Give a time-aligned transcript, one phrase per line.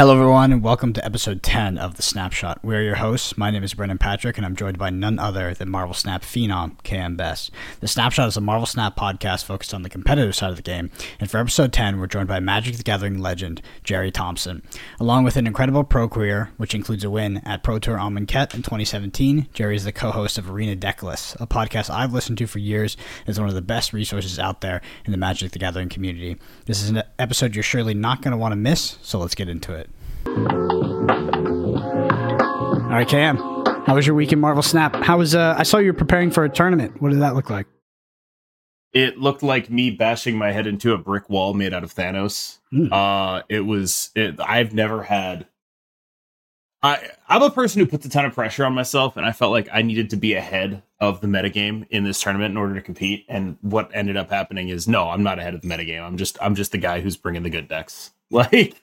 [0.00, 2.64] Hello, everyone, and welcome to episode 10 of The Snapshot.
[2.64, 3.36] We're your hosts.
[3.36, 6.80] My name is Brendan Patrick, and I'm joined by none other than Marvel Snap phenom,
[6.84, 7.50] KM Best.
[7.80, 10.90] The Snapshot is a Marvel Snap podcast focused on the competitive side of the game,
[11.18, 14.62] and for episode 10, we're joined by Magic the Gathering legend, Gerry Thompson.
[14.98, 18.62] Along with an incredible pro career, which includes a win at Pro Tour Amonkhet in
[18.62, 22.58] 2017, Gerry is the co host of Arena Decklist, a podcast I've listened to for
[22.58, 22.96] years
[23.26, 26.38] is one of the best resources out there in the Magic the Gathering community.
[26.64, 29.50] This is an episode you're surely not going to want to miss, so let's get
[29.50, 29.89] into it.
[30.26, 30.32] All
[32.96, 33.36] right, Cam.
[33.86, 34.94] How was your week in Marvel Snap?
[34.96, 37.00] How was uh I saw you were preparing for a tournament.
[37.00, 37.66] What did that look like?
[38.92, 42.58] It looked like me bashing my head into a brick wall made out of Thanos.
[42.72, 42.92] Mm.
[42.92, 45.46] Uh it was it, I've never had
[46.82, 49.52] I I'm a person who puts a ton of pressure on myself and I felt
[49.52, 52.82] like I needed to be ahead of the metagame in this tournament in order to
[52.82, 56.02] compete and what ended up happening is no, I'm not ahead of the metagame.
[56.02, 58.10] I'm just I'm just the guy who's bringing the good decks.
[58.32, 58.80] Like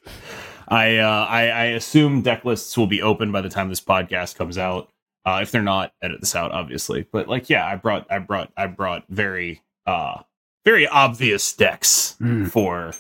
[0.68, 4.36] I, uh, I I assume deck lists will be open by the time this podcast
[4.36, 4.90] comes out.
[5.26, 7.06] Uh, if they're not, edit this out, obviously.
[7.12, 10.22] But like, yeah, I brought I brought I brought very uh
[10.66, 12.50] very obvious decks Mm.
[12.50, 12.94] for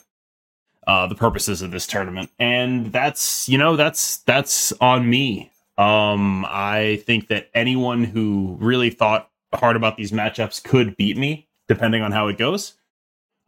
[0.85, 5.51] uh the purposes of this tournament, and that's you know that's that's on me.
[5.77, 11.47] Um, I think that anyone who really thought hard about these matchups could beat me,
[11.67, 12.73] depending on how it goes.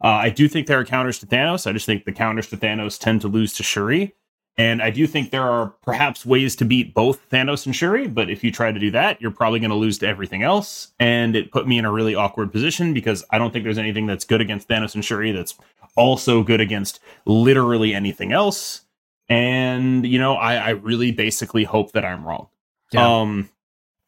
[0.02, 1.66] Uh, I do think there are counters to Thanos.
[1.66, 4.14] I just think the counters to Thanos tend to lose to Shuri.
[4.56, 8.28] And I do think there are perhaps ways to beat both Thanos and Shuri, but
[8.28, 10.88] if you try to do that, you're probably going to lose to everything else.
[10.98, 14.06] And it put me in a really awkward position because I don't think there's anything
[14.06, 15.56] that's good against Thanos and Shuri that's
[15.96, 18.82] also good against literally anything else.
[19.28, 22.48] And, you know, I, I really basically hope that I'm wrong.
[22.92, 23.20] Yeah.
[23.20, 23.48] Um,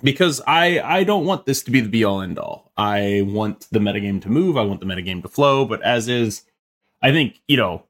[0.02, 2.72] because I I don't want this to be the be all end all.
[2.76, 4.56] I want the metagame to move.
[4.56, 5.64] I want the metagame to flow.
[5.64, 6.42] But as is,
[7.00, 7.84] I think you know,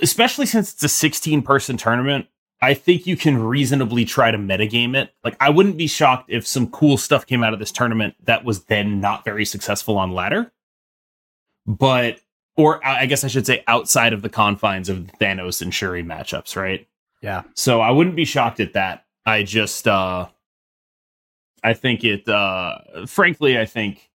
[0.00, 2.26] especially since it's a 16 person tournament,
[2.60, 5.12] I think you can reasonably try to metagame it.
[5.24, 8.44] Like I wouldn't be shocked if some cool stuff came out of this tournament that
[8.44, 10.52] was then not very successful on ladder.
[11.66, 12.20] But
[12.56, 16.54] or I guess I should say outside of the confines of Thanos and Shuri matchups,
[16.54, 16.86] right?
[17.20, 17.42] Yeah.
[17.54, 19.04] So I wouldn't be shocked at that.
[19.24, 20.28] I just uh
[21.62, 24.10] I think it uh frankly I think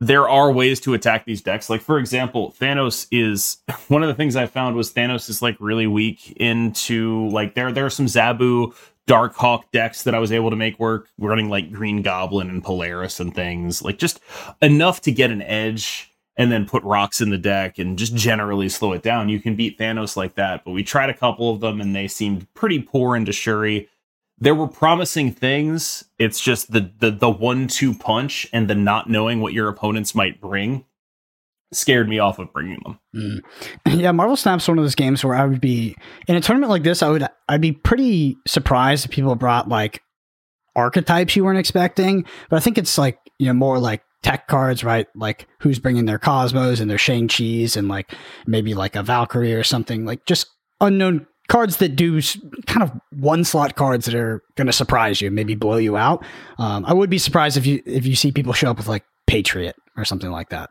[0.00, 1.68] there are ways to attack these decks.
[1.68, 3.58] Like for example, Thanos is
[3.88, 7.72] one of the things I found was Thanos is like really weak into like there
[7.72, 8.74] there are some Zabu
[9.08, 13.18] Darkhawk decks that I was able to make work running like Green Goblin and Polaris
[13.18, 13.82] and things.
[13.82, 14.20] Like just
[14.60, 18.68] enough to get an edge and then put rocks in the deck and just generally
[18.68, 19.28] slow it down.
[19.28, 22.06] You can beat Thanos like that, but we tried a couple of them and they
[22.06, 23.88] seemed pretty poor into Shuri.
[24.40, 26.04] There were promising things.
[26.18, 30.14] It's just the the the one two punch and the not knowing what your opponents
[30.14, 30.84] might bring
[31.72, 32.98] scared me off of bringing them.
[33.14, 33.40] Mm.
[33.98, 36.82] Yeah, Marvel Snap's one of those games where I would be in a tournament like
[36.82, 37.02] this.
[37.02, 40.02] I would I'd be pretty surprised if people brought like
[40.76, 42.24] archetypes you weren't expecting.
[42.48, 45.06] But I think it's like you know more like tech cards, right?
[45.14, 48.12] Like who's bringing their Cosmos and their Shang Chi's and like
[48.46, 50.46] maybe like a Valkyrie or something like just
[50.80, 52.20] unknown cards that do
[52.66, 56.24] kind of one slot cards that are going to surprise you, maybe blow you out.
[56.58, 59.04] Um, I would be surprised if you if you see people show up with like
[59.26, 60.70] Patriot or something like that.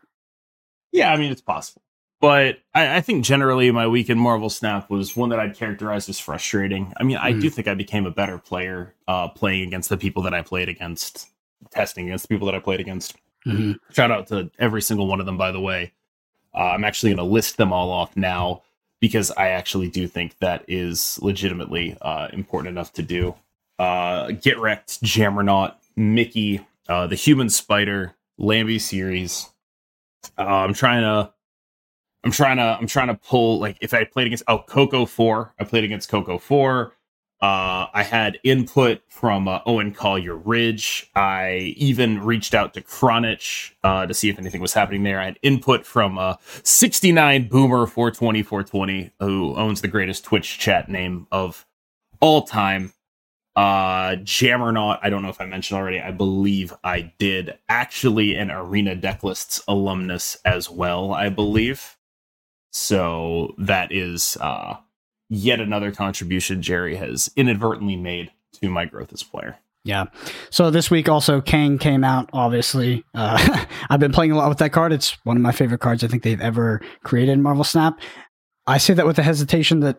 [0.92, 1.82] Yeah, I mean it's possible.
[2.20, 6.08] But I, I think generally my week in Marvel Snap was one that I'd characterize
[6.08, 6.92] as frustrating.
[6.96, 7.42] I mean, I Mhm.
[7.42, 10.68] do think I became a better player uh, playing against the people that I played
[10.68, 11.28] against,
[11.70, 13.14] testing against the people that I played against.
[13.46, 13.72] Mm-hmm.
[13.92, 15.92] Shout out to every single one of them, by the way.
[16.52, 18.62] Uh, I'm actually going to list them all off now
[19.00, 23.34] because I actually do think that is legitimately uh, important enough to do.
[23.78, 29.50] Uh, Get Wrecked, Jammernaut, Mickey, uh, the Human Spider, Lambie series.
[30.36, 31.32] Uh, I'm trying to,
[32.24, 35.54] I'm trying to, I'm trying to pull like if I played against oh Coco Four,
[35.58, 36.92] I played against Coco Four.
[37.40, 41.08] Uh, I had input from uh, Owen Collier Ridge.
[41.14, 45.20] I even reached out to Kronich uh, to see if anything was happening there.
[45.20, 46.34] I had input from uh,
[46.64, 51.64] 69 Boomer 420 420, who owns the greatest Twitch chat name of
[52.20, 52.92] all time.
[53.54, 56.00] Uh, Jammernaut, I don't know if I mentioned already.
[56.00, 57.56] I believe I did.
[57.68, 61.96] Actually, an Arena Decklists alumnus as well, I believe.
[62.72, 64.76] So that is uh,
[65.28, 68.30] yet another contribution Gerry has inadvertently made
[68.60, 69.58] to my growth as a player.
[69.84, 70.06] Yeah.
[70.50, 72.28] So this week also Kang came out.
[72.32, 74.92] Obviously, uh, I've been playing a lot with that card.
[74.92, 77.98] It's one of my favorite cards I think they've ever created in Marvel Snap.
[78.66, 79.98] I say that with the hesitation that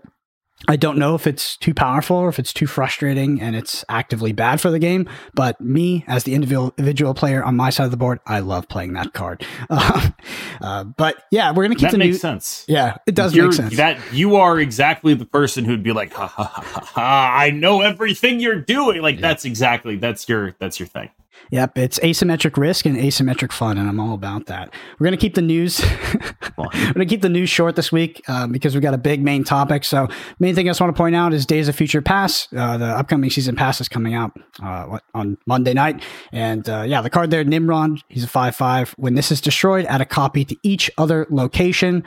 [0.68, 4.34] I don't know if it's too powerful or if it's too frustrating and it's actively
[4.34, 5.08] bad for the game.
[5.34, 8.94] But me, as the individual, player on my side of the board, I love playing
[8.94, 9.46] that card.
[9.70, 10.10] Uh,
[10.62, 12.66] uh, but yeah, we're gonna keep that the makes new- sense.
[12.68, 13.78] Yeah, it does You're- make sense.
[13.78, 17.52] That you are exactly the person who'd be like, ha ha ha ha, ha I
[17.52, 19.02] know everything you're doing.
[19.02, 19.22] Like Yeah.
[19.22, 21.10] that's exactly that's your that's your thing.
[21.52, 24.72] Yep, it's asymmetric risk and asymmetric fun, and I'm all about that.
[25.00, 25.82] We're gonna keep the news.
[26.58, 29.44] We're gonna keep the news short this week um, because we've got a big main
[29.44, 29.84] topic.
[29.84, 30.08] So,
[30.40, 32.54] main thing I just want to point out is Days of Future Past.
[32.54, 34.32] Uh, the upcoming season pass is coming out
[34.62, 38.02] uh, on Monday night, and uh, yeah, the card there, Nimrod.
[38.10, 38.92] He's a five-five.
[38.98, 42.04] When this is destroyed, add a copy to each other location.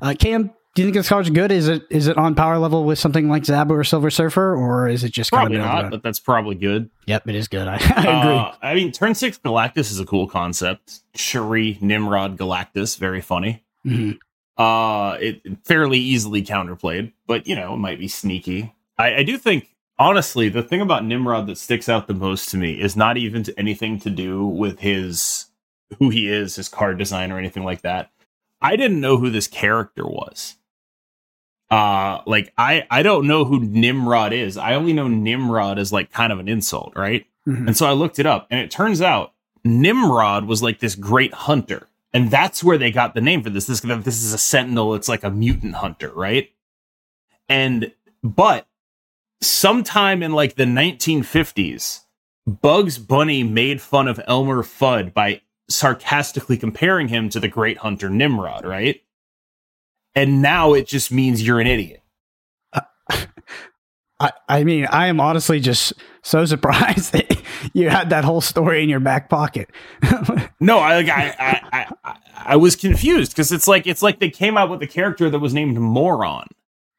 [0.00, 1.52] Uh, Cam, do you think this card's good?
[1.52, 4.88] Is it is it on power level with something like Zabu or Silver Surfer, or
[4.88, 6.88] is it just Probably kind of not, but that's probably good.
[7.06, 7.68] Yep, it is good.
[7.68, 8.36] I, I agree.
[8.36, 11.00] Uh, I mean, turn six Galactus is a cool concept.
[11.14, 13.64] Shuri, Nimrod, Galactus, very funny.
[13.86, 14.18] Mhm.
[14.56, 18.74] Uh, it fairly easily counterplayed, but you know, it might be sneaky.
[18.98, 22.56] I, I do think, honestly, the thing about Nimrod that sticks out the most to
[22.56, 25.46] me is not even to anything to do with his
[25.98, 28.10] who he is, his card design, or anything like that.
[28.62, 30.56] I didn't know who this character was.
[31.72, 34.58] Uh, like I I don't know who Nimrod is.
[34.58, 37.24] I only know Nimrod as like kind of an insult, right?
[37.48, 37.68] Mhm.
[37.68, 39.32] And so I looked it up, and it turns out
[39.64, 43.64] Nimrod was like this great hunter, and that's where they got the name for this.
[43.64, 44.94] This this is a sentinel.
[44.94, 46.50] It's like a mutant hunter, right?
[47.48, 47.92] And
[48.22, 48.66] but
[49.40, 52.00] sometime in like the 1950s,
[52.46, 55.40] Bugs Bunny made fun of Elmer Fudd by
[55.70, 59.00] sarcastically comparing him to the great hunter Nimrod, right?
[60.14, 62.02] And now it just means you're an idiot.
[64.20, 67.42] I, I mean, I am honestly just so surprised that
[67.72, 69.70] you had that whole story in your back pocket.
[70.60, 71.34] No, I like I
[71.72, 74.86] I I, I, was confused because it's like it's like they came out with a
[74.86, 76.46] character that was named Moron.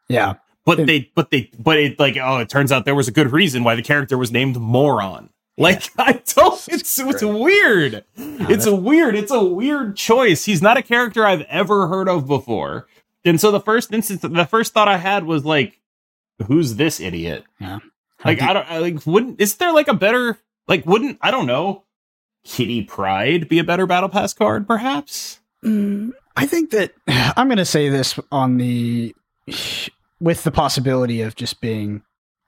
[0.09, 0.33] yeah.
[0.65, 3.11] But It- they but they but it like oh it turns out there was a
[3.13, 5.29] good reason why the character was named Moron.
[5.57, 8.03] Like I don't it's it's weird.
[8.17, 10.43] It's a weird it's a weird choice.
[10.43, 12.87] He's not a character I've ever heard of before.
[13.25, 15.79] And so the first instance the first thought I had was like
[16.47, 17.43] who's this idiot?
[17.59, 17.79] Yeah.
[18.25, 20.37] Like I don't I, like wouldn't is there like a better
[20.67, 21.83] like wouldn't I don't know
[22.43, 25.39] Kitty Pryde be a better battle pass card perhaps?
[25.63, 29.15] Mm, I think that I'm going to say this on the
[30.19, 32.01] with the possibility of just being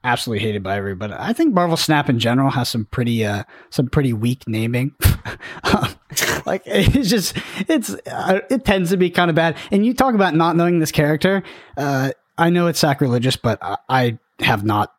[0.06, 1.14] absolutely hated by everybody.
[1.18, 4.94] I think Marvel Snap in general has some pretty uh some pretty weak naming.
[6.46, 7.36] like it's just
[7.68, 9.58] it's uh, it tends to be kind of bad.
[9.72, 11.44] And you talk about not knowing this character.
[11.76, 14.94] Uh, I know it's sacrilegious, but I, I have not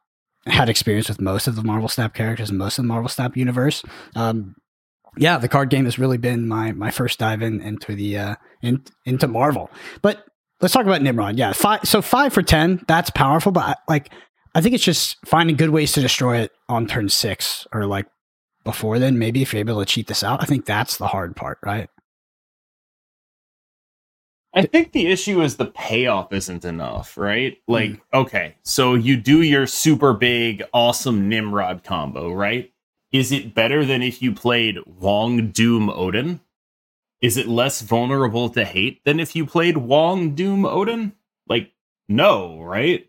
[0.46, 3.36] had experience with most of the Marvel Snap characters and most of the Marvel Snap
[3.36, 3.82] universe.
[4.14, 4.56] Um,
[5.16, 8.34] yeah, the card game has really been my my first dive in into the uh
[8.62, 9.70] in, into Marvel.
[10.02, 10.26] But
[10.60, 11.36] let's talk about Nimrod.
[11.36, 11.80] Yeah, five.
[11.84, 12.84] So five for ten.
[12.86, 14.10] That's powerful, but I, like
[14.56, 18.06] I think it's just finding good ways to destroy it on turn six or like
[18.64, 19.18] before then.
[19.18, 21.90] Maybe if you're able to cheat this out, I think that's the hard part, right?
[24.54, 27.58] I think the issue is the payoff isn't enough, right?
[27.68, 27.96] Like, hmm.
[28.14, 32.72] okay, so you do your super big, awesome Nimrod combo, right?
[33.12, 36.40] Is it better than if you played Wong Doom Odin?
[37.20, 41.12] Is it less vulnerable to hate than if you played Wong Doom Odin?
[41.46, 41.72] Like,
[42.08, 43.05] no, right?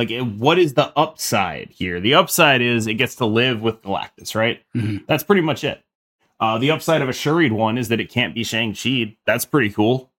[0.00, 2.00] Like, what is the upside here?
[2.00, 4.62] The upside is it gets to live with Galactus, right?
[4.74, 5.06] Mhm.
[5.06, 5.82] That's pretty much it.
[6.40, 9.16] Uh, the upside of a Shuried one is that it can't be Shang-Chi.
[9.26, 10.10] That's pretty cool.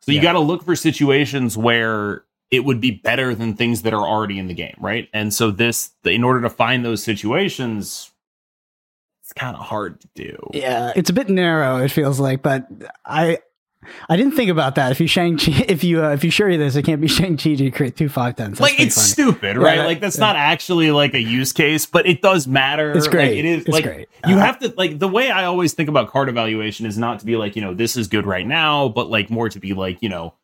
[0.00, 3.92] So you got to look for situations where it would be better than things that
[3.92, 5.06] are already in the game, right?
[5.12, 8.10] And so this, in order to find those situations,
[9.22, 10.50] it's kind of hard to do.
[10.54, 11.76] Yeah, it's a bit narrow.
[11.76, 12.66] It feels like, but
[13.04, 13.40] I
[14.08, 14.90] I didn't think about that.
[14.92, 17.36] If you Shang Chi, if you uh, if you sure this, it can't be Shang
[17.36, 18.60] Chi to create two five tens.
[18.60, 19.76] like it's stupid, right?
[19.78, 20.24] that- like that's yeah.
[20.26, 22.92] not actually like a use case, but it does matter.
[22.92, 23.38] It's Like, great.
[23.38, 24.08] it is It's like great.
[24.26, 27.20] you Uh, have to like the way I always think about card evaluation is not
[27.20, 29.74] to be like, you know, this is good right now, but like more to be
[29.74, 30.34] like, you know,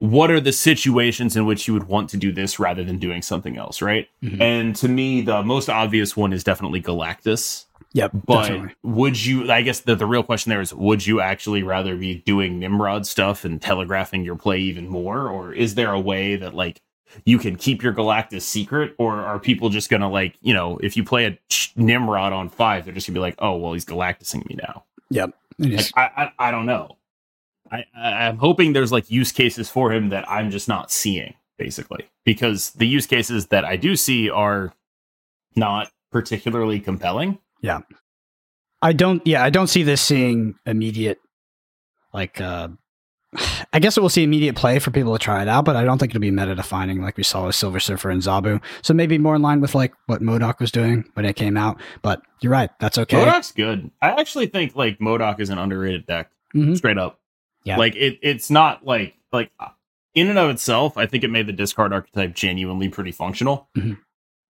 [0.00, 3.20] what are the situations in which you would want to do this rather than doing
[3.20, 4.08] something else, right?
[4.22, 4.40] Mhm.
[4.40, 7.64] And to me, the most obvious one is definitely Galactus.
[7.94, 8.74] Yep, But definitely.
[8.82, 9.50] would you?
[9.50, 13.06] I guess the, the real question there is: Would you actually rather be doing Nimrod
[13.06, 16.82] stuff and telegraphing your play even more, or is there a way that like
[17.24, 20.96] you can keep your Galactus secret, or are people just gonna like you know if
[20.98, 21.38] you play a
[21.76, 24.84] Nimrod on five, they're just gonna be like, oh well, he's Galactusing me now.
[25.10, 25.30] Yep.
[25.58, 26.98] Like I I, I don't know.
[27.72, 31.32] I, I I'm hoping there's like use cases for him that I'm just not seeing,
[31.56, 34.74] basically, because the use cases that I do see are
[35.56, 37.38] not particularly compelling.
[38.80, 39.26] I don't.
[39.26, 41.18] Yeah, I don't see this seeing immediate,
[42.14, 42.68] like, uh,
[43.72, 45.98] I guess we'll see immediate play for people to try it out, but I don't
[45.98, 48.62] think it'll be meta defining like we saw with Silver Surfer and Zabu.
[48.82, 51.80] So maybe more in line with like what MODOK was doing when it came out.
[52.02, 53.16] But you're right, that's okay.
[53.24, 53.90] MODOK's good.
[54.00, 56.76] I actually think like MODOK is an underrated deck, Mhm.
[56.76, 57.20] straight up.
[57.64, 57.76] Yeah.
[57.76, 58.18] like it.
[58.22, 59.50] It's not like like
[60.14, 60.96] in and of itself.
[60.96, 63.68] I think it made the discard archetype genuinely pretty functional.
[63.76, 63.98] Mhm.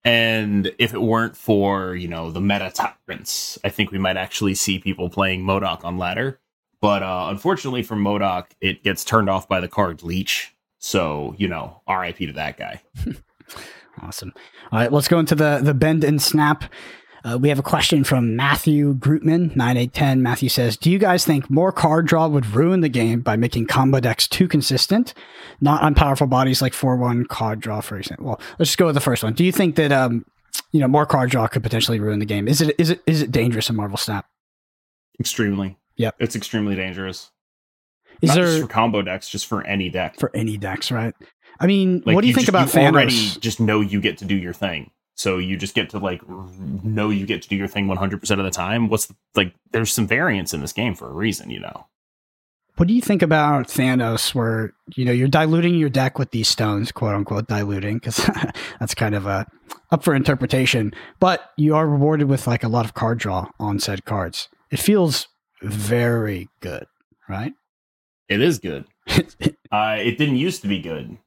[0.05, 4.55] And if it weren't for you know the meta tyrants, I think we might actually
[4.55, 6.41] see people playing MODOK on ladder.
[6.81, 10.55] But uh, unfortunately for MODOK, it gets turned off by the card Leech.
[10.79, 12.83] So you know, RIP to that guy.
[14.03, 14.33] Awesome.
[14.71, 16.65] All right, let's go into the the bend and snap.
[17.29, 20.23] Uh, we have a question from Matthew Grootman, 9810.
[20.23, 23.67] Matthew says, Do you guys think more card draw would ruin the game by making
[23.67, 25.13] combo decks too consistent?
[25.61, 28.27] Not on powerful bodies like 4 1 card draw, for example.
[28.27, 29.35] Well, let's just go with the first one.
[29.35, 30.25] Do you think that um,
[30.73, 32.49] you know, more card draw could potentially ruin the game?
[32.49, 34.27] Is it is it is it dangerous in Marvel Snap?
[35.21, 35.77] Extremely.
[35.97, 36.17] Yep.
[36.21, 37.31] It's extremely dangerous.
[38.23, 40.19] Is Not there just for combo decks, just for any deck.
[40.19, 41.15] for any decks, right?
[41.61, 42.93] I mean, Like, what do you, think just- about you Thanos?
[42.93, 44.91] already just know you get to do your thing.
[45.19, 48.45] So you just get to like know you get to do your thing 100% of
[48.45, 48.89] the time.
[48.89, 51.87] What's the, like there's some variance in this game for a reason, you know.
[52.77, 56.47] What do you think about Thanos, where you know you're diluting your deck with these
[56.47, 58.31] stones, quote unquote, diluting, because
[58.81, 59.45] that's kind of a
[59.91, 60.95] up for interpretation.
[61.19, 64.49] But you are rewarded with like a lot of card draw on said cards.
[64.71, 65.27] It feels
[65.61, 66.87] very good,
[67.29, 67.55] right?
[68.29, 68.87] It is good.
[69.71, 71.19] Uh, it didn't used to be good.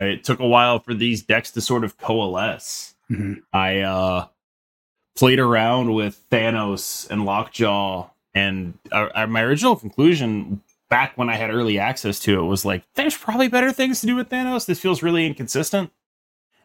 [0.00, 2.94] It took a while for these decks to sort of coalesce.
[3.12, 3.42] Mhm.
[3.52, 4.26] I uh,
[5.16, 11.36] played around with Thanos and Lockjaw, and uh, uh, my original conclusion back when I
[11.36, 14.66] had early access to it was like, there's probably better things to do with Thanos.
[14.66, 15.90] This feels really inconsistent.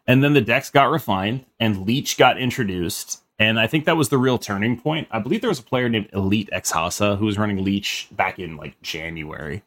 [0.06, 3.22] And then the decks got refined, and Leech got introduced.
[3.38, 5.06] And I think that was the real turning point.
[5.10, 8.56] I believe there was a player named Elite Exhasa who was running Leech back in
[8.56, 9.62] like January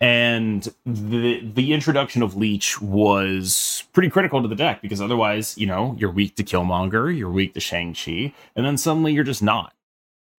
[0.00, 5.66] and the the introduction of Leech was pretty critical to the deck because otherwise, you
[5.66, 9.42] know, you're weak to Killmonger, you're weak to Shang Chi, and then suddenly you're just
[9.42, 9.74] not.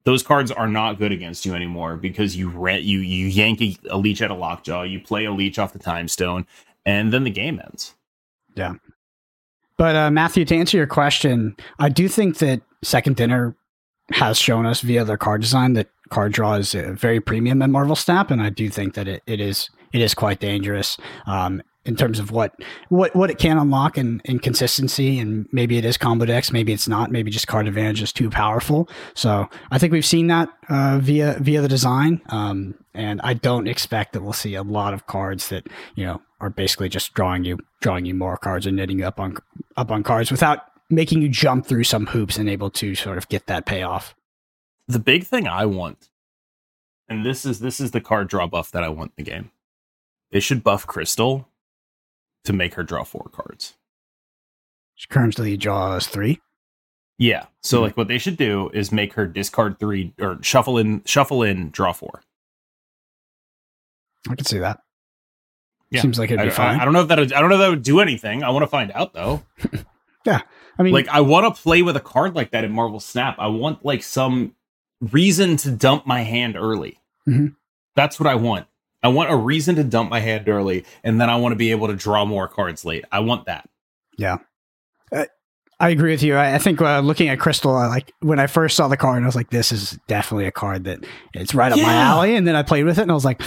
[0.05, 3.77] Those cards are not good against you anymore because you re- you you yank a,
[3.89, 6.47] a Leech at a Lockjaw, you play a Leech off the Time Stone,
[6.85, 7.95] and then the game ends.
[8.55, 8.75] Yeah.
[9.75, 13.55] But uh, Matthew, to answer your question, I do think that Second Dinner
[14.11, 17.95] has shown us via their card design that card draw is very premium in Marvel
[17.95, 21.95] Snap, and I do think that it, it is it is quite dangerous um, in
[21.95, 22.53] terms of what
[22.89, 26.73] what what it can unlock in, in consistency, and maybe it is combo decks, maybe
[26.73, 28.89] it's not, maybe just card advantage is too powerful.
[29.13, 33.67] So I think we've seen that uh, via via the design, um, and I don't
[33.67, 37.43] expect that we'll see a lot of cards that you know are basically just drawing
[37.43, 39.37] you drawing you more cards and knitting you up on
[39.77, 43.27] up on cards without making you jump through some hoops and able to sort of
[43.29, 44.15] get that payoff.
[44.89, 46.09] The big thing I want,
[47.07, 49.51] and this is this is the card draw buff that I want in the game.
[50.31, 51.47] They should buff Crystal
[52.43, 53.75] to make her draw four cards.
[54.95, 56.41] She currently draws three.
[57.17, 57.45] Yeah.
[57.61, 57.83] So Mhm.
[57.83, 61.69] like what they should do is make her discard three or shuffle in shuffle in
[61.69, 62.21] draw four.
[64.29, 64.81] I can see that.
[65.91, 66.01] Yeah.
[66.01, 66.79] Seems like it'd I, be fine.
[66.79, 68.43] I, I don't know if that I don't know if that would do anything.
[68.43, 69.43] I want to find out though.
[70.25, 70.41] Yeah.
[70.77, 73.37] I mean, like I want to play with a card like that in Marvel Snap.
[73.39, 74.53] I want like some
[75.01, 76.99] reason to dump my hand early.
[77.27, 77.55] Mhm.
[77.95, 78.67] That's what I want.
[79.01, 81.71] I want a reason to dump my hand early, and then I want to be
[81.71, 83.05] able to draw more cards late.
[83.11, 83.69] I want that.
[84.17, 84.37] Yeah.
[85.81, 86.35] I agree with you.
[86.35, 89.23] I, I think uh, looking at Crystal, I like when I first saw the card,
[89.23, 92.45] I was like, "This is definitely a card that it's right up my alley." And
[92.45, 93.41] then I played with it, and I was like,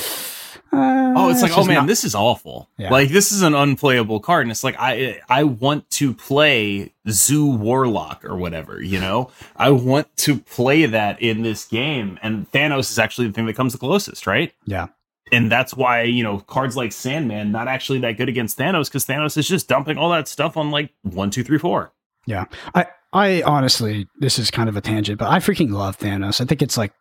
[0.73, 2.69] uh, Oh, it's like, oh man, not- this is awful.
[2.79, 2.91] Yeah.
[2.91, 7.47] Like this is an unplayable card, and it's like I I want to play Zoo
[7.47, 9.31] Warlock or whatever, you know.
[9.57, 13.55] I want to play that in this game, and Thanos is actually the thing that
[13.57, 14.53] comes the closest, right?
[14.65, 14.89] Yeah.
[15.31, 19.05] And that's why you know cards like Sandman not actually that good against Thanos because
[19.07, 21.93] Thanos is just dumping all that stuff on like one, two, three, four.
[22.27, 26.41] Yeah, I, I honestly, this is kind of a tangent, but I freaking love Thanos.
[26.41, 26.93] I think it's like,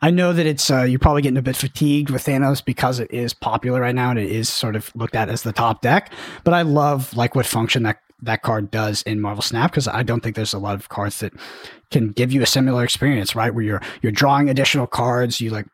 [0.00, 3.10] I know that it's uh, you're probably getting a bit fatigued with Thanos because it
[3.10, 6.12] is popular right now and it is sort of looked at as the top deck.
[6.44, 10.02] But I love like what function that that card does in Marvel Snap because I
[10.02, 11.34] don't think there's a lot of cards that
[11.90, 13.54] can give you a similar experience, right?
[13.54, 15.66] Where you're you're drawing additional cards, you like.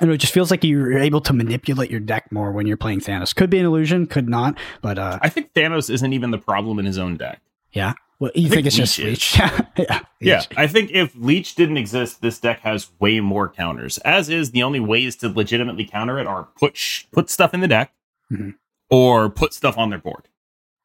[0.00, 3.00] Know, it just feels like you're able to manipulate your deck more when you're playing
[3.00, 3.34] Thanos.
[3.34, 6.78] Could be an illusion, could not, but uh, I think Thanos isn't even the problem
[6.78, 7.40] in his own deck.
[8.20, 9.50] Well, you I think, think it's just Leech Leech?
[9.88, 13.98] yeah, Yeah, I think if Leech didn't exist, this deck has way more counters.
[13.98, 17.60] As is, the only ways to legitimately counter it are put sh- put stuff in
[17.60, 17.92] the deck,
[18.30, 18.54] Mhm.
[18.90, 20.28] or put stuff on their board.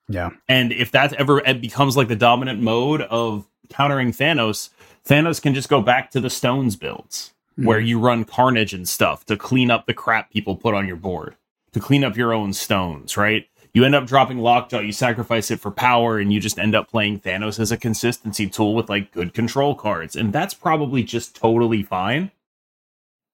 [0.07, 0.29] yeah.
[0.47, 4.69] And if that ever it becomes like the dominant mode of countering Thanos,
[5.07, 7.33] Thanos can just go back to the stones builds.
[7.57, 7.67] mm-hmm.
[7.67, 10.97] where you run carnage and stuff to clean up the crap people put on your
[10.97, 11.35] board,
[11.71, 13.47] to clean up your own stones, right?
[13.75, 16.89] You end up dropping Lockjaw, you sacrifice it for power, and you just end up
[16.89, 20.15] playing Thanos as a consistency tool with like good control cards.
[20.15, 22.31] And that's probably just totally fine.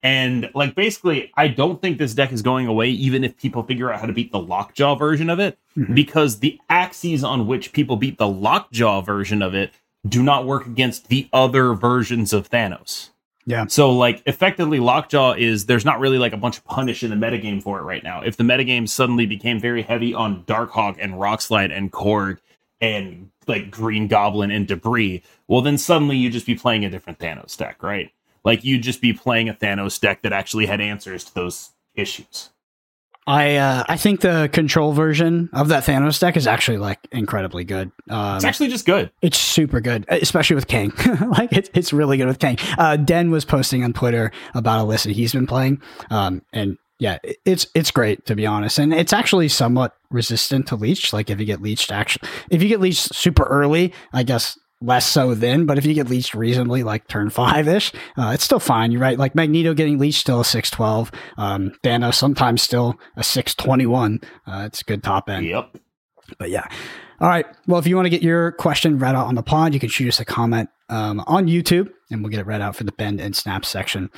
[0.01, 3.93] And like basically, I don't think this deck is going away, even if people figure
[3.93, 5.93] out how to beat the Lockjaw version of it, mm-hmm.
[5.93, 9.71] because the axes on which people beat the Lockjaw version of it
[10.07, 13.10] do not work against the other versions of Thanos.
[13.45, 13.65] Yeah.
[13.67, 17.15] So like effectively Lockjaw is there's not really like a bunch of punish in the
[17.15, 18.21] metagame for it right now.
[18.21, 22.37] If the metagame suddenly became very heavy on Darkhawk and Rockslide and Korg
[22.79, 27.19] and like Green Goblin and Debris, well then suddenly you'd just be playing a different
[27.19, 28.11] Thanos deck, right?
[28.43, 32.49] Like you'd just be playing a Thanos deck that actually had answers to those issues.
[33.27, 37.63] I uh, I think the control version of that Thanos deck is actually like incredibly
[37.63, 37.91] good.
[38.09, 39.11] Um, it's actually just good.
[39.21, 40.91] It's super good, especially with Kang.
[41.37, 42.57] like it's it's really good with Kang.
[42.77, 46.77] Uh, Den was posting on Twitter about a list that he's been playing, um, and
[46.97, 51.13] yeah, it's it's great to be honest, and it's actually somewhat resistant to leech.
[51.13, 55.07] Like if you get leeched, actually, if you get leeched super early, I guess less
[55.07, 58.59] so then, but if you get leeched reasonably, like turn five ish, uh, it's still
[58.59, 58.91] fine.
[58.91, 59.17] You're right.
[59.17, 61.11] Like Magneto getting leeched still a six twelve.
[61.37, 64.19] Um, Thanos sometimes still a six twenty one.
[64.45, 65.45] Uh, it's a good top end.
[65.45, 65.77] Yep.
[66.37, 66.67] But yeah.
[67.19, 67.45] All right.
[67.67, 69.89] Well, if you want to get your question read out on the pod, you can
[69.89, 72.91] shoot us a comment um, on YouTube, and we'll get it read out for the
[72.91, 74.09] bend and snap section.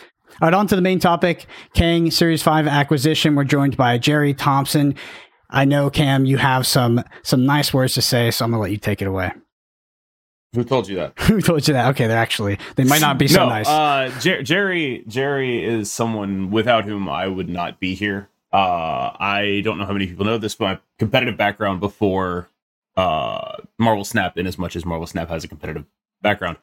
[0.41, 3.36] All right, on to the main topic Kang Series 5 acquisition.
[3.36, 4.96] We're joined by Gerry Thompson.
[5.50, 8.62] I know, Cam, you have some some nice words to say, so I'm going to
[8.63, 9.32] let you take it away.
[10.53, 11.13] Who told you that?
[11.22, 11.89] Who told you that?
[11.89, 13.67] Okay, they're actually they might not be so no, nice.
[13.67, 18.29] Uh, Jer- Gerry Gerry is someone without whom I would not be here.
[18.51, 22.50] Uh, I don't know how many people know this, but my competitive background before
[22.95, 25.86] uh, Marvel Snap, in as much as Marvel Snap has a competitive
[26.22, 26.57] background,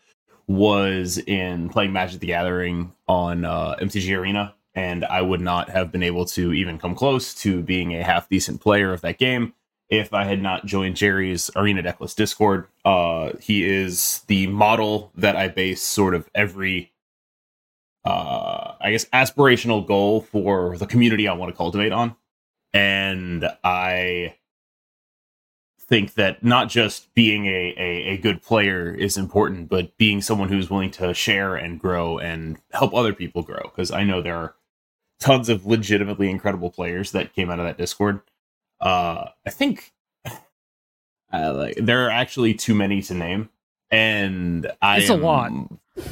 [0.47, 5.91] was in playing Magic the Gathering on uh, MTG Arena, and I would not have
[5.91, 9.53] been able to even come close to being a half decent player of that game
[9.91, 12.69] if I had not joined Gerry's Arena Decklist Discord.
[12.85, 16.93] Uh, he is the model that I base sort of every,
[18.05, 22.15] uh, I guess, aspirational goal for the community I want to cultivate on.
[22.73, 24.37] And I
[25.81, 30.49] think that not just being a, a, a good player is important, but being someone
[30.49, 33.63] who's willing to share and grow and help other people grow.
[33.65, 34.55] Because I know there are
[35.19, 38.21] tons of legitimately incredible players that came out of that Discord
[38.81, 39.93] uh, I think
[40.25, 43.51] uh, like there are actually too many to name,
[43.91, 45.53] and I it's am, a lot.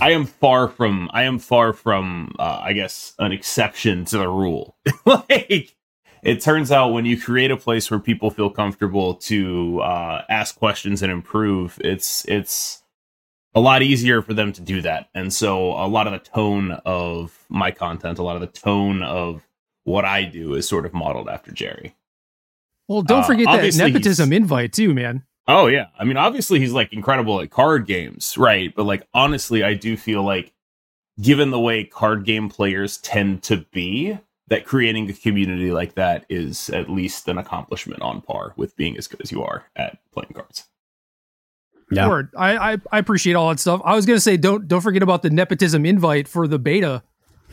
[0.01, 4.29] I am far from I am far from uh, I guess an exception to the
[4.29, 4.77] rule.
[5.05, 5.75] like
[6.23, 10.57] it turns out when you create a place where people feel comfortable to uh, ask
[10.57, 12.83] questions and improve, it's it's
[13.55, 15.09] a lot easier for them to do that.
[15.15, 19.03] And so a lot of the tone of my content, a lot of the tone
[19.03, 19.47] of
[19.85, 21.97] what I do is sort of modeled after Gerry.
[22.89, 25.25] Well, don't uh, forget that nepotism invite too, man.
[25.47, 28.75] Oh yeah, I mean, obviously he's like incredible at card games, right?
[28.75, 30.53] But like honestly, I do feel like,
[31.21, 36.25] given the way card game players tend to be, that creating a community like that
[36.29, 39.99] is at least an accomplishment on par with being as good as you are at
[40.13, 40.65] playing cards.
[41.91, 42.09] Yeah.
[42.09, 42.31] Word.
[42.37, 43.81] I, I, I appreciate all that stuff.
[43.85, 47.03] I was gonna say don't don't forget about the nepotism invite for the beta.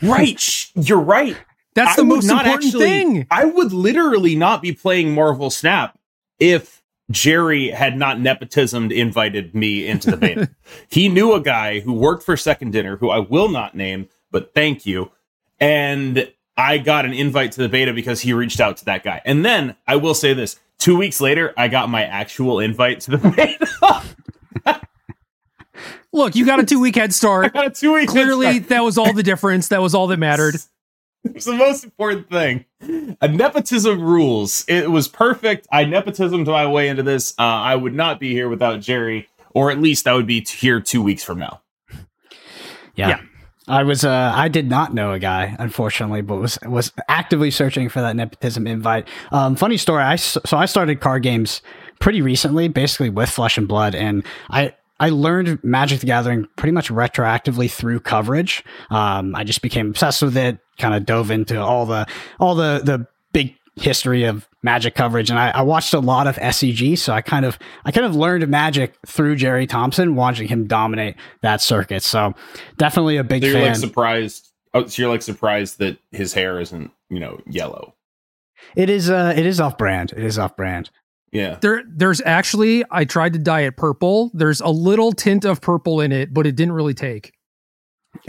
[0.02, 0.66] Right.
[0.74, 1.36] You're right.
[1.76, 3.26] That's the most important actually, thing.
[3.30, 5.98] I would literally not be playing Marvel Snap
[6.40, 10.50] if Gerry had not nepotism invited me into the beta.
[10.88, 14.54] he knew a guy who worked for Second Dinner, who I will not name, but
[14.54, 15.10] thank you.
[15.60, 19.20] And I got an invite to the beta because he reached out to that guy.
[19.26, 23.10] And then I will say this two weeks later, I got my actual invite to
[23.12, 24.02] the beta.
[26.10, 27.44] Look, you got a two week head start.
[27.44, 29.68] I got a two week Clearly, that was all the difference.
[29.68, 30.56] That was all that mattered.
[31.34, 32.64] It's the most important thing.
[33.20, 34.64] A nepotism rules.
[34.68, 35.66] It was perfect.
[35.72, 37.34] I nepotismed my way into this.
[37.38, 40.80] Uh, I would not be here without Gerry, or at least I would be here
[40.80, 41.62] two weeks from now.
[42.94, 43.08] Yeah.
[43.08, 43.20] yeah.
[43.68, 47.88] I was uh, I did not know a guy, unfortunately, but was was actively searching
[47.88, 49.08] for that nepotism invite.
[49.32, 50.04] Um, funny story.
[50.04, 51.62] I so I started card games
[51.98, 56.72] pretty recently, basically with Flesh and Blood, and I I learned Magic the Gathering pretty
[56.72, 58.64] much retroactively through coverage.
[58.90, 62.06] Um, I just became obsessed with it, kind of dove into all the
[62.40, 66.36] all the the big history of Magic coverage, and I, I, watched a lot of
[66.36, 66.98] SCG.
[66.98, 71.16] So I kind of I kind of learned Magic through Gerry Thompson, watching him dominate
[71.42, 72.02] that circuit.
[72.02, 72.34] So
[72.78, 73.68] definitely a big so you're fan.
[73.68, 74.50] Like surprised.
[74.74, 77.94] Oh, so you're like surprised that his hair isn't you know yellow.
[78.74, 79.10] It is.
[79.10, 80.12] Uh, it is off brand.
[80.12, 80.90] It is off brand.
[81.32, 81.58] Yeah.
[81.60, 84.30] There there's actually I tried to dye it purple.
[84.34, 87.32] There's a little tint of purple in it, but it didn't really take.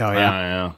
[0.00, 0.28] Oh yeah.
[0.28, 0.72] Uh, yeah.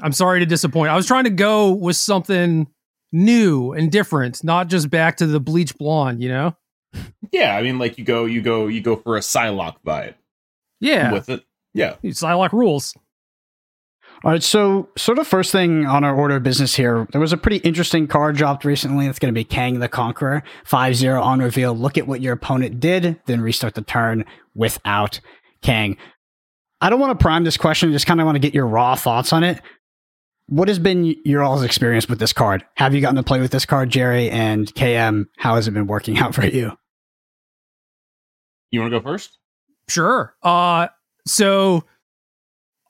[0.00, 0.90] I'm sorry to disappoint.
[0.90, 2.66] I was trying to go with something
[3.12, 6.56] new and different, not just back to the bleach blonde, you know?
[7.30, 10.14] Yeah, I mean like you go you go you go for a Psylocke vibe.
[10.80, 11.12] Yeah.
[11.12, 11.44] With it.
[11.72, 11.96] Yeah.
[12.04, 12.94] Psylocke rules.
[14.24, 17.32] All right, so sort of first thing on our order of business here, there was
[17.32, 19.06] a pretty interesting card dropped recently.
[19.06, 21.74] It's going to be Kang the Conqueror, 5-0 on reveal.
[21.74, 25.18] Look at what your opponent did, then restart the turn without
[25.60, 25.96] Kang.
[26.80, 28.94] I don't want to prime this question, just kind of want to get your raw
[28.94, 29.60] thoughts on it.
[30.46, 32.64] What has been your all's experience with this card?
[32.76, 35.26] Have you gotten to play with this card, Gerry and KM?
[35.36, 36.76] How has it been working out for you?
[38.70, 39.38] You want to go first?
[39.88, 40.34] Sure.
[40.42, 40.88] Uh
[41.26, 41.84] so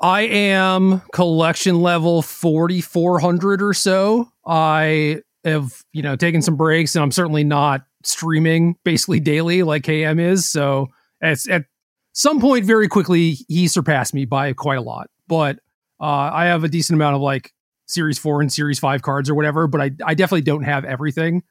[0.02, 4.28] I am collection level 4400 or so.
[4.44, 9.84] I have, you know, taken some breaks and I'm certainly not streaming basically daily like
[9.84, 10.48] KM is.
[10.48, 10.88] So
[11.20, 11.66] it's at
[12.12, 15.08] some point very quickly he surpassed me by quite a lot.
[15.28, 15.60] But
[16.00, 17.52] uh, I have a decent amount of like
[17.86, 21.44] series 4 and series 5 cards or whatever, but I I definitely don't have everything.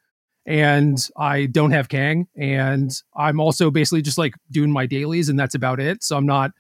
[0.46, 5.40] And I don't have Kang and I'm also basically just like doing my dailies and
[5.40, 6.04] that's about it.
[6.04, 6.52] So I'm not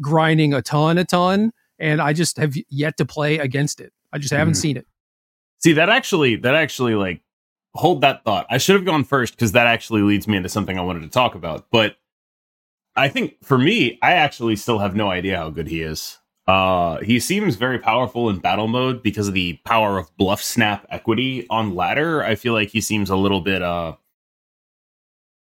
[0.00, 3.92] grinding a ton a ton and I just have yet to play against it.
[4.12, 4.60] I just haven't mm.
[4.60, 4.86] seen it.
[5.58, 7.22] See, that actually, that actually, like,
[7.74, 8.46] hold that thought.
[8.50, 11.08] I should have gone first because that actually leads me into something I wanted to
[11.08, 11.66] talk about.
[11.70, 11.96] But
[12.96, 16.18] I think for me, I actually still have no idea how good he is.
[16.46, 20.86] Uh, he seems very powerful in battle mode because of the power of bluff snap
[20.90, 22.24] equity on ladder.
[22.24, 23.94] I feel like he seems a little bit uh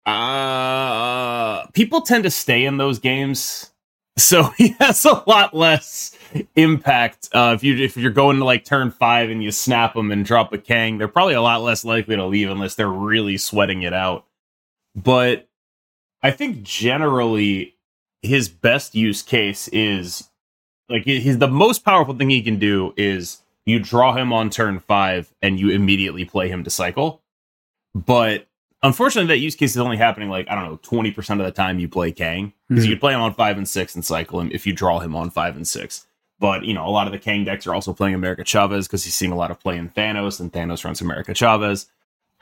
[0.06, 3.72] uh people tend to stay in those games
[4.16, 6.16] so he has a lot less
[6.56, 7.28] impact.
[7.32, 10.24] Uh, if you if you're going to like turn five and you snap them and
[10.24, 13.82] drop a Kang, they're probably a lot less likely to leave unless they're really sweating
[13.82, 14.26] it out.
[14.94, 15.48] But
[16.22, 17.74] I think generally
[18.22, 20.30] his best use case is
[20.88, 24.78] like he's the most powerful thing he can do is you draw him on turn
[24.78, 27.22] five and you immediately play him to cycle.
[27.94, 28.46] But
[28.84, 31.52] Unfortunately, that use case is only happening like I don't know twenty percent of the
[31.52, 32.90] time you play Kang because mm-hmm.
[32.90, 35.16] you could play him on five and six and cycle him if you draw him
[35.16, 36.06] on five and six.
[36.38, 39.02] But you know, a lot of the Kang decks are also playing America Chavez because
[39.02, 41.86] he's seeing a lot of play in Thanos, and Thanos runs America Chavez.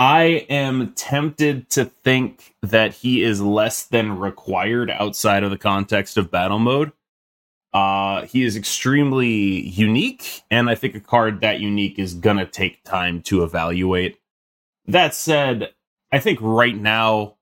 [0.01, 6.17] I am tempted to think that he is less than required outside of the context
[6.17, 6.91] of battle mode.
[7.73, 12.83] Uh, he is extremely unique, and I think a card that unique is gonna take
[12.83, 14.19] time to evaluate.
[14.87, 15.73] That said,
[16.13, 17.37] I think right now,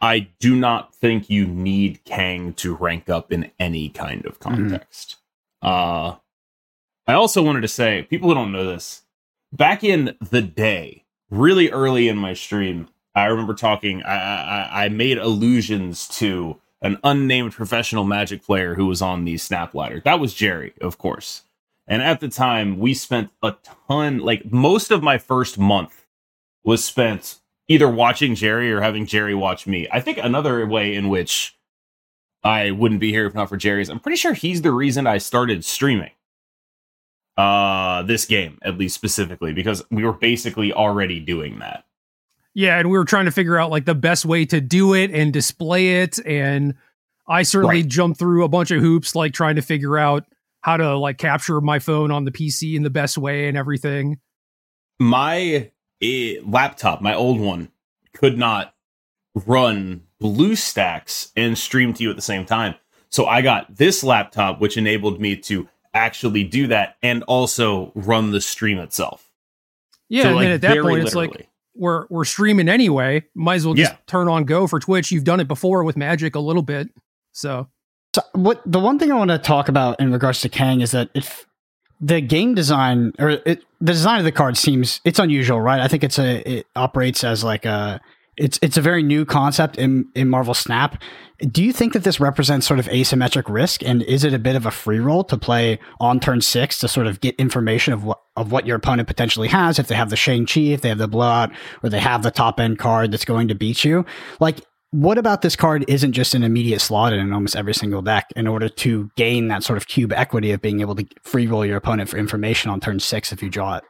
[0.00, 4.54] I do not think you need Kang to rank up in any kind of mm-hmm.
[4.54, 5.16] context.
[5.62, 5.68] Mm-hmm.
[5.68, 6.16] Uh,
[7.06, 9.02] I also wanted to say, people who don't know this,
[9.52, 14.02] back in the day, really early in my stream, I remember talking.
[14.02, 19.38] I, I, I made allusions to an unnamed professional Magic player who was on the
[19.38, 20.02] Snap ladder.
[20.04, 21.42] That was Gerry, of course.
[21.86, 23.56] And at the time, we spent a
[23.88, 24.18] ton.
[24.18, 26.06] Like most of my first month
[26.64, 27.36] was spent
[27.68, 29.88] either watching Gerry or having Gerry watch me.
[29.92, 31.56] I think another way in which
[32.42, 35.18] I wouldn't be here if not for Gerry's, I'm pretty sure he's the reason I
[35.18, 36.10] started streaming
[37.36, 41.84] uh this game at least specifically because we were basically already doing that.
[42.54, 45.10] Yeah, and we were trying to figure out like the best way to do it
[45.10, 46.74] and display it and
[47.28, 47.88] I certainly right.
[47.88, 50.24] jumped through a bunch of hoops like trying to figure out
[50.60, 54.18] how to like capture my phone on the PC in the best way and everything.
[54.98, 57.70] My it, laptop, my old one,
[58.12, 58.74] could not
[59.34, 62.74] run BlueStacks and stream to you at the same time.
[63.10, 68.30] So I got this laptop, which enabled me to actually do that and also run
[68.30, 69.30] the stream itself.
[70.08, 73.24] Yeah, so, and like, then at that point, it's like we're we're streaming anyway.
[73.34, 73.98] Might as well just yeah.
[74.06, 75.10] turn on Go for Twitch.
[75.10, 76.88] You've done it before with Magic a little bit,
[77.32, 77.68] so.
[78.14, 80.92] So what the one thing I want to talk about in regards to Kang is
[80.92, 81.45] that if
[82.00, 85.80] the game design or it, the design of the card seems it's unusual, right?
[85.80, 88.00] I think it's a it operates as like a
[88.36, 91.02] it's it's a very new concept in in Marvel Snap.
[91.38, 94.56] Do you think that this represents sort of asymmetric risk, and is it a bit
[94.56, 98.04] of a free roll to play on turn six to sort of get information of
[98.04, 100.88] what of what your opponent potentially has if they have the Shang Chi, if they
[100.90, 101.50] have the blowout,
[101.82, 104.04] or they have the top end card that's going to beat you?
[104.40, 108.26] Like what about this card isn't just an immediate slot in almost every single deck
[108.36, 111.66] in order to gain that sort of cube equity of being able to free roll
[111.66, 113.84] your opponent for information on turn six if you draw it?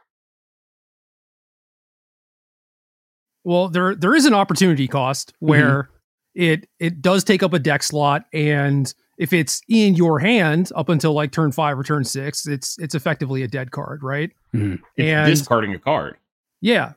[3.43, 6.41] Well, there there is an opportunity cost where mm-hmm.
[6.41, 10.89] it it does take up a deck slot, and if it's in your hand up
[10.89, 14.31] until like turn five or turn six, it's it's effectively a dead card, right?
[14.53, 14.83] Mm-hmm.
[15.01, 16.17] And discarding a card.
[16.59, 16.93] Yeah,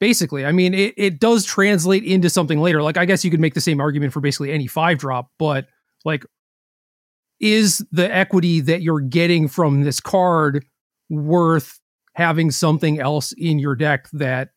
[0.00, 0.44] basically.
[0.44, 2.82] I mean, it, it does translate into something later.
[2.82, 5.68] Like, I guess you could make the same argument for basically any five drop, but
[6.04, 6.24] like,
[7.38, 10.64] is the equity that you're getting from this card
[11.08, 11.80] worth
[12.14, 14.50] having something else in your deck that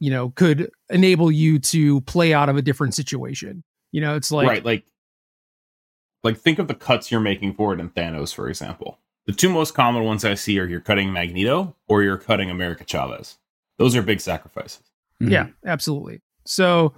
[0.00, 3.62] you know could enable you to play out of a different situation.
[3.92, 4.86] You know, it's like right, like
[6.24, 8.98] like think of the cuts you're making for it in Thanos, for example.
[9.26, 12.84] The two most common ones I see are you're cutting Magneto or you're cutting America
[12.84, 13.38] Chavez.
[13.80, 14.82] Those are big sacrifices.
[15.22, 15.32] Mm-hmm.
[15.32, 16.20] Yeah, absolutely.
[16.44, 16.92] So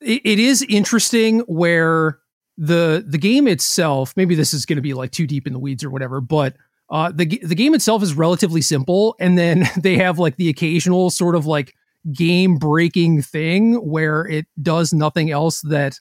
[0.00, 2.18] it, it is interesting where
[2.56, 5.60] the the game itself, maybe this is going to be like too deep in the
[5.60, 6.56] weeds or whatever, but
[6.90, 11.10] uh, the the game itself is relatively simple, and then they have like the occasional
[11.10, 11.74] sort of like
[12.12, 15.94] game breaking thing where it does nothing else that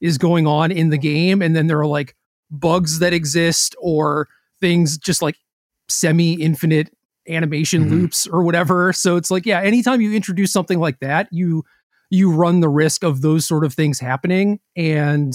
[0.00, 2.14] is going on in the game, and then there are like
[2.48, 4.28] bugs that exist or
[4.60, 5.36] things just like
[5.88, 6.95] semi infinite
[7.28, 7.94] animation mm-hmm.
[7.94, 8.92] loops or whatever.
[8.92, 11.64] So it's like, yeah, anytime you introduce something like that, you
[12.10, 14.60] you run the risk of those sort of things happening.
[14.76, 15.34] And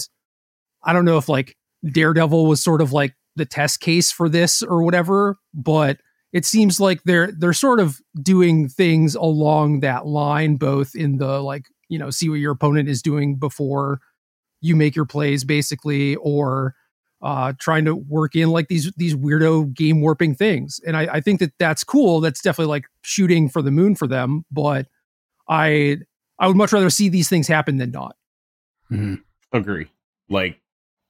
[0.83, 4.61] I don't know if like Daredevil was sort of like the test case for this
[4.61, 5.97] or whatever, but
[6.33, 11.41] it seems like they're they're sort of doing things along that line, both in the
[11.41, 13.99] like, you know, see what your opponent is doing before
[14.61, 16.75] you make your plays basically, or
[17.21, 20.79] uh, trying to work in like these these weirdo game warping things.
[20.85, 22.19] And I, I think that that's cool.
[22.19, 24.45] That's definitely like shooting for the moon for them.
[24.51, 24.87] But
[25.47, 25.97] I
[26.39, 28.15] I would much rather see these things happen than not.
[28.91, 29.15] Mm-hmm.
[29.53, 29.87] Agree.
[30.29, 30.59] Like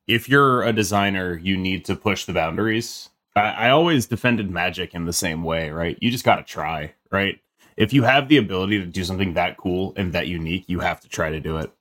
[0.07, 3.09] if you're a designer, you need to push the boundaries.
[3.35, 5.97] I, I always defended magic in the same way, right?
[6.01, 7.39] You just got to try, right?
[7.77, 10.99] If you have the ability to do something that cool and that unique, you have
[11.01, 11.71] to try to do it.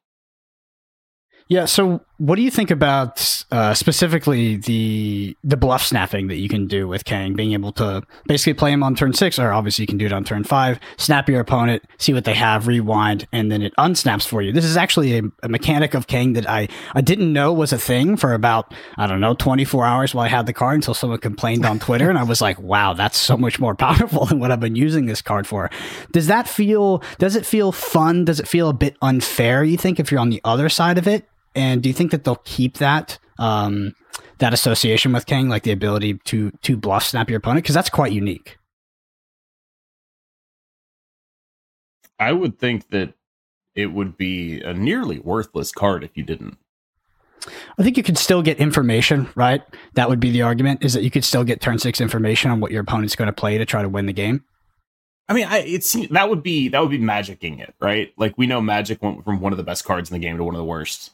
[1.48, 1.64] Yeah.
[1.64, 6.66] So, what do you think about uh, specifically the the bluff snapping that you can
[6.66, 9.86] do with Kang, being able to basically play him on turn six, or obviously you
[9.86, 13.50] can do it on turn five, snap your opponent, see what they have, rewind, and
[13.50, 14.52] then it unsnaps for you.
[14.52, 17.78] This is actually a, a mechanic of Kang that I I didn't know was a
[17.78, 21.20] thing for about I don't know 24 hours while I had the card until someone
[21.20, 24.50] complained on Twitter, and I was like, wow, that's so much more powerful than what
[24.50, 25.70] I've been using this card for.
[26.12, 27.02] Does that feel?
[27.18, 28.26] Does it feel fun?
[28.26, 29.64] Does it feel a bit unfair?
[29.64, 31.26] You think if you're on the other side of it?
[31.54, 33.94] And do you think that they'll keep that um,
[34.38, 37.90] that association with Kang, like the ability to to bluff snap your opponent, because that's
[37.90, 38.58] quite unique.
[42.18, 43.14] I would think that
[43.74, 46.58] it would be a nearly worthless card if you didn't.
[47.78, 49.62] I think you could still get information, right?
[49.94, 52.60] That would be the argument: is that you could still get turn six information on
[52.60, 54.44] what your opponent's going to play to try to win the game.
[55.28, 58.12] I mean, I, it's that would be that would be magicking it, right?
[58.18, 60.44] Like we know Magik went from one of the best cards in the game to
[60.44, 61.12] one of the worst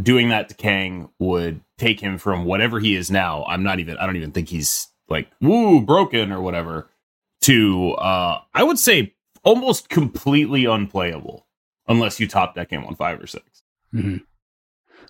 [0.00, 3.44] doing that to Kang would take him from whatever he is now.
[3.44, 6.88] I'm not even I don't even think he's like woo broken or whatever
[7.42, 11.46] to uh I would say almost completely unplayable
[11.86, 13.62] unless you top deck him on 5 or 6.
[13.94, 14.16] Mm-hmm.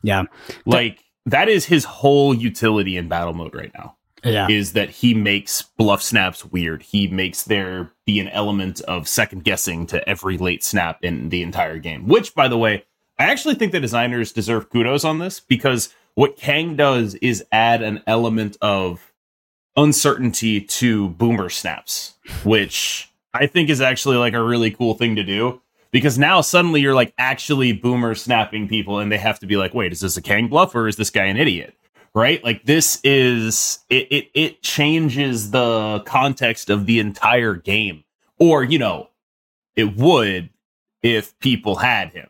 [0.02, 0.24] Yeah.
[0.66, 3.96] Like that is his whole utility in battle mode right now.
[4.22, 4.48] Yeah.
[4.48, 6.82] Is that he makes bluff snaps weird.
[6.82, 11.42] He makes there be an element of second guessing to every late snap in the
[11.42, 12.08] entire game.
[12.08, 12.84] Which by the way,
[13.18, 17.82] I actually think the designers deserve kudos on this because what Kang does is add
[17.82, 19.12] an element of
[19.76, 25.22] uncertainty to boomer snaps, which I think is actually like a really cool thing to
[25.22, 29.56] do because now suddenly you're like actually boomer snapping people and they have to be
[29.56, 31.74] like, wait, is this a Kang bluff or is this guy an idiot?
[32.14, 32.42] Right?
[32.42, 38.04] Like this is it it, it changes the context of the entire game.
[38.38, 39.10] Or, you know,
[39.76, 40.50] it would
[41.02, 42.28] if people had him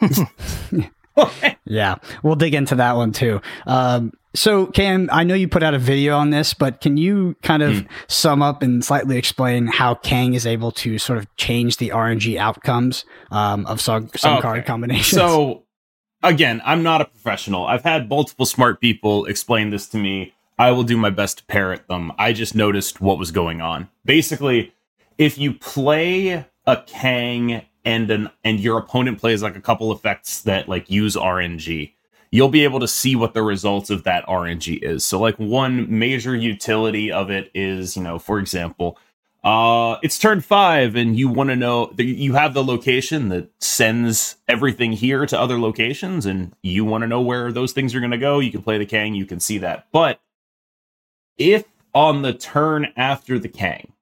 [1.64, 3.40] yeah, we'll dig into that one too.
[3.66, 7.34] Um, so, Cam, I know you put out a video on this, but can you
[7.42, 7.88] kind of mm.
[8.06, 12.36] sum up and slightly explain how Kang is able to sort of change the RNG
[12.36, 14.42] outcomes um, of some, some okay.
[14.42, 15.20] card combinations?
[15.20, 15.64] So,
[16.22, 17.66] again, I'm not a professional.
[17.66, 20.32] I've had multiple smart people explain this to me.
[20.60, 22.12] I will do my best to parrot them.
[22.16, 23.88] I just noticed what was going on.
[24.04, 24.72] Basically,
[25.18, 30.42] if you play a Kang and an and your opponent plays like a couple effects
[30.42, 31.92] that like use RNG,
[32.30, 35.04] you'll be able to see what the results of that RNG is.
[35.04, 38.98] So like one major utility of it is, you know, for example,
[39.42, 43.50] uh it's turn 5 and you want to know that you have the location that
[43.58, 48.00] sends everything here to other locations and you want to know where those things are
[48.00, 49.86] going to go, you can play the Kang, you can see that.
[49.92, 50.20] But
[51.38, 51.64] if
[51.94, 53.92] on the turn after the Kang,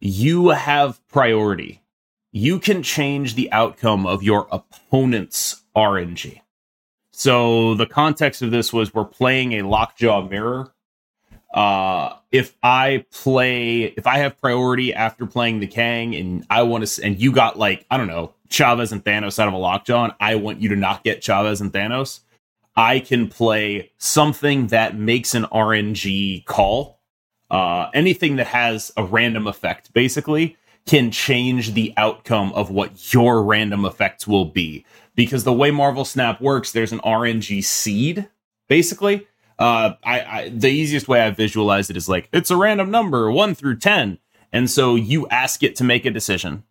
[0.00, 1.82] you have priority
[2.36, 6.42] you can change the outcome of your opponent's RNG.
[7.10, 10.70] So the context of this was we're playing a lockjaw mirror.
[11.54, 16.86] Uh, if I play, if I have priority after playing the Kang, and I want
[16.86, 20.04] to, and you got like I don't know Chavez and Thanos out of a lockjaw,
[20.04, 22.20] and I want you to not get Chavez and Thanos,
[22.76, 27.00] I can play something that makes an RNG call
[27.50, 33.42] uh, anything that has a random effect basically can change the outcome of what your
[33.42, 34.84] random effects will be.
[35.14, 38.28] Because the way Marvel Snap works, there's an RNG seed,
[38.68, 39.26] basically.
[39.58, 43.30] Uh, I, I the easiest way I visualize it is like it's a random number,
[43.30, 44.18] one through ten,
[44.52, 46.64] and so you ask it to make a decision,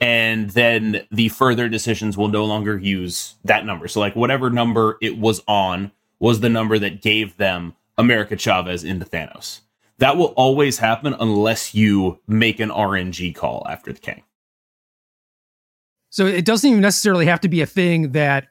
[0.00, 3.86] and then the further decisions will no longer use that number.
[3.86, 8.82] So like whatever number it was on was the number that gave them America Chavez
[8.82, 9.60] into Thanos.
[9.98, 14.22] That will always happen unless you make an RNG call after the Kang.
[16.10, 18.48] So it doesn't even necessarily have to be a thing that,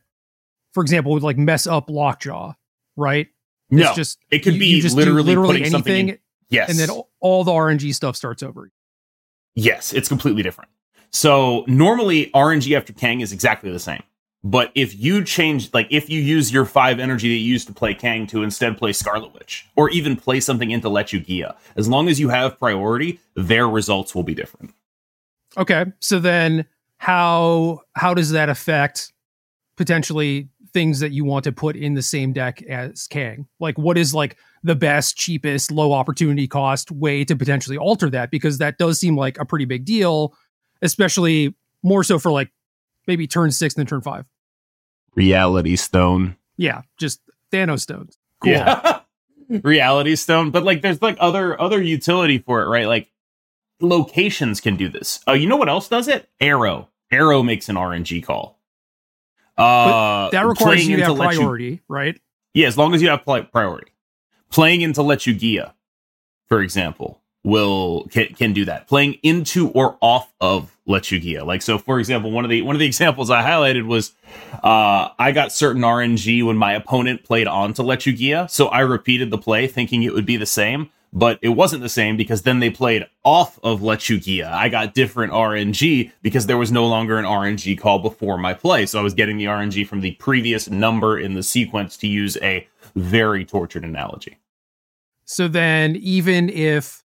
[0.74, 2.54] for example, would like mess up Lockjaw,
[2.96, 3.28] right?
[3.70, 6.70] No, just it could you- be you just literally, literally putting something anything, in- Yes,
[6.70, 8.72] and then all- all the RNG stuff starts over.
[9.56, 10.70] Yes, it's completely different.
[11.12, 14.04] So normally RNG after Kang is exactly the same.
[14.48, 17.74] But if you change, like if you use your five energy that you used to
[17.74, 22.08] play Kang to instead play Scarlet Witch, or even play something into Lechugia, as long
[22.08, 24.74] as you have priority, their results will be different.
[25.58, 29.12] Okay, so then how how does that affect
[29.76, 33.48] potentially things that you want to put in the same deck as Kang?
[33.60, 38.32] Like, what is like the best, cheapest, low opportunity cost way to potentially alter that?
[38.32, 40.34] Because that does seem like a pretty big deal,
[40.82, 42.50] especially more so for like
[43.08, 44.24] maybe turn six than turn five.
[45.18, 46.38] Reality Stone.
[46.56, 47.20] Yeah, just
[47.52, 48.18] Thanos stones.
[48.42, 48.54] Cool.
[48.54, 49.00] Yeah.
[49.50, 50.52] Reality Stone.
[50.52, 52.88] But like there's like other other utility for it, right?
[52.88, 53.10] Like
[53.82, 55.20] locations can do this.
[55.28, 56.30] Uh, you know what else does it?
[56.40, 56.90] Arrow.
[57.12, 58.60] Arrow makes an RNG call.
[59.58, 62.20] Uh, That requires playing you to into have let you- priority, right?
[62.54, 63.92] Yeah, as long as you have pli- priority.
[64.52, 65.74] Playing into Lechugia,
[66.48, 68.88] for example, will can, can do that.
[68.88, 71.46] Playing into or off of Lechugia.
[71.46, 74.14] Like so, for example, one of the one of the examples I highlighted was
[74.64, 79.38] uh, I got certain RNG when my opponent played onto Lechugia, so I repeated the
[79.38, 82.70] play thinking it would be the same, but it wasn't the same because then they
[82.70, 84.52] played off of Lechugia.
[84.52, 88.86] I got different RNG because there was no longer an RNG call before my play,
[88.86, 92.38] so I was getting the RNG from the previous number in the sequence to use
[92.42, 94.38] a very tortured analogy.
[95.24, 97.04] So then, even if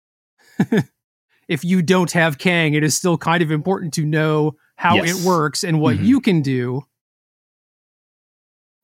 [1.47, 5.19] if you don't have Kang, it is still kind of important to know how Yes.
[5.23, 6.05] it works and what Mhm.
[6.05, 6.85] you can do.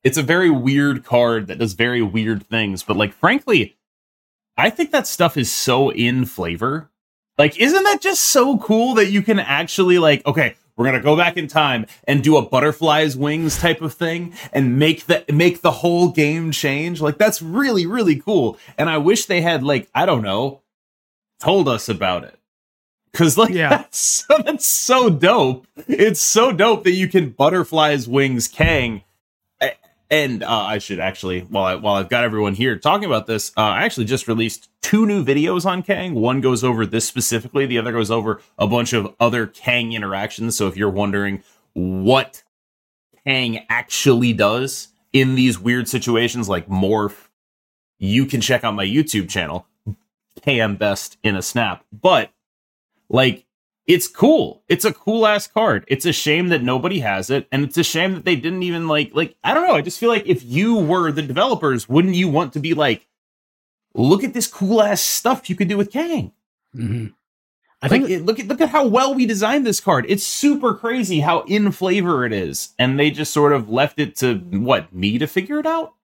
[0.03, 3.77] it's a very weird card that does very weird things but like frankly
[4.57, 6.89] i think that stuff is so in flavor
[7.37, 11.15] like isn't that just so cool that you can actually like okay we're gonna go
[11.15, 15.61] back in time and do a butterfly's wings type of thing and make the make
[15.61, 19.87] the whole game change like that's really really cool and i wish they had like
[19.93, 20.60] i don't know
[21.41, 22.37] told us about it
[23.13, 23.69] Cause like Yeah.
[23.69, 25.67] that's so, that's so dope.
[25.87, 29.03] It's so dope that you can butterflies wings Kang
[30.11, 33.51] and uh, I should actually, while I while I've got everyone here talking about this,
[33.55, 36.13] uh, I actually just released two new videos on Kang.
[36.15, 40.57] One goes over this specifically, the other goes over a bunch of other Kang interactions.
[40.57, 42.43] So if you're wondering what
[43.25, 47.29] Kang actually does in these weird situations like morph,
[47.97, 49.65] you can check out my YouTube channel,
[50.45, 51.83] KM Best in a Snap.
[51.91, 52.31] But
[53.09, 53.45] like
[53.87, 54.63] it's cool.
[54.69, 55.83] It's a cool ass card.
[55.87, 58.87] It's a shame that nobody has it, and it's a shame that they didn't even
[58.87, 59.75] like like I don't know.
[59.75, 63.07] I just feel like if you were the developers, wouldn't you want to be like,
[63.93, 66.31] look at this cool ass stuff you could do with Kang?
[66.73, 67.07] hmm
[67.81, 70.05] I I think think look at look at how well we designed this card.
[70.07, 74.15] It's super crazy how in flavor it is, and they just sort of left it
[74.17, 75.95] to what me to figure it out.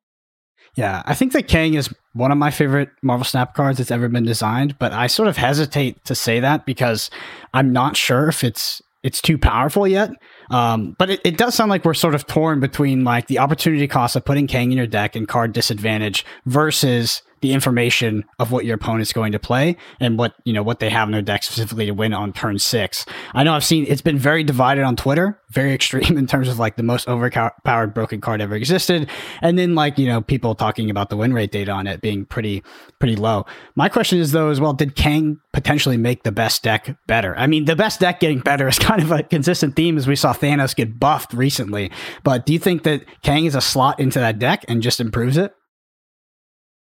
[0.78, 4.08] Yeah, I think that Kang is one of my favorite Marvel Snap cards that's ever
[4.10, 7.10] been designed, but I sort of hesitate to say that because
[7.52, 10.12] I'm not sure if it's it's too powerful yet.
[10.52, 13.88] Um, but it, it does sound like we're sort of torn between like the opportunity
[13.88, 18.66] cost of putting Kang in your deck and card disadvantage versus the information of what
[18.66, 21.44] your opponent's going to play and what you know what they have in their deck
[21.44, 23.06] specifically to win on turn six.
[23.34, 26.60] I know I've seen it's been very divided on Twitter, very extreme in terms of
[26.60, 29.10] like the most overpowered broken card ever existed,
[29.42, 32.26] and then like you know people talking about the win rate data on it being
[32.26, 32.64] pretty
[33.00, 33.46] pretty low.
[33.76, 37.36] My question is though as well, did Kang potentially make the best deck better?
[37.38, 40.16] I mean, the best deck getting better is kind of a consistent theme as we
[40.16, 41.92] saw Thanos get buffed recently.
[42.24, 45.38] But do you think that Kang is a slot into that deck and just improves
[45.38, 45.57] it?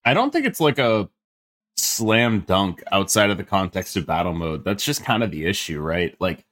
[0.05, 1.09] I don't think it's like a
[1.77, 4.65] slam dunk outside of the context of battle mode.
[4.65, 6.17] That's just kind of the issue, right?
[6.21, 6.45] Like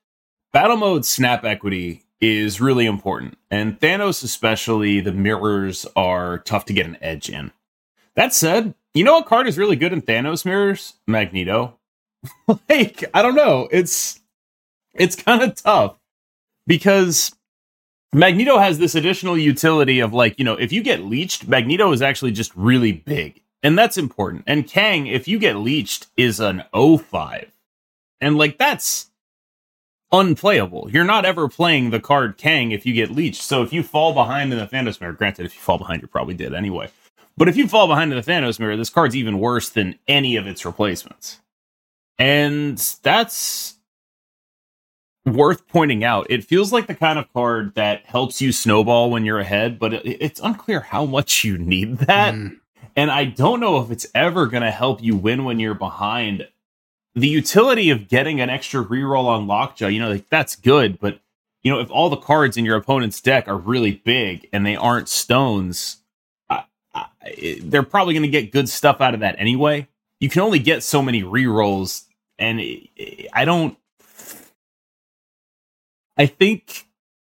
[0.52, 3.38] battle mode snap equity is really important.
[3.50, 7.50] And Thanos especially, the mirrors are tough to get an edge in.
[8.14, 10.94] That said, you know what card is really good in Thanos mirrors?
[11.06, 11.78] Magneto.
[12.68, 13.68] like, I don't know.
[13.70, 14.20] It's
[14.94, 15.96] it's kind of tough
[16.66, 17.34] because
[18.12, 22.02] Magneto has this additional utility of like, you know, if you get leeched, Magneto is
[22.02, 24.44] actually just really big And that's important.
[24.46, 27.52] And Kang, if you get leeched, is an 05.
[28.20, 29.10] And like that's
[30.12, 30.90] unplayable.
[30.90, 33.42] You're not ever playing the card Kang if you get leeched.
[33.42, 36.08] So if you fall behind in the Thanos mirror, granted, if you fall behind, you
[36.08, 36.90] probably did anyway.
[37.36, 40.36] But if you fall behind in the Thanos mirror, this card's even worse than any
[40.36, 41.40] of its replacements.
[42.18, 43.76] And that's
[45.24, 46.26] worth pointing out.
[46.30, 49.94] It feels like the kind of card that helps you snowball when you're ahead, but
[49.94, 52.34] it, it's unclear how much you need that.
[52.34, 52.58] Mm.
[52.96, 56.48] And I don't know if it's ever going to help you win when you're behind.
[57.14, 61.20] The utility of getting an extra reroll on Lockjaw, you know, like that's good, but
[61.62, 64.76] you know, if all the cards in your opponent's deck are really big and they
[64.76, 65.98] aren't stones,
[66.48, 66.62] uh,
[66.94, 67.04] uh,
[67.62, 69.86] they're probably going to get good stuff out of that anyway.
[70.20, 72.04] You can only get so many rerolls,
[72.38, 72.60] and
[73.32, 73.76] I don't
[76.16, 76.86] I think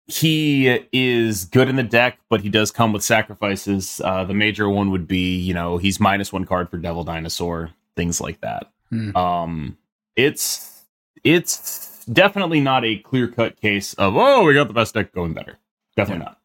[0.07, 4.01] he is good in the deck, but he does come with sacrifices.
[4.05, 7.71] Uh, the major one would be, you know, he's minus one card for Devil Dinosaur,
[7.97, 8.71] things like that.
[8.89, 9.17] Hmm.
[9.17, 9.79] Um,
[10.17, 10.83] it's
[11.23, 15.33] it's definitely not a clear cut case of oh, we got the best deck going
[15.33, 15.59] better.
[15.97, 16.31] Definitely yeah.
[16.31, 16.37] not.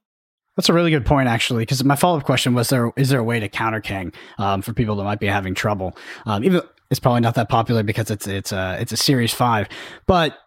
[0.56, 3.20] That's a really good point, actually, because my follow up question was: there is there
[3.20, 5.98] a way to counter Kang um, for people that might be having trouble?
[6.26, 6.62] Um, even
[6.92, 9.68] it's probably not that popular because it's it's a it's a Series Five,
[10.06, 10.38] but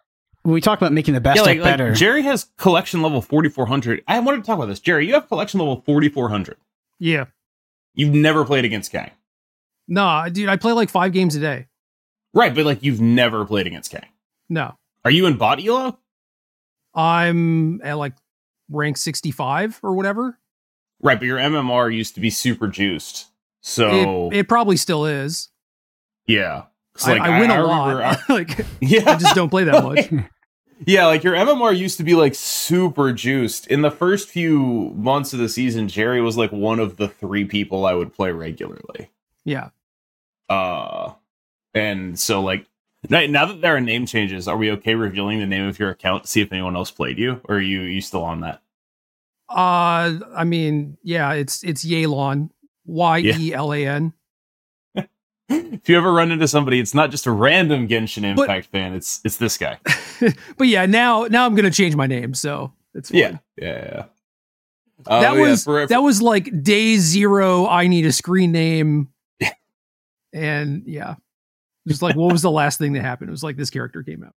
[0.51, 3.21] we talk about making the best yeah, like, deck better, like Gerry has collection level
[3.21, 4.03] 4400.
[4.07, 4.79] I wanted to talk about this.
[4.79, 6.57] Gerry, you have collection level 4400.
[6.99, 7.25] Yeah.
[7.93, 9.11] You've never played against Kang.
[9.87, 11.67] No, dude, I play like five games a day.
[12.33, 14.05] Right, but like you've never played against Kang.
[14.49, 14.77] No.
[15.03, 15.97] Are you in bot elo?
[16.93, 18.13] I'm at like
[18.69, 20.37] rank 65 or whatever.
[21.01, 23.27] Right, but your MMR used to be super juiced.
[23.61, 25.49] So it, it probably still is.
[26.27, 26.63] Yeah.
[27.05, 28.01] Like, I, I, win I, a lot.
[28.01, 30.11] I, like, yeah, I just don't play that much.
[30.85, 33.67] Yeah, like your MMR used to be like super juiced.
[33.67, 37.45] In the first few months of the season, Gerry was like one of the three
[37.45, 39.09] people I would play regularly.
[39.43, 39.69] Yeah.
[40.47, 41.13] Uh,
[41.73, 42.65] and so like
[43.09, 46.23] now that there are name changes, are we okay revealing the name of your account
[46.23, 48.61] to see if anyone else played you, or are you you still on that?
[49.49, 52.49] Uh, I mean, yeah, it's it's Yelan,
[52.85, 54.13] Y E L A N
[55.49, 58.93] if you ever run into somebody, it's not just a random Genshin Impact but, fan.
[58.93, 59.79] It's it's this guy.
[60.57, 64.05] but yeah, now now I'm gonna change my name, so it's yeah, yeah, yeah.
[65.07, 67.67] Uh, that was yeah, for, that was like day zero.
[67.67, 69.09] I need a screen name,
[70.33, 71.15] and yeah,
[71.87, 73.29] just like what was the last thing that happened?
[73.29, 74.33] It was like this character came out.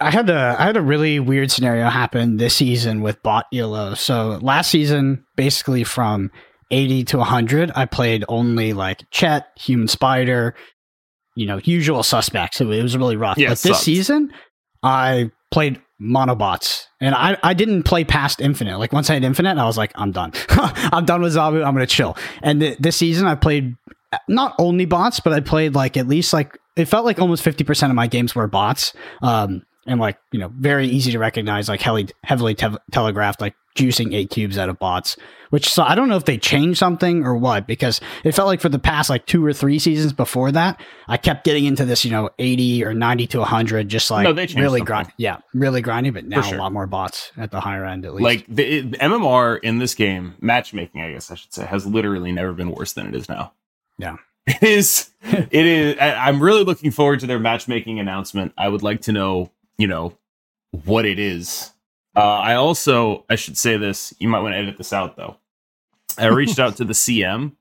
[0.00, 3.94] I had a I had a really weird scenario happen this season with bot elo.
[3.94, 6.30] So last season, basically from
[6.70, 10.54] 80 to 100, I played only like Chet, Human Spider,
[11.34, 12.60] you know, usual suspects.
[12.60, 13.38] It, was really rough.
[13.38, 14.32] Yeah, but this season,
[14.82, 16.86] I played monobots.
[17.00, 18.78] And I, I didn't play past infinite.
[18.78, 20.32] Like once i had infinite i was like i'm done.
[20.48, 22.16] I'm done with zombie i'm gonna chill.
[22.42, 23.74] And th- this season i played
[24.28, 27.88] not only bots but i played like at least like it felt like almost 50%
[27.88, 28.92] of my games were bots.
[29.22, 33.54] Um and like you know very easy to recognize like heavily heavily te- telegraphed like
[33.74, 35.16] juicing eight cubes out of bots
[35.50, 38.60] which so i don't know if they changed something or what because it felt like
[38.60, 42.04] for the past like two or three seasons before that i kept getting into this
[42.04, 46.12] you know 80 or 90 to 100 just like no, really grind yeah really grinding
[46.12, 46.58] but now sure.
[46.58, 48.24] a lot more bots at the higher end at least.
[48.24, 52.32] Like the it, mmr in this game matchmaking i guess i should say has literally
[52.32, 53.52] never been worse than it is now.
[53.98, 54.16] Yeah.
[54.48, 58.54] It is it is i'm really looking forward to their matchmaking announcement.
[58.56, 60.16] I would like to know you know
[60.84, 61.72] what it is.
[62.16, 64.12] Uh, I also I should say this.
[64.18, 65.36] You might want to edit this out though.
[66.18, 67.52] I reached out to the CM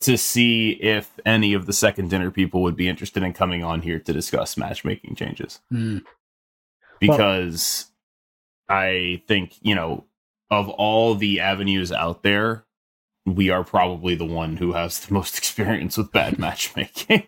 [0.00, 3.82] to see if any of the second dinner people would be interested in coming on
[3.82, 5.60] here to discuss matchmaking changes.
[5.72, 6.02] Mm.
[6.98, 7.86] Because
[8.68, 10.04] well, I think, you know,
[10.50, 12.64] of all the avenues out there,
[13.26, 17.26] we are probably the one who has the most experience with bad matchmaking.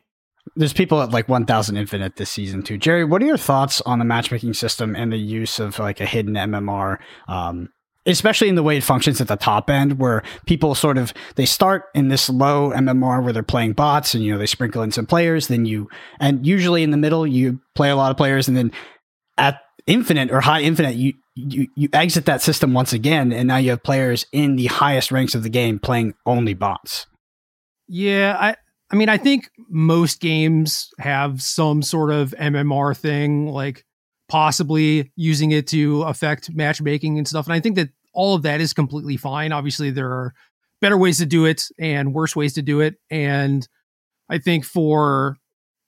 [0.54, 2.76] There's people at like 1000 Infinite this season too.
[2.76, 6.06] Gerry, what are your thoughts on the matchmaking system and the use of like a
[6.06, 6.98] hidden MMR?
[7.26, 7.70] Um,
[8.06, 11.46] especially in the way it functions at the top end where people sort of they
[11.46, 14.90] start in this low mmr where they're playing bots and you know they sprinkle in
[14.90, 15.88] some players then you
[16.18, 18.72] and usually in the middle you play a lot of players and then
[19.38, 23.56] at infinite or high infinite you you you exit that system once again and now
[23.56, 27.06] you have players in the highest ranks of the game playing only bots
[27.88, 28.56] yeah i
[28.92, 33.86] I mean, I think most games have some sort of MMR thing, like
[34.28, 37.46] possibly using it to affect matchmaking and stuff.
[37.46, 39.50] And I think that all of that is completely fine.
[39.50, 40.34] Obviously, there are
[40.82, 42.96] better ways to do it and worse ways to do it.
[43.10, 43.66] And
[44.28, 45.38] I think for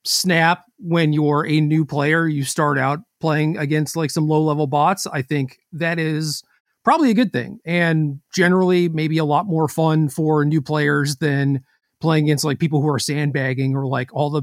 [0.07, 4.67] Snap, when you're a new player, you start out playing against like some low level
[4.67, 5.07] bots.
[5.07, 6.43] I think that is
[6.85, 11.65] probably a good thing and generally maybe a lot more fun for new players than
[12.05, 14.43] playing against like people who are sandbagging or like all the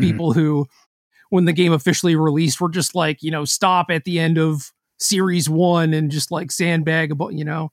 [0.00, 0.66] people who
[1.30, 4.70] when the game officially released were just like you know stop at the end of
[4.98, 7.70] series one and just like sandbag about you know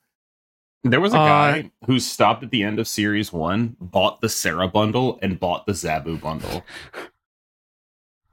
[0.84, 4.30] There was a Uh, guy who stopped at the end of series one, bought the
[4.30, 6.64] Sarah bundle, and bought the Zabu bundle.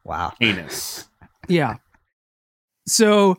[0.05, 0.33] Wow.
[0.41, 1.09] Heinous.
[1.49, 1.77] yeah
[2.87, 3.37] so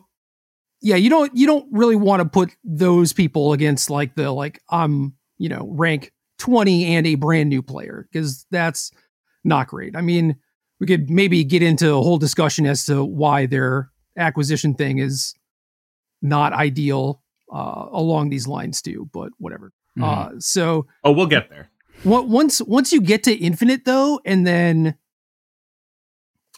[0.82, 4.60] yeah you don't you don't really want to put those people against like the like
[4.70, 8.90] i'm you know rank 20 and a brand new player because that's
[9.44, 10.36] not great i mean
[10.80, 15.34] we could maybe get into a whole discussion as to why their acquisition thing is
[16.22, 17.22] not ideal
[17.52, 20.04] uh, along these lines too but whatever Mhm.
[20.04, 21.70] uh, so Oh, we'll get there.
[22.04, 24.94] On- once once you get to infinite though and then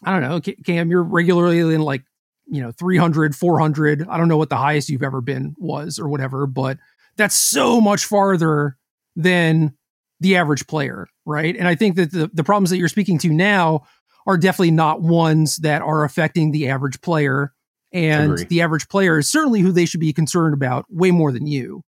[0.05, 2.03] i don't know cam you're regularly in like
[2.47, 6.09] you know 300 400 i don't know what the highest you've ever been was or
[6.09, 6.79] whatever but
[7.17, 8.77] that's so much farther
[9.17, 9.75] than
[10.21, 13.29] the average player right and i think that the, the problems that you're speaking to
[13.31, 13.83] now
[14.27, 17.53] are definitely not ones that are affecting the average player
[17.93, 21.47] and the average player is certainly who they should be concerned about way more than
[21.47, 21.83] you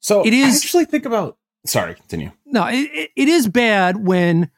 [0.00, 1.36] So It is- I actually think about.
[1.66, 2.30] Sorry, continue.
[2.46, 4.50] no, it, it- it is bad when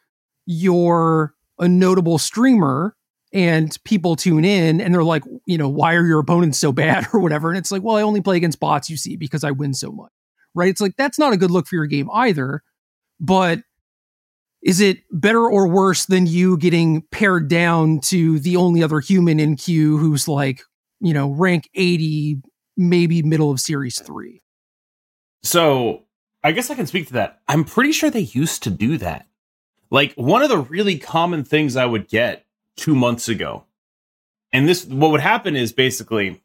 [0.47, 2.97] you're a notable streamer
[3.33, 7.07] and people tune in and they're like, you know, why are your opponents so bad
[7.13, 7.49] or whatever?
[7.51, 9.91] And it's like, well, I only play against bots, you see, because I win so
[9.93, 10.13] much,
[10.57, 10.69] right?
[10.69, 12.63] It's like, that's not a good look for your game either.
[13.21, 13.61] But
[14.63, 19.39] is it better or worse than you getting pared down to the only other human
[19.39, 20.63] in queue who's like,
[21.01, 22.39] you know, rank 80,
[22.77, 24.43] maybe middle of series three?
[25.43, 26.03] So
[26.43, 27.41] I guess I can speak to that.
[27.47, 29.27] I'm pretty sure they used to do that.
[29.91, 32.45] Like one of the really common things I would get
[32.77, 33.65] two months ago,
[34.53, 36.43] and this what would happen is basically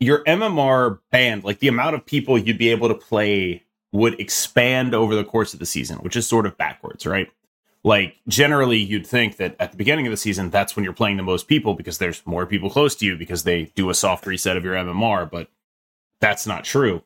[0.00, 4.94] your MMR band, like the amount of people you'd be able to play would expand
[4.94, 7.30] over the course of the season, which is sort of backwards, right?
[7.84, 11.16] Like generally you'd think that at the beginning of the season, that's when you're playing
[11.16, 14.26] the most people because there's more people close to you because they do a soft
[14.26, 15.48] reset of your MMR, but
[16.20, 17.02] that's not true.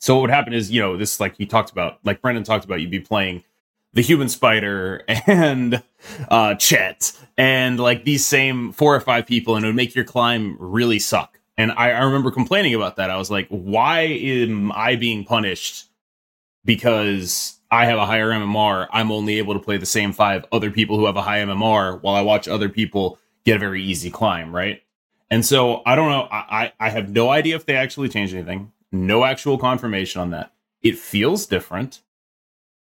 [0.00, 2.64] So what would happen is, you know, this like you talked about, like Brendan talked
[2.64, 3.44] about, you'd be playing
[3.92, 5.82] the human spider and
[6.28, 10.04] uh Chet and like these same four or five people, and it would make your
[10.04, 11.37] climb really suck.
[11.58, 13.10] And I, I remember complaining about that.
[13.10, 15.86] I was like, why am I being punished
[16.64, 18.86] because I have a higher MMR?
[18.92, 22.00] I'm only able to play the same five other people who have a high MMR
[22.00, 24.82] while I watch other people get a very easy climb, right?
[25.30, 26.28] And so I don't know.
[26.30, 28.72] I, I I have no idea if they actually changed anything.
[28.92, 30.52] No actual confirmation on that.
[30.80, 32.00] It feels different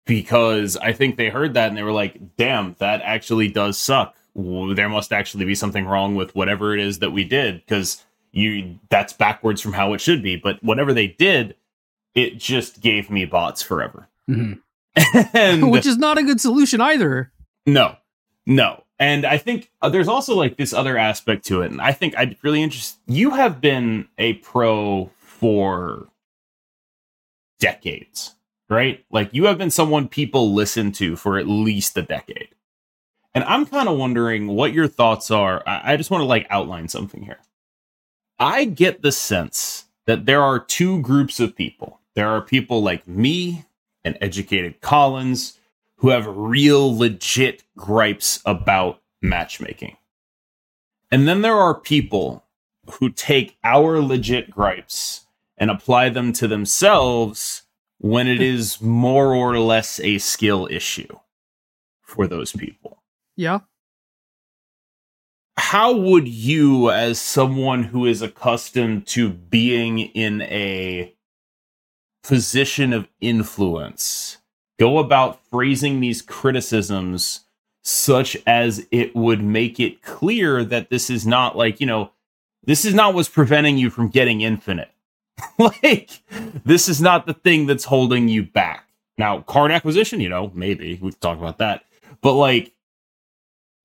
[0.06, 4.14] because I think they heard that and they were like, damn, that actually does suck.
[4.34, 8.04] There must actually be something wrong with whatever it is that we did because
[8.36, 10.36] you that's backwards from how it should be.
[10.36, 11.56] But whatever they did,
[12.14, 14.08] it just gave me bots forever.
[14.28, 14.60] Mhm.
[15.34, 17.32] and Which is not a good solution either.
[17.66, 17.96] no,
[18.46, 18.82] no.
[18.98, 21.70] And I think uh, there's also like this other aspect to it.
[21.70, 22.98] And I think I'd really interested.
[23.06, 26.08] You have been a pro for
[27.58, 28.34] decades,
[28.70, 29.04] right?
[29.10, 32.48] Like you have been someone people listen to for at least a decade.
[33.34, 35.62] And I'm kind of wondering what your thoughts are.
[35.66, 37.38] I, I just want to like outline something here.
[38.38, 42.00] I get the sense that there are two groups of people.
[42.14, 43.64] There are people like me
[44.04, 45.58] and educated Collins
[45.96, 49.96] who have real legit gripes about matchmaking.
[51.10, 52.44] And then there are people
[52.98, 55.26] who take our legit gripes
[55.56, 57.62] and apply them to themselves
[57.98, 61.18] when it is more or less a skill issue
[62.02, 63.02] for those people.
[63.34, 63.60] Yeah.
[65.58, 71.14] How would you, as someone who is accustomed to being in a
[72.22, 74.38] position of influence,
[74.78, 77.40] go about phrasing these criticisms
[77.82, 82.10] such as it would make it clear that this is not like, you know,
[82.64, 84.90] this is not what's preventing you from getting infinite.
[85.58, 86.20] like,
[86.64, 88.88] this is not the thing that's holding you back.
[89.18, 91.84] Now, card acquisition, you know, maybe we can talk about that.
[92.20, 92.72] But like,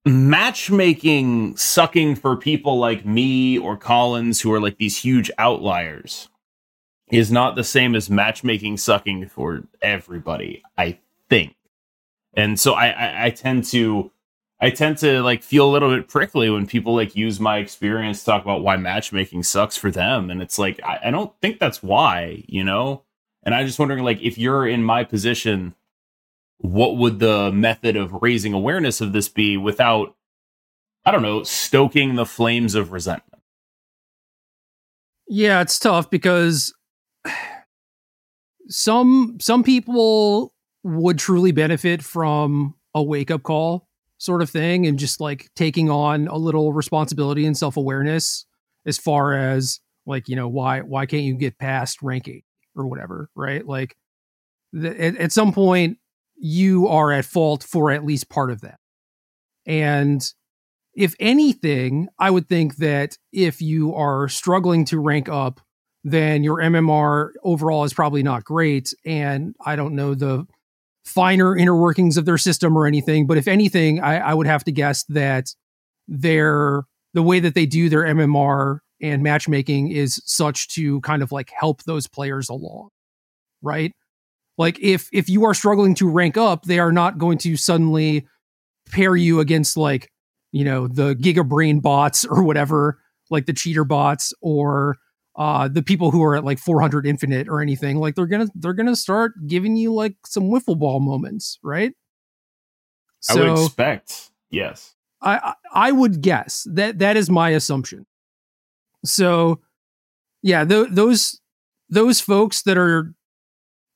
[0.06, 6.30] matchmaking sucking for people like me or Collins who are like these huge outliers
[7.12, 10.98] is not the same as matchmaking sucking for everybody, I
[11.30, 11.56] think.
[12.34, 14.12] And so I, I, I tend to
[14.64, 18.20] I tend to like feel a little bit prickly when people like use my experience
[18.20, 20.30] to talk about why matchmaking sucks for them.
[20.30, 23.04] And it's like I, I don't think that's why, you know?
[23.44, 25.76] And I'm just wondering like if you're in my position,
[26.62, 30.16] what would the method of raising awareness of this be without
[31.04, 33.42] I don't know, stoking the flames of resentment?
[35.28, 36.74] Yeah, it's tough because
[38.68, 40.54] some some people
[40.84, 43.88] would truly benefit from a wake up call
[44.18, 48.46] sort of thing and just like taking on a little responsibility and self awareness
[48.86, 52.46] as far as like you know why why can't you get past rank eight
[52.76, 53.96] or whatever right like
[54.76, 55.98] at, at some point
[56.42, 58.80] you are at fault for at least part of that.
[59.66, 60.22] And
[60.94, 65.62] if anything i would think that if you are struggling to rank up
[66.04, 68.94] then your mmr overall is probably not great.
[69.06, 70.46] And i don't know the
[71.06, 74.64] finer inner workings of their system or anything but if anything i, I would have
[74.66, 75.48] to guess that
[76.08, 76.84] their
[77.14, 81.52] the way that they do their mmr and matchmaking is such to kind of like
[81.58, 82.90] help those players along
[83.64, 83.94] right
[84.58, 88.26] like if if you are struggling to rank up they are not going to suddenly
[88.92, 90.12] pair you against like
[90.52, 93.00] you know the gigabrain bots or whatever
[93.30, 94.98] like the cheater bots or
[95.38, 97.98] uh the people who are at like 400 infinite or anything.
[97.98, 101.94] Like they're gonna they're gonna start giving you like some wiffle ball moments right?
[103.30, 104.94] I would expect yes.
[105.22, 108.06] I I I would guess that that is my assumption.
[109.06, 109.62] So,
[110.42, 111.40] yeah, th- those
[111.90, 113.14] those folks that are,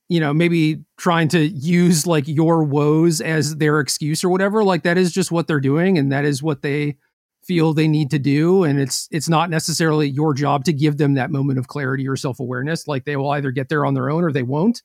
[0.08, 4.84] you know, maybe trying to use like your woes as their excuse or whatever, like
[4.84, 6.98] that is just what they're doing, and that is what they
[7.44, 11.14] feel they need to do, and it's it's not necessarily your job to give them
[11.16, 12.88] that moment of clarity or self awareness.
[12.88, 14.84] Like they will either get there on their own or they won't,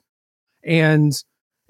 [0.65, 1.13] and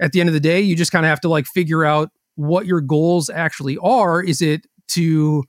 [0.01, 2.11] at the end of the day, you just kind of have to like figure out
[2.37, 4.23] what your goals actually are.
[4.23, 5.45] Is it to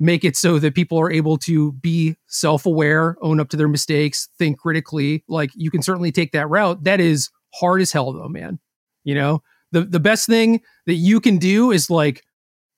[0.00, 4.28] make it so that people are able to be self-aware, own up to their mistakes,
[4.38, 5.24] think critically.
[5.28, 6.84] Like you can certainly take that route.
[6.84, 8.58] That is hard as hell though, man.
[9.04, 9.42] You know,
[9.72, 12.22] the the best thing that you can do is like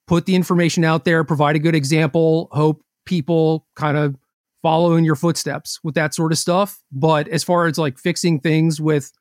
[0.07, 4.17] put the information out there, provide a good example, hope people kind of
[4.63, 6.81] follow in your footsteps with that sort of stuff.
[6.93, 9.13] But as far as like fixing things with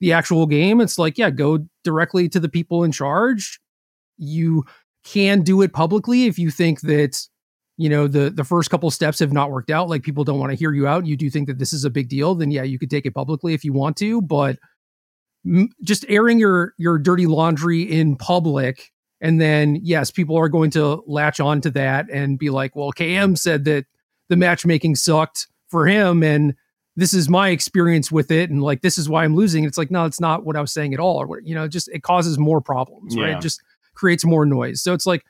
[0.00, 3.60] the actual game, it's like, yeah, go directly to the people in charge.
[4.18, 4.64] You
[5.04, 7.20] can do it publicly if you think that
[7.76, 10.50] you know the the first couple steps have not worked out like people don't want
[10.50, 12.62] to hear you out you do think that this is a big deal then yeah
[12.62, 14.58] you could take it publicly if you want to but
[15.46, 18.90] m- just airing your your dirty laundry in public
[19.20, 22.92] and then yes people are going to latch on to that and be like well
[22.92, 23.86] km said that
[24.28, 26.54] the matchmaking sucked for him and
[26.96, 29.64] this is my experience with it and like this is why i'm losing.
[29.64, 31.88] It's like no it's not what i was saying at all or you know just
[31.88, 33.24] it causes more problems Yeah.
[33.32, 33.60] right just
[33.94, 34.82] creates more noise.
[34.82, 35.22] So it's like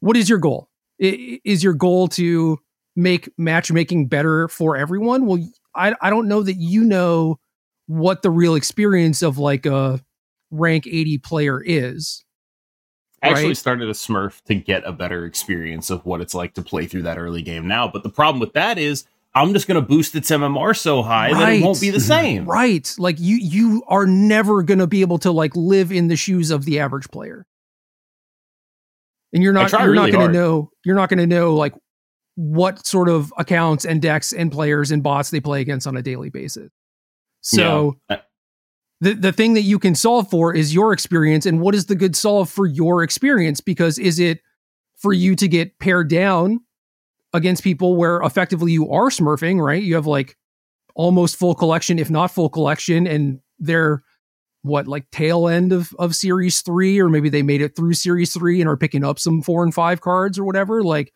[0.00, 0.68] what is your goal?
[0.98, 2.58] Is your goal to
[2.96, 5.26] make matchmaking better for everyone?
[5.26, 5.38] Well
[5.74, 7.38] i i don't know that you know
[7.88, 10.00] what the real experience of like a
[10.52, 12.24] rank 80 player is
[13.22, 13.56] I actually Right.
[13.56, 17.02] started a Smurf to get a better experience of what it's like to play through
[17.02, 17.88] that early game now.
[17.88, 21.32] But the problem with that is I'm just going to boost its MMR so high
[21.32, 22.44] that it won't be the same.
[22.48, 26.16] right like you you are never going to be able to like live in the
[26.16, 27.44] shoes of the average player
[29.32, 31.74] and you're not you're really not going to know you're not going to know like
[32.36, 36.02] what sort of accounts and decks and players and bots they play against on a
[36.02, 36.70] daily basis
[37.40, 38.20] so Yeah.
[39.00, 41.94] the the thing that you can solve for is your experience and what is the
[41.94, 43.60] good solve for your experience?
[43.60, 44.40] Because is it
[44.96, 46.60] for you to get pared down
[47.32, 49.82] against people where effectively you are smurfing right?
[49.82, 50.36] You have like
[50.94, 54.02] almost full collection if not full collection and they're
[54.62, 58.32] what like tail end of of series 3 or maybe they made it through series
[58.34, 60.82] 3 and are picking up some 4 and 5 cards or whatever?
[60.82, 61.12] Like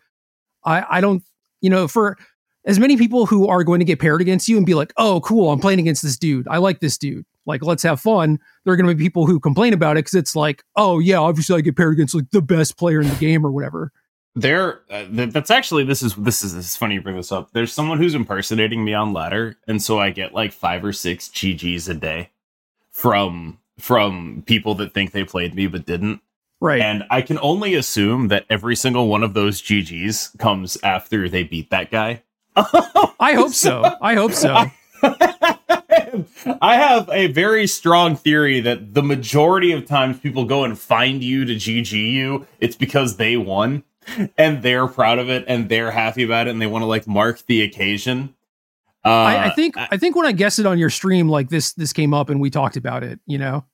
[0.64, 1.24] i i don't
[1.60, 2.16] you know for
[2.64, 5.20] as many people who are going to get paired against you and be like, oh,
[5.20, 6.46] cool, I'm playing against this dude.
[6.48, 7.24] I like this dude.
[7.44, 8.38] Like, let's have fun.
[8.64, 11.18] There are going to be people who complain about it because it's like, oh, yeah,
[11.18, 13.90] obviously I get paired against like the best player in the game or whatever.
[14.34, 17.32] There, uh, th- that's actually this is this is this is funny you bring this
[17.32, 17.50] up.
[17.52, 21.28] There's someone who's impersonating me on ladder, and so I get like five or six
[21.28, 22.30] GGs a day
[22.90, 26.22] from from people that think they played me but didn't.
[26.62, 26.80] Right.
[26.80, 31.42] And I can only assume that every single one of those GGs comes after they
[31.42, 32.22] beat that guy.
[33.20, 33.96] I hope so.
[34.00, 34.66] I hope so.
[36.60, 41.22] I have a very strong theory that the majority of times people go and find
[41.22, 43.84] you to GG you, it's because they won
[44.36, 47.06] and they're proud of it and they're happy about it and they want to like
[47.06, 48.34] mark the occasion.
[49.04, 51.72] Uh, I, I think I think when I guessed it on your stream, like this
[51.72, 53.64] this came up and we talked about it, you know?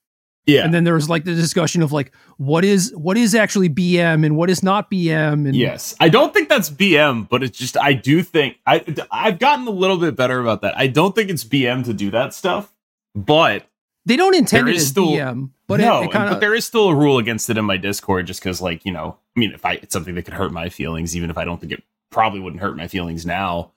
[0.48, 3.68] Yeah, And then there was like the discussion of like what is what is actually
[3.68, 7.58] BM and what is not BM and Yes, I don't think that's BM, but it's
[7.58, 10.76] just I do think I I've gotten a little bit better about that.
[10.78, 12.72] I don't think it's BM to do that stuff,
[13.14, 13.66] but
[14.06, 16.40] they don't intend There it is as still- BM, but no, it, it kind but
[16.40, 19.18] there is still a rule against it in my Discord, just because like you know,
[19.36, 21.60] I mean, if I it's something that could hurt my feelings, even if I don't
[21.60, 23.72] think it probably wouldn't hurt my feelings now,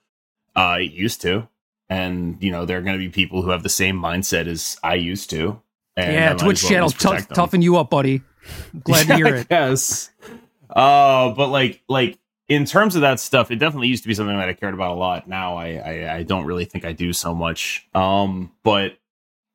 [0.56, 1.50] uh, it used to,
[1.90, 4.78] and you know, there are going to be people who have the same mindset as
[4.82, 5.62] I used to,
[5.98, 8.22] And yeah, Twitch well channel tough, toughen you up, buddy.
[8.84, 9.48] Glad to hear it.
[9.52, 10.10] Yes.
[10.70, 12.18] Uh, but like, like
[12.48, 14.92] in terms of that stuff, it definitely used to be something that I cared about
[14.92, 15.28] a lot.
[15.28, 17.88] Now I, I, I don't really think I do so much.
[17.94, 18.98] Um, but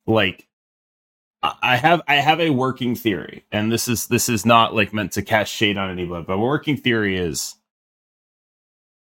[0.06, 0.46] like,
[1.42, 4.92] I I have, I have a working theory, and this is, this is not like
[4.92, 7.54] meant to cast shade on anybody, but working theory is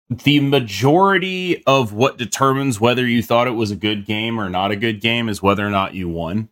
[0.10, 4.72] the majority of what determines whether you thought it was a good game or not
[4.72, 6.50] a good game is whether or not you won.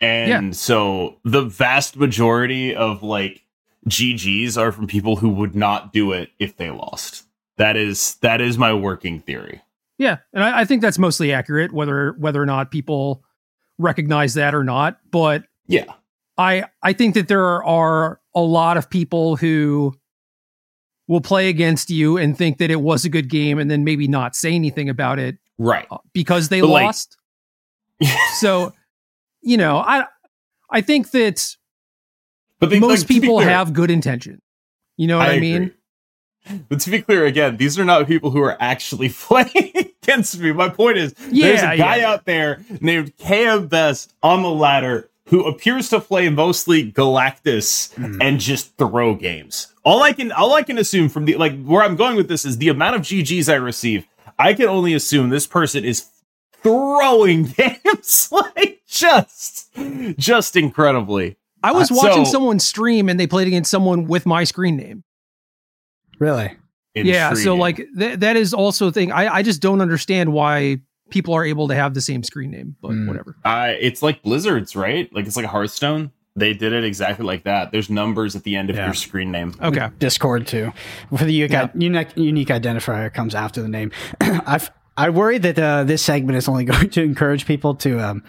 [0.00, 3.44] And so the vast majority of like
[3.88, 7.24] GGs are from people who would not do it if they lost.
[7.56, 9.60] That is that is my working theory.
[9.98, 13.24] Yeah, and I, I think that's mostly accurate, whether whether or not people
[13.78, 14.98] recognize that or not.
[15.10, 15.92] But Yeah.
[16.36, 19.96] I I think that there are a lot of people who
[21.08, 24.06] will play against you and think that it was a good game and then maybe
[24.06, 25.86] not say anything about it Right.
[25.90, 27.16] uh, because they But, like- lost.
[28.38, 28.72] so,
[29.42, 30.04] you know, I
[30.70, 31.56] I think that
[32.60, 34.40] But they, most like, people clear, have good intention.
[34.96, 35.62] You know what I, mean?
[35.62, 35.74] agree.
[36.68, 39.72] But to be clear again, these are not people who are actually playing
[40.02, 40.52] against me.
[40.52, 42.10] My point is there's a guy yeah.
[42.10, 48.16] out there named KM Best on the ladder who appears to play mostly Galactus Mhm.
[48.22, 49.74] and just throw games.
[49.84, 52.44] All I can all I can assume from the like where I'm going with this
[52.46, 54.06] is the amount of GGs I receive.
[54.38, 56.06] I can only assume this person is
[56.62, 59.68] throwing games like just
[60.18, 61.36] just incredibly.
[61.62, 64.76] I was Uh, watching so- someone stream and they played against someone with my screen
[64.76, 65.04] name.
[66.18, 66.52] Really?
[66.94, 69.12] Yeah, so like th- that is also a thing.
[69.12, 70.80] I I just don't understand why
[71.10, 73.06] people are able to have the same screen name, but Mm.
[73.06, 73.36] whatever.
[73.44, 75.08] Uh, it's like Blizzards, right?
[75.14, 76.10] Like it's like Hearthstone.
[76.34, 77.72] They did it exactly like that.
[77.72, 78.86] There's numbers at the end of Yeah.
[78.86, 79.54] your screen name.
[79.62, 79.88] Okay.
[79.98, 80.72] Discord too.
[81.16, 83.90] For the unique, unique, unique identifier comes after the name.
[84.20, 88.22] I've I worry that uh, this segment is only going to encourage people to um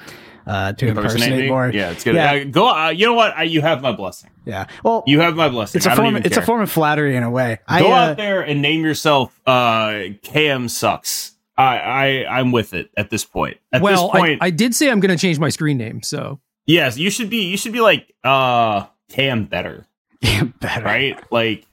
[0.46, 1.48] uh to impersonate me?
[1.50, 1.70] more.
[1.74, 2.16] Yeah, it's good.
[2.16, 2.32] Yeah.
[2.32, 2.68] Uh, go.
[2.68, 3.36] Uh, you know what?
[3.36, 4.30] I, you have my blessing.
[4.46, 4.68] Yeah.
[4.84, 5.80] Well, You have my blessing.
[5.80, 6.16] it's a I form.
[6.18, 7.60] It's a form of flattery in a way.
[7.68, 9.90] I, Go uh, out there and name yourself uh,
[10.24, 11.34] KM sucks.
[11.58, 13.58] I, I I'm with it at this point.
[13.74, 16.02] At well, this point, I, I did say I'm going to change my screen name,
[16.02, 17.50] so yes, you should be.
[17.50, 19.86] You should be like uh, KM better,
[20.22, 20.86] yeah, better.
[20.86, 21.32] right?
[21.32, 21.66] like,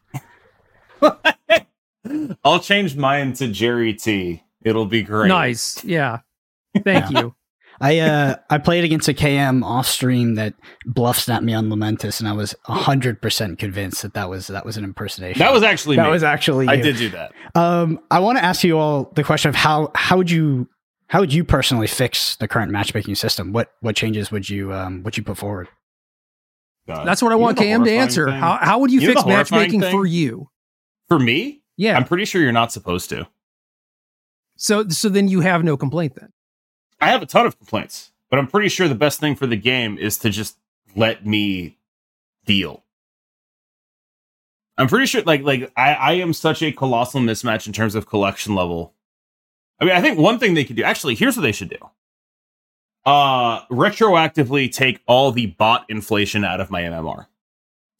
[2.44, 4.42] I'll change mine to Gerry T.
[4.62, 5.28] It'll be great.
[5.28, 5.84] nice.
[5.84, 6.18] Yeah.
[6.82, 7.35] Thank you.
[7.80, 10.54] I uh I played against a KM off stream that
[10.86, 14.64] bluff snapped me on Lamentus, and I was hundred percent convinced that that was that
[14.64, 15.38] was an impersonation.
[15.40, 16.10] That was actually that me.
[16.10, 17.32] was actually I did do that.
[17.54, 20.68] Um, I want to ask you all the question of how how would you
[21.08, 23.52] how would you personally fix the current matchmaking system?
[23.52, 25.68] What what changes would you um would you put forward?
[26.88, 27.06] God.
[27.06, 28.26] That's what I You want know the KM to answer.
[28.26, 28.40] thing?
[28.40, 29.92] How how would you, You fix matchmaking thing?
[29.92, 30.48] for you?
[31.08, 31.62] for me?
[31.76, 31.96] Yeah.
[31.96, 33.26] I'm pretty sure you're not supposed to.
[34.56, 36.30] so so then you have no complaint then.
[37.06, 39.56] I have a ton of complaints, but I'm pretty sure the best thing for the
[39.56, 40.56] game is to just
[40.96, 41.78] let me
[42.46, 42.82] deal.
[44.76, 48.08] I'm pretty sure, like, like I, I am such a colossal mismatch in terms of
[48.08, 48.92] collection level.
[49.80, 50.82] I mean, I think one thing they could do.
[50.82, 51.78] Actually, here's what they should do.
[53.04, 57.26] Uh, retroactively take all the bot inflation out of my MMR.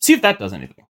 [0.01, 0.85] See if that does anything.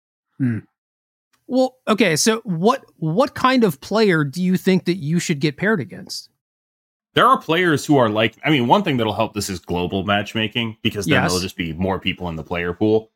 [1.49, 5.57] Well, okay, so what what kind of player do you think that you should get
[5.57, 6.31] paired against?
[7.15, 10.05] There are players who are like i mean one thing that'll help this is global
[10.05, 11.31] matchmaking because then Yes.
[11.31, 13.11] there'll just be more people in the player pool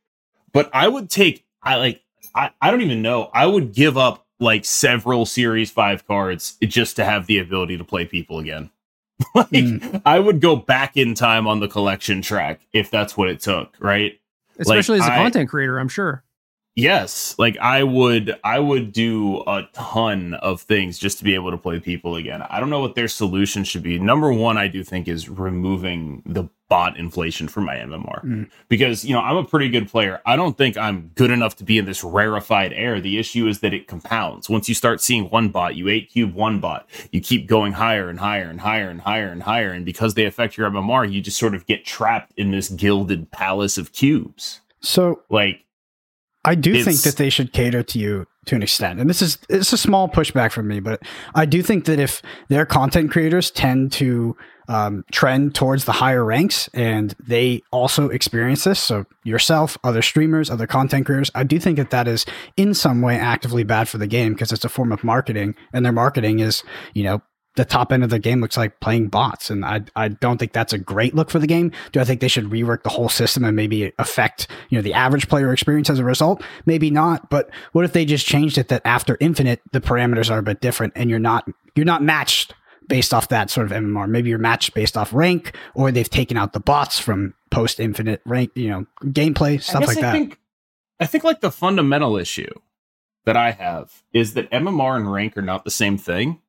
[0.53, 2.03] but i would take i like
[2.35, 6.97] i, I don't even know i would give up like several series 5 cards just
[6.97, 8.71] to have the ability to play people again
[9.35, 10.03] like Mm.
[10.07, 13.75] i would go back in time on the collection track if that's what it took
[13.81, 14.21] right
[14.61, 16.25] Especially as a I- content creator, I'm sure.
[16.79, 21.51] Yes, like I would I would do a ton of things just to be able
[21.51, 22.43] to play people again.
[22.43, 23.99] I don't know what their solution should be.
[23.99, 28.25] Number 1 I do think is removing the bot inflation from my MMR.
[28.25, 28.51] Mm.
[28.69, 30.21] Because, you know, I'm a pretty good player.
[30.27, 33.01] I don't think I'm good enough to be in this rarefied air.
[33.01, 34.49] The issue is that it compounds.
[34.49, 36.89] Once you start seeing one bot, you 8 cube one bot.
[37.11, 40.27] You keep going higher and higher and higher and higher and higher and because they
[40.27, 44.61] affect your MMR, you just sort of get trapped in this gilded palace of cubes.
[44.81, 45.65] So Like
[46.49, 48.99] I do think that they should cater to you to an extent.
[48.99, 51.03] And this is it's a small pushback from me, but
[51.35, 54.35] I do think that if their content creators tend to
[54.67, 60.49] um, trend towards the higher ranks and they also experience this, so yourself, other streamers,
[60.49, 62.25] other content creators, I do think that that is
[62.57, 65.85] in some way actively bad for the game because it's a form of marketing, and
[65.85, 66.63] their marketing is,
[66.95, 67.21] you know,
[67.59, 70.53] the top end of the game looks like playing bots, and I I don't think
[70.53, 71.73] that's a great look for the game.
[71.93, 74.95] Do I think they should rework the whole system and maybe affect you know the
[74.95, 76.43] average player experience as a result?
[76.67, 77.29] Maybe not.
[77.31, 80.61] But what if they just changed it that after Infinite the parameters are a bit
[80.61, 82.55] different and you're not you're not matched
[82.87, 84.09] based off that sort of MMR.
[84.09, 88.23] Maybe you're matched based off rank, or they've taken out the bots from post infinite
[88.25, 90.13] rank, you know, gameplay stuff like I that.
[90.13, 90.39] Think,
[91.01, 92.53] I think like the fundamental issue
[93.27, 96.41] that I have is that MMR and rank are not the same thing.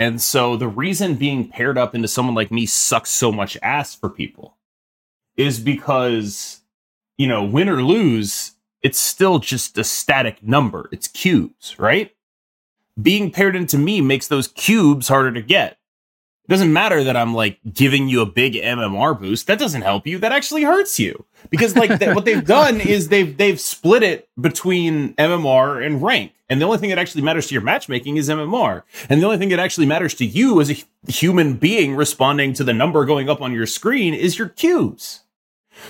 [0.00, 3.94] And so the reason being paired up into someone like me sucks so much ass
[3.94, 4.56] for people
[5.36, 6.62] is because,
[7.18, 10.88] you know, win or lose, it's still just a static number.
[10.90, 12.12] It's cubes, right?
[13.00, 15.72] Being paired into me makes those cubes harder to get.
[15.72, 19.48] It doesn't matter that I'm like giving you a big MMR boost.
[19.48, 20.16] That doesn't help you.
[20.16, 24.30] That actually hurts you because like th- what they've done is they've they've split it
[24.40, 26.32] between MMR and rank.
[26.50, 28.82] And the only thing that actually matters to your matchmaking is MMR.
[29.08, 32.64] And the only thing that actually matters to you as a human being responding to
[32.64, 35.20] the number going up on your screen is your cubes.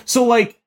[0.05, 0.61] So like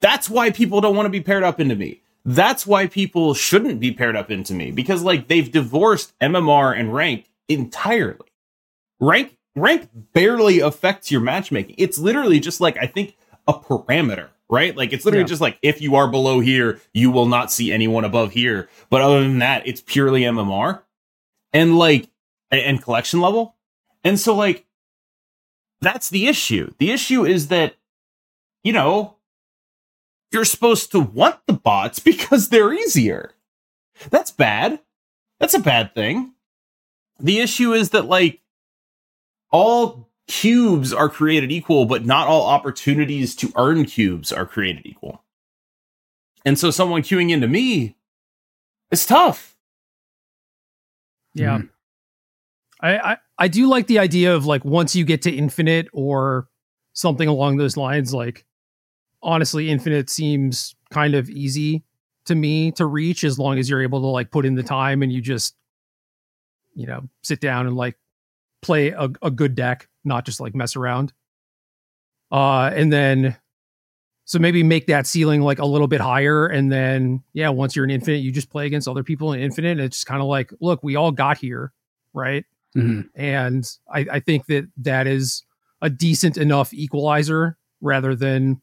[0.00, 2.02] that's why people don't want to be paired up into me.
[2.24, 6.94] That's why people shouldn't be paired up into me because like they've divorced MMR and
[6.94, 8.30] rank entirely
[9.00, 11.74] rank rank barely affects your matchmaking.
[11.78, 13.16] It's literally just like I think
[13.48, 14.76] a parameter, right?
[14.76, 15.28] Like it's literally yeah.
[15.28, 18.68] just like if you are below here, you will not see anyone above here.
[18.90, 20.82] But other than that, it's purely MMR
[21.52, 22.08] and like
[22.50, 23.54] and collection level.
[24.04, 24.66] And so like
[25.80, 26.74] that's the issue.
[26.78, 27.76] The issue is that
[28.64, 29.16] you know
[30.32, 33.32] you're supposed to want the bots because they're easier.
[34.10, 34.80] That's bad.
[35.38, 36.32] That's a bad thing.
[37.20, 38.40] The issue is that like
[39.50, 45.24] all cubes are created equal, but not all opportunities to earn cubes are created equal.
[46.44, 47.96] And so someone queuing into me,
[48.92, 49.56] it's tough.
[51.34, 51.58] Yeah.
[51.58, 51.68] Mm.
[52.80, 56.48] I, I I do like the idea of like once you get to infinite or
[56.92, 58.46] something along those lines, like
[59.22, 61.82] honestly, infinite seems kind of easy
[62.26, 65.02] to me to reach as long as you're able to like put in the time
[65.02, 65.56] and you just
[66.74, 67.96] you know sit down and like
[68.62, 71.12] play a, a good deck, not just like mess around.
[72.30, 73.36] Uh, and then
[74.24, 77.84] so maybe make that ceiling like a little bit higher, and then yeah, once you're
[77.84, 79.80] in infinite, you just play against other people in infinite.
[79.80, 81.72] it's kind of like, look, we all got here,
[82.14, 82.44] right?
[82.76, 83.08] Mm-hmm.
[83.20, 85.42] And I, I think that that is
[85.82, 88.60] a decent enough equalizer rather than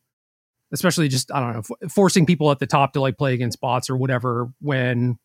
[0.71, 3.59] especially just I don't know f- forcing people at the top to like play against
[3.59, 5.17] bots or whatever when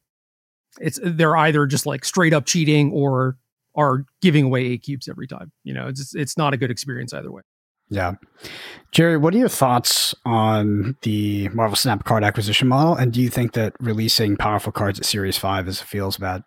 [0.80, 3.36] it's they're either just like straight up cheating or
[3.74, 5.52] are giving away eight cubes every time.
[5.64, 7.42] You know, it's it's not a good experience either way.
[7.88, 8.14] Yeah.
[8.90, 12.94] Gerry, what are your thoughts on the Marvel Snap card acquisition model?
[12.94, 16.42] And do you think that releasing powerful cards at Series 5 is feels bad?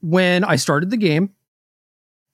[0.00, 1.34] When I started the game,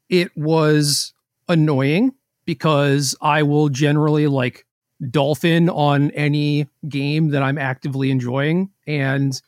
[0.08, 1.12] it was
[1.48, 4.64] annoying because I will generally like
[5.10, 8.70] dolphin on any game that I'm actively enjoying.
[8.86, 9.40] And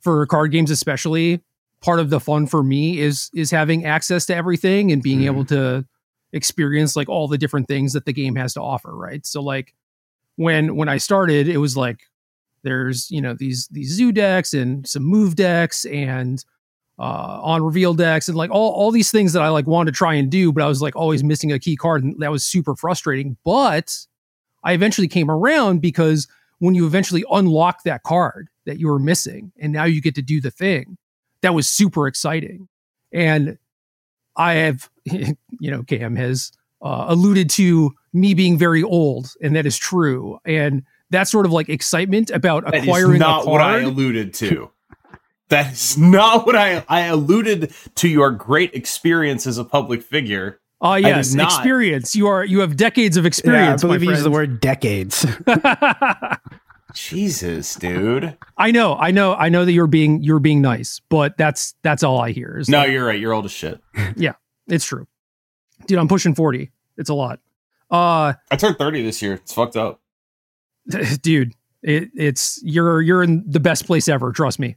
[0.00, 1.42] for card games, especially,
[1.82, 5.26] part of the fun for me is is having access to everything and being mm.
[5.26, 5.84] able to
[6.32, 9.74] experience like all the different things that the game has to offer right so like
[10.36, 12.04] when when i started it was like
[12.62, 16.44] there's you know these these zoo decks and some move decks and
[16.98, 19.96] uh on reveal decks and like all all these things that i like wanted to
[19.96, 22.44] try and do but i was like always missing a key card and that was
[22.44, 23.98] super frustrating but
[24.64, 26.28] i eventually came around because
[26.60, 30.22] when you eventually unlock that card that you were missing and now you get to
[30.22, 30.96] do the thing
[31.42, 32.68] that was super exciting.
[33.12, 33.58] And
[34.36, 39.66] I have, you know, Cam has uh, alluded to me being very old, and that
[39.66, 40.38] is true.
[40.44, 44.70] And that sort of like excitement about that acquiring not what I alluded to.
[45.48, 48.08] that is not what I I alluded to.
[48.08, 50.58] Your great experience as a public figure.
[50.80, 52.16] Oh uh, yes, experience.
[52.16, 53.82] You are you have decades of experience.
[53.82, 55.24] Yeah, I believe you use the word decades.
[56.94, 58.36] Jesus, dude.
[58.56, 62.02] I know, I know, I know that you're being you're being nice, but that's that's
[62.02, 62.58] all I hear.
[62.58, 63.18] Is no, you're right.
[63.18, 63.80] You're old as shit.
[64.16, 64.34] yeah,
[64.66, 65.06] it's true,
[65.86, 65.98] dude.
[65.98, 66.70] I'm pushing forty.
[66.96, 67.40] It's a lot.
[67.90, 69.34] Uh, I turned thirty this year.
[69.34, 70.00] It's fucked up,
[71.22, 71.54] dude.
[71.82, 74.32] It, it's you're you're in the best place ever.
[74.32, 74.76] Trust me.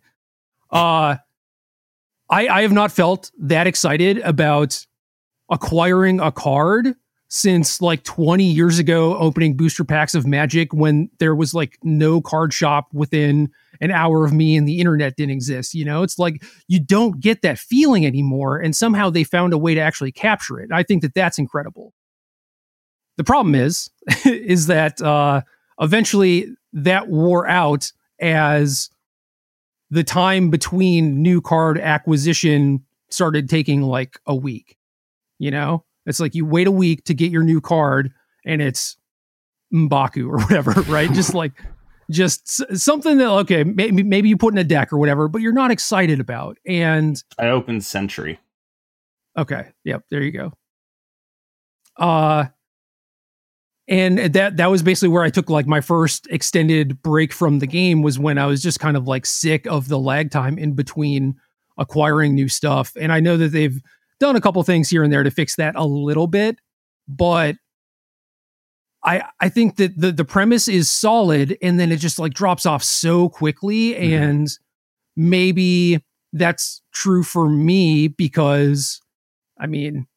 [0.72, 1.18] Uh,
[2.30, 4.86] I I have not felt that excited about
[5.50, 6.96] acquiring a card
[7.28, 12.22] since like 20 years ago opening booster packs of magic when there was like no
[12.22, 13.50] card shop within
[13.82, 16.04] an hour of me and the internet didn't exist you know?
[16.04, 19.82] It's like you don't get that feeling anymore and somehow they found a way to
[19.82, 20.70] actually capture it.
[20.72, 21.94] I think that that's incredible.
[23.18, 23.90] The problem is
[24.26, 25.42] is that uh
[25.80, 28.90] eventually that wore out as
[29.90, 34.78] the time between new card acquisition started taking like a week
[35.38, 38.12] you know it's like you wait a week to get your new card
[38.46, 38.98] and it's
[39.74, 41.12] Mbaku or whatever, right?
[41.12, 41.54] Just like
[42.10, 45.54] just something that okay, maybe maybe you put in a deck or whatever, but you're
[45.54, 46.58] not excited about.
[46.66, 48.40] And I opened Sentry.
[49.38, 50.54] Okay, yep, there you go.
[51.98, 52.46] Uh
[53.88, 57.68] and that that was basically where I took like my first extended break from the
[57.68, 60.74] game was when I was just kind of like sick of the lag time in
[60.74, 61.36] between
[61.78, 62.94] acquiring new stuff.
[63.00, 63.80] And I know that they've
[64.20, 66.58] done a couple things here and there to fix that a little bit,
[67.08, 67.56] but
[69.04, 72.66] I I think that the the premise is solid and then it just like drops
[72.66, 74.14] off so quickly mm-hmm.
[74.14, 74.60] and
[75.16, 76.04] maybe
[76.34, 79.00] that's true for me because
[79.60, 80.08] I mean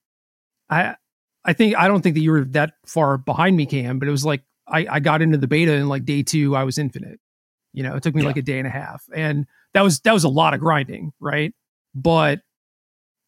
[0.71, 0.97] I
[1.45, 4.11] I think I don't think that you were that far behind me, Cam, but it
[4.11, 7.21] was like I, I got into the beta and like day two I was infinite.
[7.73, 8.29] You know, it took me yeah.
[8.29, 9.05] like a day and a half.
[9.15, 11.55] And that was that was a lot of grinding, right?
[11.95, 12.41] But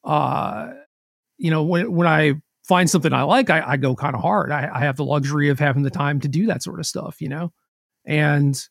[0.05, 0.71] uh
[1.39, 2.35] you know, when when I
[2.65, 4.53] find something I like, I, I go kind of hard.
[4.53, 7.21] I, I have the luxury of having the time to do that sort of stuff,
[7.21, 7.53] you know?
[8.05, 8.63] And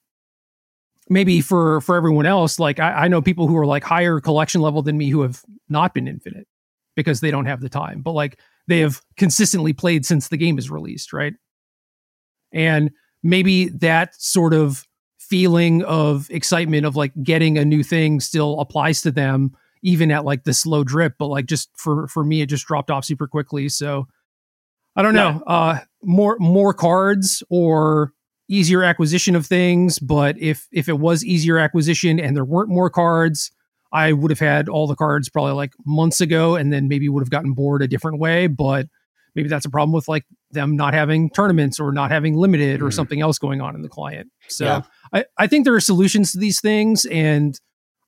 [1.09, 4.61] maybe for for everyone else, like I, I know people who are like higher collection
[4.61, 6.47] level than me who have not been infinite
[6.95, 8.01] because they don't have the time.
[8.01, 11.33] But like they have consistently played since the game is released, right?
[12.53, 12.91] And
[13.23, 14.85] maybe that sort of
[15.17, 20.25] feeling of excitement of like getting a new thing still applies to them even at
[20.25, 23.27] like the slow drip but like just for for me it just dropped off super
[23.27, 24.07] quickly so
[24.95, 25.53] i don't know yeah.
[25.53, 28.11] uh more more cards or
[28.47, 32.89] easier acquisition of things but if if it was easier acquisition and there weren't more
[32.89, 33.51] cards
[33.91, 37.21] i would have had all the cards probably like months ago and then maybe would
[37.21, 38.87] have gotten bored a different way but
[39.35, 42.83] maybe that's a problem with like them not having tournaments or not having limited mm.
[42.83, 44.81] or something else going on in the client so yeah.
[45.13, 47.59] I, I think there are solutions to these things and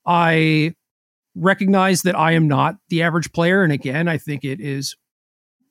[0.05, 0.73] I
[1.35, 3.63] recognize that I am not the average player.
[3.63, 4.95] And again, I think it is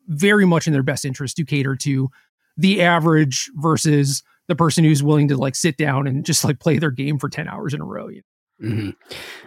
[0.08, 2.08] very much in their best interest to cater to
[2.56, 6.78] the average versus the person who's willing to like sit down and just like play
[6.78, 8.08] their game for 10 hours in a row.
[8.08, 8.22] You know?
[8.62, 8.90] Mm-hmm.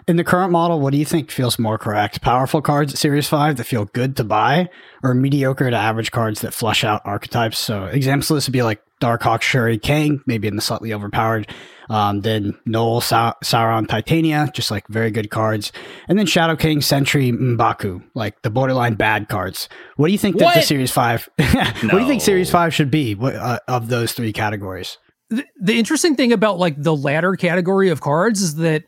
[0.08, 2.22] In the current model, what do you think feels more correct?
[2.22, 4.70] Powerful cards at Series 5 that feel good to buy,
[5.04, 7.60] or mediocre to average cards that flush out archetypes?
[7.60, 11.50] So, examples of this would be like Darkhawk Shuri Kang, maybe in the slightly overpowered.
[11.90, 15.74] Um, then Noel Sa- Sauron Titania, just like very good cards.
[16.08, 19.68] And then Shadow King Sentry Mbaku, like the borderline bad cards.
[19.98, 20.54] What do you think what?
[20.54, 21.46] that the Series 5, no.
[21.56, 24.98] what do you think Series 5 should be uh, of those three categories?
[25.30, 28.84] The, the interesting thing about like the latter category of cards is that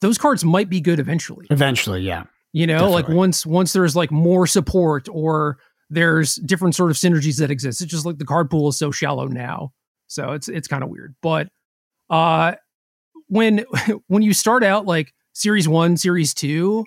[0.00, 1.46] those cards might be good eventually.
[1.50, 2.24] Eventually, yeah.
[2.52, 3.02] You know, Definitely.
[3.02, 7.80] like once once there's like more support or there's different sort of synergies that exist.
[7.80, 9.72] It's just like the card pool is so shallow now.
[10.08, 11.14] So it's it's kind of weird.
[11.22, 11.48] But
[12.08, 12.54] uh
[13.28, 13.64] when
[14.08, 16.84] when you start out like series 1, series 2,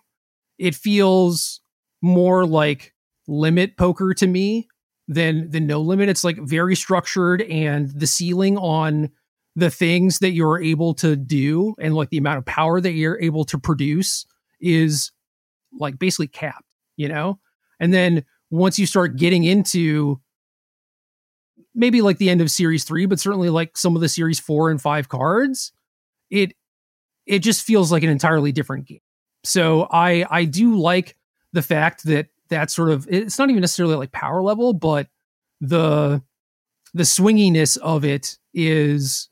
[0.60, 1.62] it feels
[2.02, 2.94] more like
[3.28, 4.68] limit poker to me
[5.08, 6.10] than than no limit.
[6.10, 9.10] It's like very structured and the ceiling on
[9.56, 13.22] the things that you're able to do and like the amount of power that you're
[13.22, 14.26] able to produce
[14.60, 15.12] is
[15.78, 17.40] like basically capped, you know?
[17.80, 20.20] And then once you start getting into
[21.76, 24.70] maybe like the end of series three, but certainly like some of the series four
[24.70, 25.72] and five cards,
[26.30, 26.54] it
[27.26, 29.00] it just feels like an entirely different game.
[29.44, 31.16] So I I do like
[31.52, 35.08] the fact that that sort of it's not even necessarily like power level, but
[35.62, 36.22] the
[36.94, 39.30] the swinginess of it is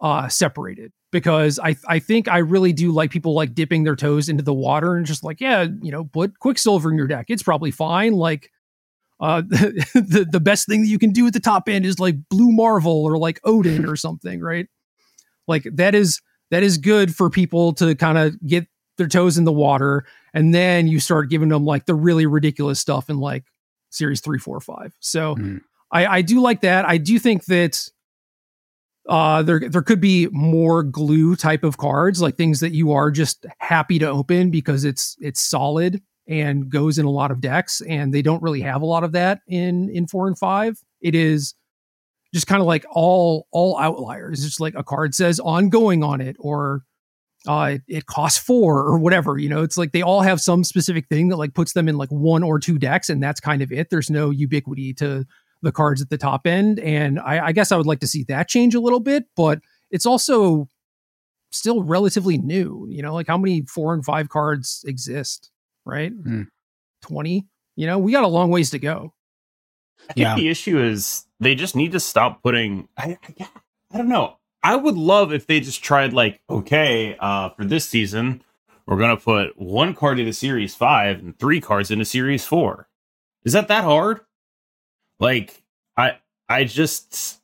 [0.00, 4.28] uh separated because I I think I really do like people like dipping their toes
[4.28, 7.26] into the water and just like yeah you know put Quicksilver in your deck.
[7.28, 8.14] It's probably fine.
[8.14, 8.50] Like
[9.20, 12.16] uh the the best thing that you can do at the top end is like
[12.28, 14.66] Blue Marvel or like Odin or something right?
[15.46, 16.20] Like that is
[16.50, 18.66] that is good for people to kind of get
[18.98, 22.80] their toes in the water and then you start giving them like the really ridiculous
[22.80, 23.44] stuff in like
[23.90, 24.92] series three four five.
[24.98, 25.60] So mm.
[25.92, 26.84] I I do like that.
[26.88, 27.88] I do think that
[29.08, 33.10] uh, there there could be more glue type of cards, like things that you are
[33.10, 37.82] just happy to open because it's it's solid and goes in a lot of decks,
[37.82, 40.78] and they don't really have a lot of that in in four and five.
[41.02, 41.54] It is
[42.32, 44.38] just kind of like all all outliers.
[44.38, 46.82] It's just like a card says ongoing on it, or
[47.46, 49.36] uh, it, it costs four or whatever.
[49.36, 51.98] You know, it's like they all have some specific thing that like puts them in
[51.98, 53.90] like one or two decks, and that's kind of it.
[53.90, 55.26] There's no ubiquity to
[55.64, 56.78] the cards at the top end.
[56.80, 59.60] And I, I guess I would like to see that change a little bit, but
[59.90, 60.68] it's also
[61.50, 62.86] still relatively new.
[62.88, 65.50] You know, like how many four and five cards exist,
[65.84, 66.12] right?
[66.12, 66.48] Mm.
[67.02, 67.46] 20.
[67.76, 69.12] You know, we got a long ways to go.
[70.08, 70.34] I think yeah.
[70.36, 72.88] the issue is they just need to stop putting.
[72.96, 73.48] I, I,
[73.92, 74.38] I don't know.
[74.62, 78.42] I would love if they just tried like, okay, uh, for this season,
[78.86, 82.88] we're gonna put one card into Series Five and three cards into Series Four.
[83.44, 84.20] Is that that hard?
[85.18, 85.62] Like
[85.96, 87.40] I I just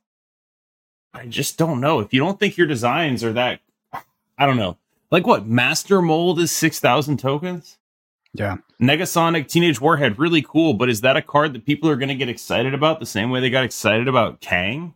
[1.14, 2.00] I just don't know.
[2.00, 3.60] If you don't think your designs are that,
[4.38, 4.76] I don't know.
[5.10, 5.46] Like what?
[5.46, 7.78] Master Mold is 6,000 tokens?
[8.32, 8.58] Yeah.
[8.80, 12.14] Negasonic Teenage Warhead, really cool, but is that a card that people are going to
[12.14, 14.94] get excited about the same way they got excited about Kang?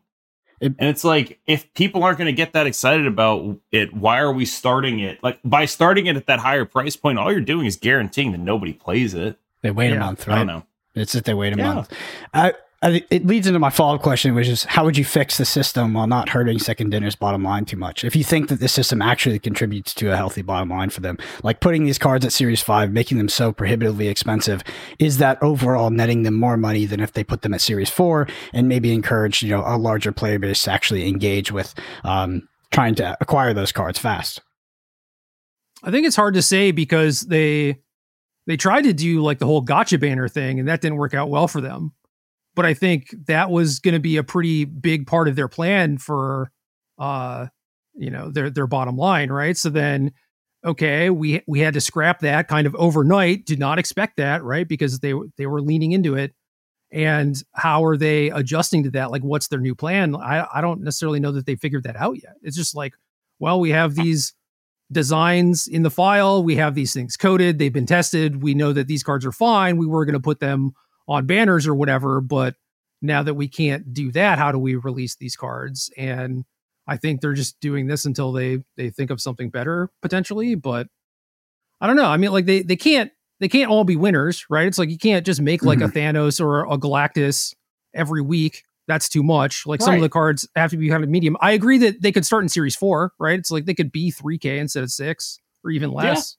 [0.60, 4.20] It, and it's like, if people aren't going to get that excited about it, why
[4.20, 5.22] are we starting it?
[5.22, 8.38] Like, by starting it at that higher price point, all you're doing is guaranteeing that
[8.40, 9.36] nobody plays it.
[9.62, 10.36] They wait yeah, a month, right?
[10.36, 10.66] I don't know.
[10.94, 11.74] It's that they wait a yeah.
[11.74, 11.92] month.
[12.32, 12.54] I,
[12.92, 15.94] it leads into my follow up question, which is how would you fix the system
[15.94, 18.04] while not hurting second dinner's bottom line too much?
[18.04, 21.16] If you think that the system actually contributes to a healthy bottom line for them,
[21.42, 24.62] like putting these cards at Series 5, making them so prohibitively expensive,
[24.98, 28.28] is that overall netting them more money than if they put them at Series 4
[28.52, 31.74] and maybe encourage, you know, a larger player base to actually engage with
[32.04, 34.42] um, trying to acquire those cards fast?
[35.82, 37.78] I think it's hard to say because they
[38.46, 41.30] they tried to do like the whole gacha banner thing and that didn't work out
[41.30, 41.92] well for them
[42.54, 45.98] but I think that was going to be a pretty big part of their plan
[45.98, 46.50] for,
[46.98, 47.46] uh,
[47.94, 49.56] you know, their their bottom line, right?
[49.56, 50.12] So then,
[50.64, 53.46] okay, we we had to scrap that kind of overnight.
[53.46, 54.66] Did not expect that, right?
[54.66, 56.32] Because they they were leaning into it.
[56.92, 59.10] And how are they adjusting to that?
[59.10, 60.14] Like, what's their new plan?
[60.14, 62.36] I I don't necessarily know that they figured that out yet.
[62.42, 62.94] It's just like,
[63.40, 64.32] well, we have these
[64.92, 66.44] designs in the file.
[66.44, 67.58] We have these things coded.
[67.58, 68.42] They've been tested.
[68.42, 69.76] We know that these cards are fine.
[69.76, 70.72] We were going to put them
[71.08, 72.20] on banners or whatever.
[72.20, 72.54] But
[73.02, 75.90] now that we can't do that, how do we release these cards?
[75.96, 76.44] And
[76.86, 80.54] I think they're just doing this until they they think of something better potentially.
[80.54, 80.88] But
[81.80, 82.06] I don't know.
[82.06, 84.66] I mean, like they they can't they can't all be winners, right?
[84.66, 85.96] It's like you can't just make like mm-hmm.
[85.96, 87.54] a Thanos or a Galactus
[87.94, 88.62] every week.
[88.86, 89.66] That's too much.
[89.66, 89.86] Like right.
[89.86, 91.38] some of the cards have to be kind of medium.
[91.40, 93.38] I agree that they could start in series four, right?
[93.38, 96.36] It's like they could be 3K instead of six or even less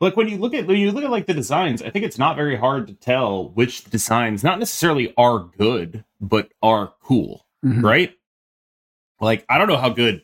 [0.00, 2.18] like when you look at when you look at like the designs, I think it's
[2.18, 7.84] not very hard to tell which designs not necessarily are good, but are cool, mm-hmm.
[7.84, 8.14] right?
[9.20, 10.22] Like I don't know how good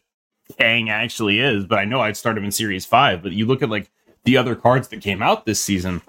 [0.58, 3.22] Kang actually is, but I know I'd start him in Series Five.
[3.22, 3.90] But you look at like
[4.24, 6.02] the other cards that came out this season,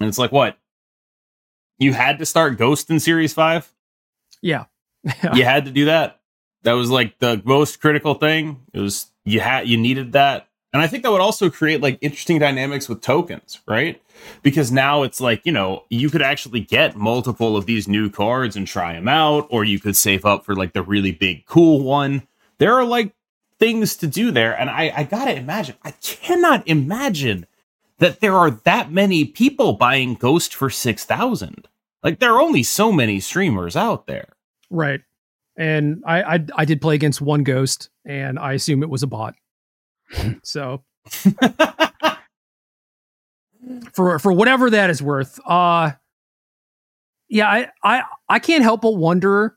[0.00, 0.58] and it's like what
[1.78, 3.72] you had to start Ghost in Series Five.
[4.40, 4.64] Yeah,
[5.34, 6.20] you had to do that.
[6.64, 8.62] That was like the most critical thing.
[8.72, 11.98] It was you had you needed that and I think that would also create like
[12.00, 14.00] interesting dynamics with tokens, right?
[14.42, 18.56] Because now it's like, you know, you could actually get multiple of these new cards
[18.56, 21.82] and try them out, or you could save up for like the really big, cool
[21.82, 22.26] one.
[22.58, 23.12] There are like
[23.58, 24.58] things to do there.
[24.58, 27.46] And I, I gotta imagine, I cannot imagine
[27.98, 31.68] that there are that many people buying Ghost for 6,000.
[32.02, 34.30] Like there are only so many streamers out there.
[34.70, 35.02] Right.
[35.56, 39.06] And I, I, I did play against one Ghost, and I assume it was a
[39.06, 39.34] bot.
[40.42, 40.82] So
[43.92, 45.92] for for whatever that is worth, uh
[47.28, 49.56] yeah, I I I can't help but wonder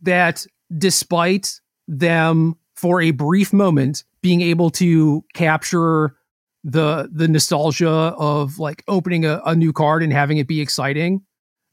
[0.00, 6.16] that despite them for a brief moment being able to capture
[6.64, 11.22] the the nostalgia of like opening a, a new card and having it be exciting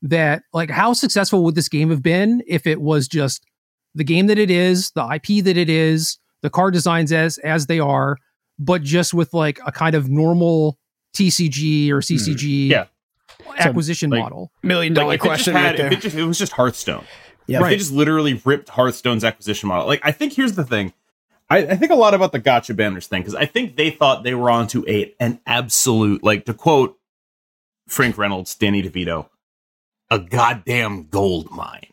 [0.02, 3.46] that like how successful would this game have been if it was just
[3.96, 7.68] the game that it is the ip that it is the card designs as as
[7.68, 8.18] they are,
[8.58, 10.78] but just with like a kind of normal
[11.16, 12.86] TCG or CCG mm, yeah.
[13.58, 14.52] acquisition like, model.
[14.64, 15.56] Million dollar like question.
[15.56, 17.06] It, had, right it, just, it was just Hearthstone.
[17.48, 17.72] Yeah, right.
[17.72, 19.88] They just literally ripped Hearthstone's acquisition model.
[19.88, 20.94] Like I think here's the thing.
[21.50, 24.24] I, I think a lot about the gacha banners thing because I think they thought
[24.24, 26.98] they were onto a an absolute like to quote
[27.88, 29.30] Frank Reynolds, Danny DeVito,
[30.12, 31.89] a goddamn gold mine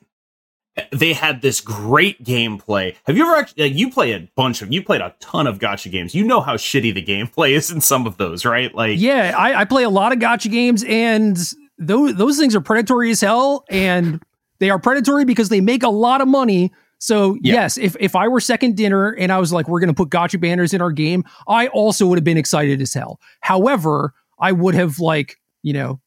[0.93, 2.95] they had this great gameplay.
[3.05, 5.59] Have you ever actually, like, you play a bunch of, you played a ton of
[5.59, 6.15] gacha games.
[6.15, 8.75] You know how shitty the gameplay is in some of those, right?
[8.75, 11.37] Like, yeah, I, I play a lot of gacha games and
[11.79, 13.65] those, those things are predatory as hell.
[13.71, 14.23] And
[14.59, 16.73] they are predatory because they make a lot of money.
[16.99, 17.55] So yeah.
[17.55, 20.11] yes, if, if I were second dinner and I was like, we're going to put
[20.11, 23.21] gacha banners in our game, I also would have been excited as hell.
[23.41, 26.01] However, I would have like, you know,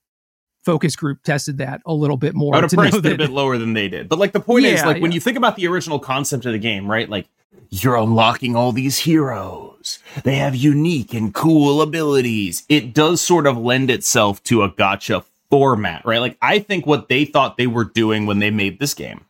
[0.70, 2.54] focus group tested that a little bit more.
[2.54, 4.08] I would have priced it a bit lower than they did.
[4.08, 5.02] But like the point yeah, is, like yeah.
[5.02, 7.10] when you think about the original concept of the game, right?
[7.10, 7.28] Like
[7.72, 9.98] you're unlocking all these heroes.
[10.24, 12.66] They have unique and cool abilities.
[12.70, 16.20] It does sort of lend itself to a gacha format, right?
[16.20, 19.26] Like I think what they thought they were doing when they made this game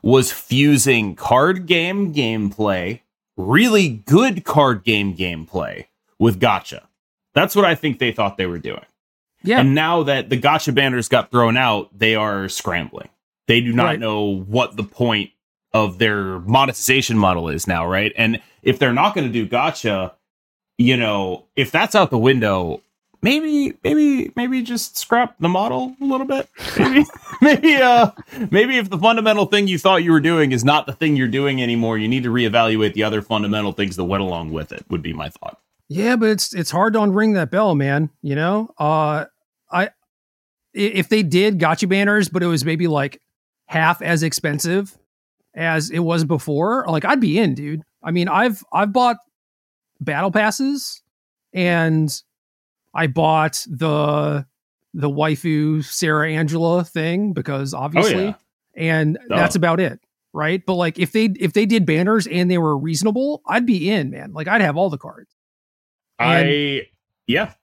[0.00, 3.00] was fusing card game gameplay,
[3.36, 5.86] really good card game gameplay
[6.20, 6.82] with gacha.
[7.34, 8.84] That's what I think they thought they were doing.
[9.44, 9.60] Yeah.
[9.60, 13.08] And now that the gacha banners got thrown out, they are scrambling.
[13.48, 14.00] They do not right.
[14.00, 15.30] know what the point
[15.72, 18.12] of their monetization model is now, right?
[18.16, 20.12] And if they're not going to do gacha,
[20.78, 22.82] you know, if that's out the window,
[23.22, 26.48] maybe maybe maybe just scrap the model a little bit.
[26.78, 27.06] Maybe
[27.40, 28.10] maybe uh
[28.50, 31.28] maybe if the fundamental thing you thought you were doing is not the thing you're
[31.28, 34.84] doing anymore, you need to reevaluate the other fundamental things that went along with it.
[34.90, 35.58] Would be my thought.
[35.88, 38.10] Yeah, but it's it's hard to unring that bell, man.
[38.22, 39.26] You know, uh,
[40.74, 43.20] if they did gacha banners, but it was maybe like
[43.66, 44.96] half as expensive
[45.54, 47.82] as it was before, like I'd be in, dude.
[48.02, 49.16] I mean, I've I've bought
[50.00, 51.02] battle passes
[51.52, 52.10] and
[52.94, 54.46] I bought the
[54.94, 58.34] the waifu Sarah Angela thing because oh, obviously, Oh, yeah.
[58.74, 60.00] and that's about it,
[60.32, 60.62] right?
[60.64, 64.10] But like if they if they did banners and they were reasonable, I'd be in,
[64.10, 64.32] man.
[64.32, 65.34] Like I'd have all the cards.
[66.18, 66.82] I
[67.26, 67.54] yeah.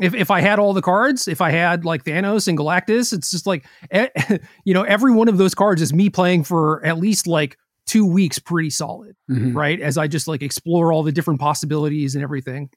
[0.00, 3.30] If if I had all the cards, if I had like Thanos and Galactus, it's
[3.30, 3.64] just like
[4.64, 7.56] you know every one of those cards is me playing for at least like
[7.86, 9.54] two weeks, pretty solid, Mhm.
[9.54, 9.80] right?
[9.80, 12.70] As I just like explore all the different possibilities and everything.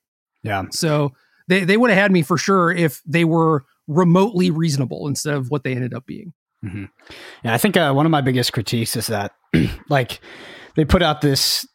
[0.43, 0.63] Yeah.
[0.71, 1.13] So
[1.47, 5.49] they they would have had me for sure if they were remotely reasonable instead of
[5.51, 6.33] what they ended up being.
[6.63, 9.33] Yeah, I think uh, one of my biggest critiques is that,
[9.89, 10.21] like,
[10.77, 11.67] they put out this.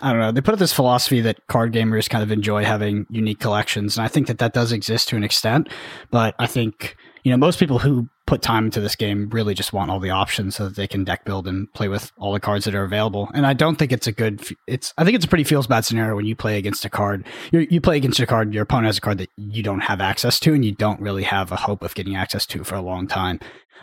[0.00, 0.32] I don't know.
[0.32, 4.04] They put out this philosophy that card gamers kind of enjoy having unique collections, and
[4.04, 5.68] I think that that does exist to an extent.
[6.10, 9.72] But I think you know most people who put time into this game really just
[9.72, 12.40] want all the options so that they can deck build and play with all the
[12.40, 13.28] cards that are available.
[13.34, 14.42] And I don't think it's a good.
[14.66, 17.26] It's I think it's a pretty feels bad scenario when you play against a card.
[17.52, 18.54] you you play against a card.
[18.54, 21.24] Your opponent has a card that you don't have access to, and you don't really
[21.24, 23.40] have a hope of getting access to for a long time.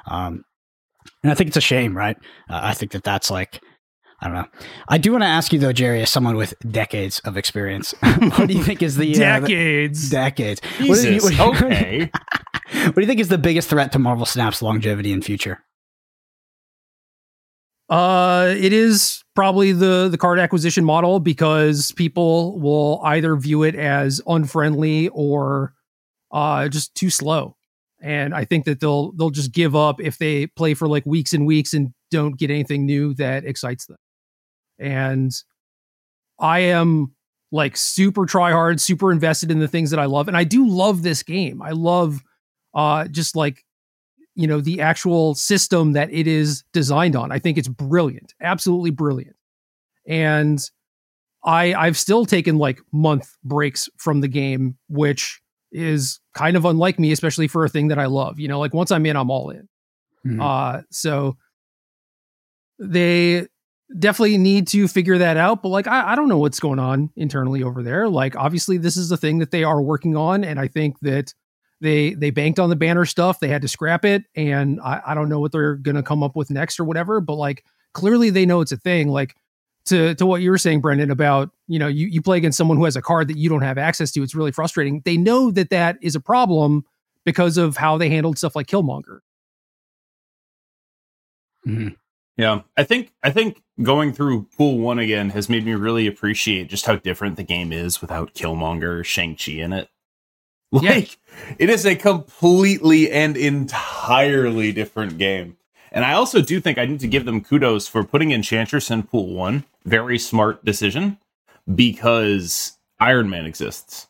[0.08, 0.44] Um,
[1.24, 2.18] and I think it's a shame, right?
[2.50, 3.62] Uh, I think that that's like,
[4.20, 4.46] I don't know.
[4.90, 8.48] I do want to ask you though, Gerry, as someone with decades of experience, what
[8.48, 10.10] do you think is the uh, the- Decades.
[10.10, 10.62] decades?
[10.80, 11.38] What you- Jesus.
[11.38, 12.12] what you- okay.
[12.86, 15.64] what do you think is the biggest threat to Marvel Snap's longevity and future?
[17.90, 23.76] Uh, it is probably the the card acquisition model because people will either view it
[23.76, 25.74] as unfriendly or
[26.32, 27.56] uh just too slow.
[28.02, 31.32] And I think that they'll they'll just give up if they play for like weeks
[31.34, 33.98] and weeks and don't get anything new that excites them.
[34.80, 35.32] And
[36.40, 37.14] I am
[37.52, 40.28] like super try hard, super invested in the things that I love.
[40.28, 41.62] And I do love this game.
[41.62, 42.24] I love
[42.74, 43.64] uh just like
[44.36, 48.92] you know the actual system that it is designed on i think it's brilliant absolutely
[48.92, 49.36] brilliant
[50.06, 50.70] and
[51.44, 55.42] i i've still taken like month breaks from the game which
[55.72, 58.74] is kind of unlike me especially for a thing that i love you know like
[58.76, 59.68] once i'm in i'm all in
[60.26, 60.40] Mhm.
[60.42, 61.36] uh so
[62.80, 63.48] they
[64.00, 67.10] definitely need to figure that out but like I, I don't know what's going on
[67.16, 68.10] internally over there.
[68.10, 71.34] Like obviously this is a thing that they are working on and i think that
[71.80, 73.40] they they banked on the banner stuff.
[73.40, 76.36] They had to scrap it and i, I don't know what they're gonna come up
[76.36, 79.08] with next or whatever but like clearly they know it's a thing.
[79.10, 79.36] Like
[79.86, 82.78] to to what you were saying brendan about you know you, you play against someone
[82.78, 85.02] who has a card that you don't have access to it's really frustrating.
[85.06, 86.84] They know that that is a problem
[87.26, 89.20] because of how they handled stuff like killmonger.
[91.66, 91.96] Mhm.
[92.38, 96.70] Yeah, I think I think going through pool one again has made me really appreciate
[96.70, 99.90] just how different the game is without Killmonger, Shang Chi in it.
[100.74, 100.96] Yeah.
[100.96, 101.18] Like
[101.60, 105.56] it is a completely and entirely different game.
[105.94, 109.04] And I also do think I need to give them kudos for putting Enchantress in
[109.04, 109.64] pool one.
[109.86, 111.20] Very smart decision
[111.74, 114.08] because Iron Man exists.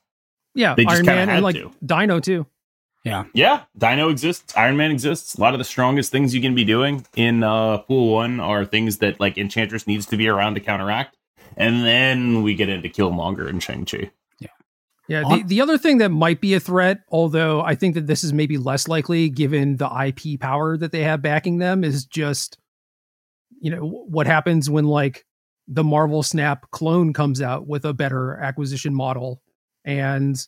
[0.56, 1.72] yeah They just iron man and like to.
[1.86, 2.48] dino too
[3.08, 3.64] Yeah, Yeah.
[3.78, 4.56] Dino exists.
[4.56, 5.36] Iron Man exists.
[5.36, 8.66] A lot of the strongest things you can be doing in uh, Pool One are
[8.66, 11.16] things that like Enchantress needs to be around to counteract,
[11.56, 14.12] and then we get into Killmonger and Shang Chi.
[15.10, 18.08] Yeah, On- the, the other thing that might be a threat, although I think that
[18.08, 22.06] this is maybe less likely given the IP power that they have backing them, is
[22.06, 22.58] just,
[23.62, 25.26] you know, what happens when like
[25.66, 29.42] the Marvel Snap clone comes out with a better acquisition model.
[29.86, 30.42] And it,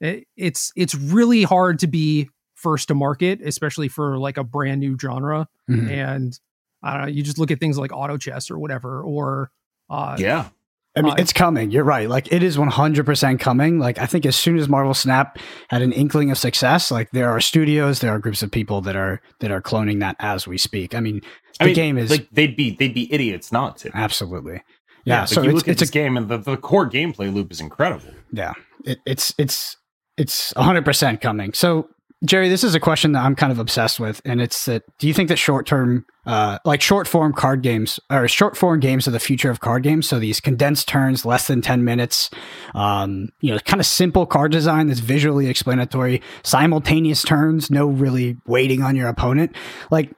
[0.00, 4.96] it's it's really hard to be first to market, especially for like a brand new
[5.00, 5.48] genre.
[5.70, 5.90] Mhm.
[5.90, 6.40] And
[6.82, 9.50] I don't know, you just look at things like auto chess or whatever, or
[9.90, 10.48] uh, Yeah,
[10.96, 11.70] I mean, Uh, it's coming.
[11.70, 12.08] You're right.
[12.08, 13.78] Like it is 100% coming.
[13.78, 17.28] Like I think as soon as Marvel Snap had an inkling of success, like there
[17.30, 20.58] are studios, there are groups of people that are that are cloning that as we
[20.58, 20.94] speak.
[20.94, 21.20] I mean,
[21.58, 23.90] the I mean, game is like they'd be they'd be idiots not to.
[23.94, 24.62] absolutely.
[25.04, 26.88] Yeah, like, so you it's, look at it's this a game and the, the core
[26.88, 28.12] gameplay loop is incredible.
[28.32, 28.54] yeah,
[28.84, 29.76] it, it's it's
[30.16, 31.52] it's 100% coming.
[31.52, 31.88] So
[32.24, 35.06] Gerry, this is a question that I'm kind of obsessed with, and it's that: Do
[35.06, 39.06] you think that short term, uh, like short form card games or short form games
[39.06, 40.08] are the future of card games?
[40.08, 42.30] So these condensed turns, less than ten minutes,
[42.74, 48.38] um, you know, kind of simple card design that's visually explanatory, simultaneous turns, no really
[48.46, 49.54] waiting on your opponent.
[49.90, 50.10] Like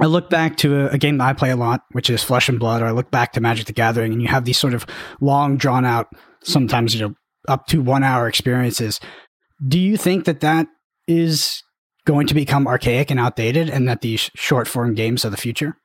[0.00, 2.48] I look back to a, a game that I play a lot, which is Flesh
[2.48, 4.72] and Blood, or I look back to Magic the Gathering, and you have these sort
[4.72, 4.86] of
[5.20, 6.08] long, drawn out,
[6.42, 7.14] sometimes you know,
[7.48, 8.98] up to one hour experiences
[9.66, 10.68] Do you think that that
[11.06, 11.62] is
[12.06, 15.76] going to become archaic and outdated, and that these short form games are the future?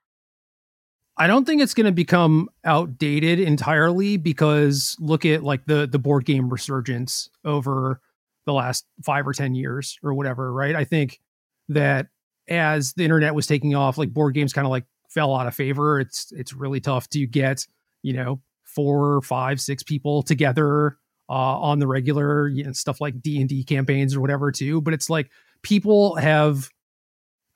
[1.17, 5.99] I don't think it's going to become outdated entirely because look at like the the
[5.99, 7.99] board game resurgence over
[8.45, 10.75] the last 5 or 10 years or whatever, right?
[10.75, 11.19] I think
[11.67, 12.07] that
[12.47, 15.53] as the internet was taking off, like board games kind of like fell out of
[15.53, 15.99] favor.
[15.99, 17.67] It's it's really tough to get,
[18.01, 20.97] you know, four, five, six people together
[21.29, 24.81] uh, on the regular, you know, stuff like D and D campaigns or whatever too.
[24.81, 25.29] But it's like
[25.61, 26.69] people have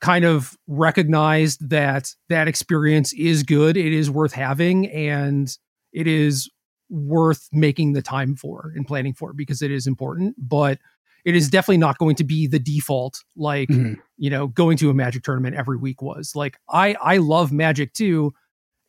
[0.00, 5.56] kind of recognized that that experience is good, it is worth having, and
[5.92, 6.50] it is
[6.90, 10.36] worth making the time for and planning for because it is important.
[10.38, 10.78] But
[11.24, 13.94] it is definitely not going to be the default like mm-hmm.
[14.18, 17.94] you know going to a magic tournament every week was like i i love magic
[17.94, 18.34] too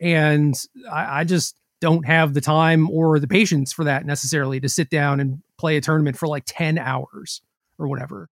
[0.01, 0.55] and
[0.91, 1.55] I, I, just
[1.85, 5.77] don't have the time or the patience for that necessarily to sit down and play
[5.77, 7.41] a tournament for like 10 hours
[7.77, 8.29] or whatever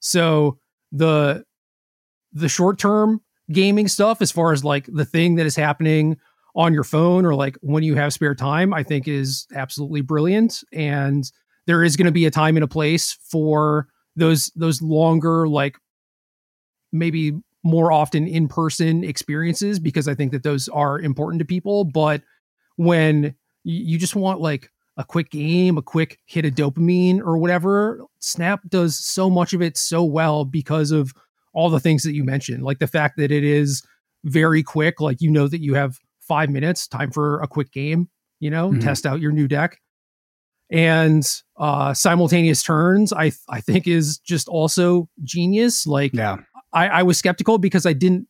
[0.00, 0.58] so
[0.92, 1.44] the
[2.32, 3.20] the short term
[3.50, 6.16] gaming stuff, as far as like the thing that is happening
[6.54, 10.62] on your phone or like when you have spare time, I think is absolutely brilliant.
[10.72, 11.30] And
[11.66, 15.76] there is going to be a time and a place for those those longer, like
[16.92, 17.32] maybe
[17.64, 21.84] more often in person experiences because I think that those are important to people.
[21.84, 22.22] But
[22.76, 23.34] when
[23.64, 28.60] you just want like a quick game, a quick hit of dopamine or whatever, Snap
[28.68, 31.12] does so much of it so well because of
[31.54, 33.82] all the things that you mentioned, like the fact that it is
[34.24, 38.08] very quick, like you know that you have five minutes, time for a quick game,
[38.40, 38.80] you know, mm-hmm.
[38.80, 39.78] test out your new deck.
[40.70, 41.26] And
[41.58, 45.86] uh simultaneous turns, I I think is just also genius.
[45.86, 46.38] Like yeah.
[46.72, 48.26] I, I was skeptical because I didn't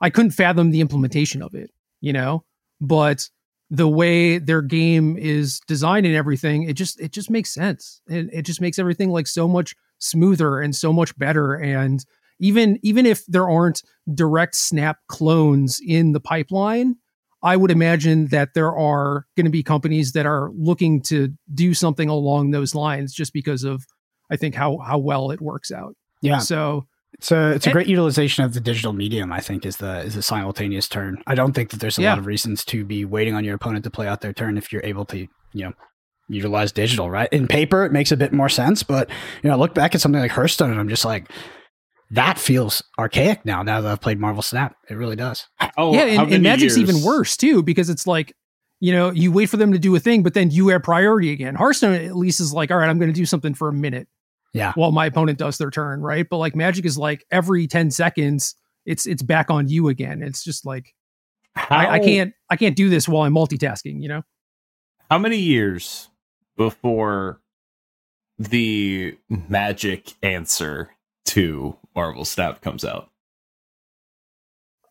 [0.00, 2.44] I couldn't fathom the implementation of it, you know,
[2.80, 3.28] but
[3.70, 8.02] the way their game is designed and everything, it just it just makes sense.
[8.08, 11.54] And it, it just makes everything like so much smoother and so much better.
[11.54, 12.04] And
[12.38, 13.82] even even if there aren't
[14.12, 16.96] direct snap clones in the pipeline
[17.42, 21.74] i would imagine that there are going to be companies that are looking to do
[21.74, 23.86] something along those lines just because of
[24.30, 27.86] i think how how well it works out yeah so it's a it's a great
[27.86, 29.32] utilization of the digital medium.
[29.32, 31.22] I think is the is a simultaneous turn.
[31.26, 32.10] I don't think that there's a yeah.
[32.10, 34.72] lot of reasons to be waiting on your opponent to play out their turn if
[34.72, 35.18] you're able to
[35.52, 35.72] you know
[36.28, 37.10] utilize digital.
[37.10, 39.08] Right in paper, it makes a bit more sense, but
[39.42, 41.30] you know look back at something like Hearthstone, and I'm just like
[42.10, 43.62] that feels archaic now.
[43.62, 45.46] Now that I've played Marvel Snap, it really does.
[45.76, 46.90] Oh, yeah, and, and Magic's years?
[46.90, 48.34] even worse too because it's like
[48.80, 51.32] you know you wait for them to do a thing, but then you have priority
[51.32, 51.54] again.
[51.54, 54.08] Hearthstone at least is like, all right, I'm going to do something for a minute.
[54.54, 54.72] Yeah.
[54.76, 56.26] While my opponent does their turn, right?
[56.28, 58.54] But like Magic is like every ten seconds,
[58.86, 60.22] it's it's back on you again.
[60.22, 60.94] It's just like
[61.56, 64.00] I, I can't I can't do this while I'm multitasking.
[64.00, 64.22] You know.
[65.10, 66.08] How many years
[66.56, 67.40] before
[68.38, 70.90] the magic answer
[71.26, 73.10] to Marvel Snap comes out?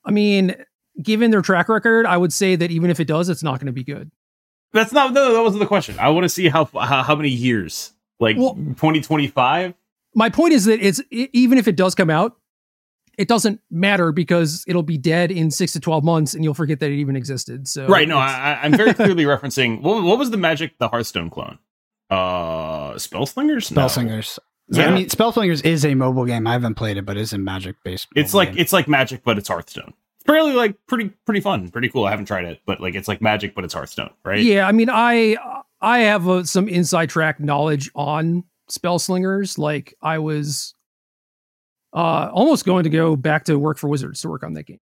[0.05, 0.55] I mean,
[1.01, 3.67] given their track record, I would say that even if it does, it's not going
[3.67, 4.11] to be good.
[4.73, 5.97] That's not no, that wasn't the question.
[5.99, 9.73] I want to see how how, how many years, like well, 2025.
[10.15, 12.37] My point is that it's even if it does come out,
[13.17, 16.79] it doesn't matter because it'll be dead in six to 12 months and you'll forget
[16.79, 17.67] that it even existed.
[17.67, 18.07] So right.
[18.07, 21.59] No, I, am very clearly referencing what, what, was the magic, the Hearthstone clone?
[22.09, 23.71] Uh, Spellslingers?
[23.71, 24.39] Spellslingers.
[24.69, 24.87] Yeah.
[24.87, 26.47] I mean, Spellslingers is a mobile game.
[26.47, 28.07] I haven't played it, but it's a Magic based.
[28.15, 28.59] It's like game.
[28.59, 29.93] it's like Magic, but it's Hearthstone.
[30.19, 32.05] It's really like pretty pretty fun, pretty cool.
[32.05, 34.39] I haven't tried it, but like it's like Magic, but it's Hearthstone, right?
[34.39, 35.37] Yeah, I mean, I
[35.83, 39.57] I have uh, some inside track knowledge on Spellslingers.
[39.57, 40.73] Like I was
[41.91, 44.79] uh almost going to go back to work for Wizards to work on that game.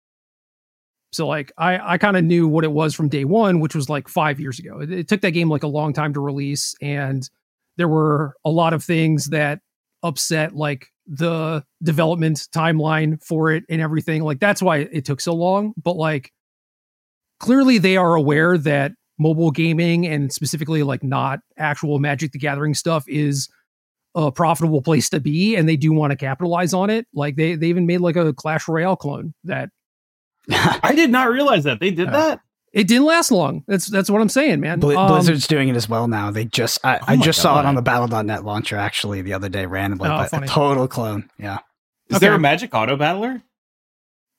[1.12, 3.90] So like I I kind of knew what it was from day one, which was
[3.90, 4.80] like five years ago.
[4.80, 7.28] It, it took that game like a long time to release, and
[7.76, 9.60] there were a lot of things that
[10.04, 14.22] upset like the development timeline for it and everything.
[14.22, 15.74] Like that's why it took so long.
[15.82, 16.32] But like
[17.40, 22.74] clearly they are aware that mobile gaming and specifically like not actual Magic the Gathering
[22.74, 23.48] stuff is
[24.14, 27.06] a profitable place to be and they do want to capitalize on it.
[27.14, 29.70] Like they they even made like a Clash Royale clone that
[30.50, 31.80] I did not realize that.
[31.80, 32.40] They did uh, that.
[32.72, 33.64] It didn't last long.
[33.66, 34.80] That's that's what I'm saying, man.
[34.80, 36.30] Bl- um, Blizzard's doing it as well now.
[36.30, 37.42] They just I, oh I just God.
[37.42, 40.08] saw it on the Battle.net launcher actually the other day randomly.
[40.08, 41.28] Oh, but a total clone.
[41.38, 41.58] Yeah.
[42.08, 42.26] Is okay.
[42.26, 43.42] there a Magic Auto Battler?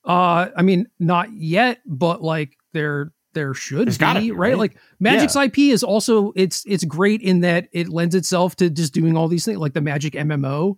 [0.04, 4.38] Uh, I mean, not yet, but like there there should be, be, right?
[4.38, 4.58] right?
[4.58, 5.44] Like Magic's yeah.
[5.44, 9.28] IP is also it's it's great in that it lends itself to just doing all
[9.28, 10.76] these things, like the Magic MMO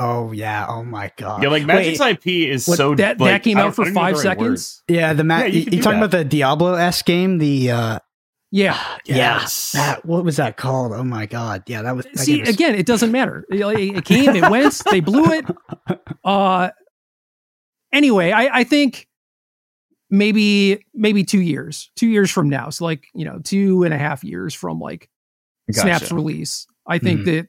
[0.00, 0.66] Oh yeah!
[0.66, 1.42] Oh my god!
[1.42, 4.16] Yeah, like Magic's Wait, IP is what, so that like, that came out for five
[4.16, 4.82] seconds.
[4.88, 6.06] Yeah, the ma- yeah, you, you talking that.
[6.06, 7.98] about the Diablo s game, the uh,
[8.50, 8.78] Yeah.
[9.04, 9.74] Yes.
[9.74, 9.94] Yeah.
[9.94, 10.92] That, what was that called?
[10.92, 11.64] Oh my god.
[11.66, 12.06] Yeah, that was.
[12.06, 13.44] That See, was- again, it doesn't matter.
[13.50, 13.60] It,
[13.96, 15.44] it came, it went, they blew it.
[16.22, 16.68] Uh,
[17.94, 19.08] anyway, I, I think
[20.10, 23.98] maybe maybe two years, two years from now, so like you know, two and a
[23.98, 25.08] half years from like
[25.70, 26.66] Snap's release.
[26.86, 27.24] I think Mhm.
[27.26, 27.48] that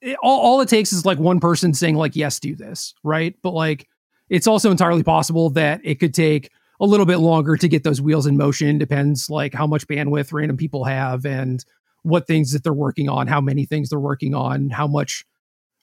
[0.00, 3.34] it, all, all it takes is like one person saying like yes, do this, right?
[3.42, 3.86] But like
[4.28, 6.50] it's also entirely possible that it could take
[6.80, 8.78] a little bit longer to get those wheels in motion.
[8.78, 11.64] Depends like how much bandwidth random people have and
[12.02, 15.24] what things that they're working on, how many things they're working on, how much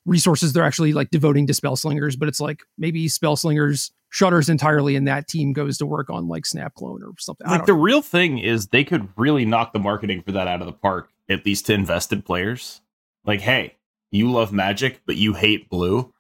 [0.06, 2.18] resources they're actually like devoting to Spellslingers.
[2.18, 6.46] But it's like maybe Spellslingers shutters entirely and that team goes to work on like
[6.46, 7.46] snap clone or something.
[7.48, 7.80] Like the know.
[7.82, 11.10] real thing is they could really knock the marketing for that out of the park,
[11.30, 12.80] at least to invested players.
[13.26, 13.76] Like, hey,
[14.12, 16.14] you love magic, but you hate blue.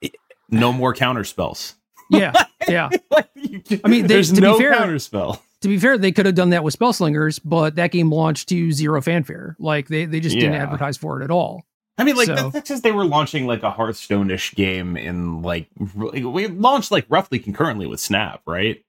[0.49, 1.75] No more counter spells.
[2.09, 2.33] yeah,
[2.67, 2.89] yeah.
[3.09, 5.41] Like, you- I mean, they- there's to be no fair- counter spell.
[5.61, 8.71] to be fair, they could have done that with Spellslingers, but that game launched to
[8.73, 9.55] zero fanfare.
[9.57, 11.63] Like they, they just didn't advertise for it at all.
[11.97, 15.41] I mean, like So- that's, that's just they were launching like a Hearthstone-ish game in
[15.41, 18.83] like we launched like roughly concurrently with Snap, right?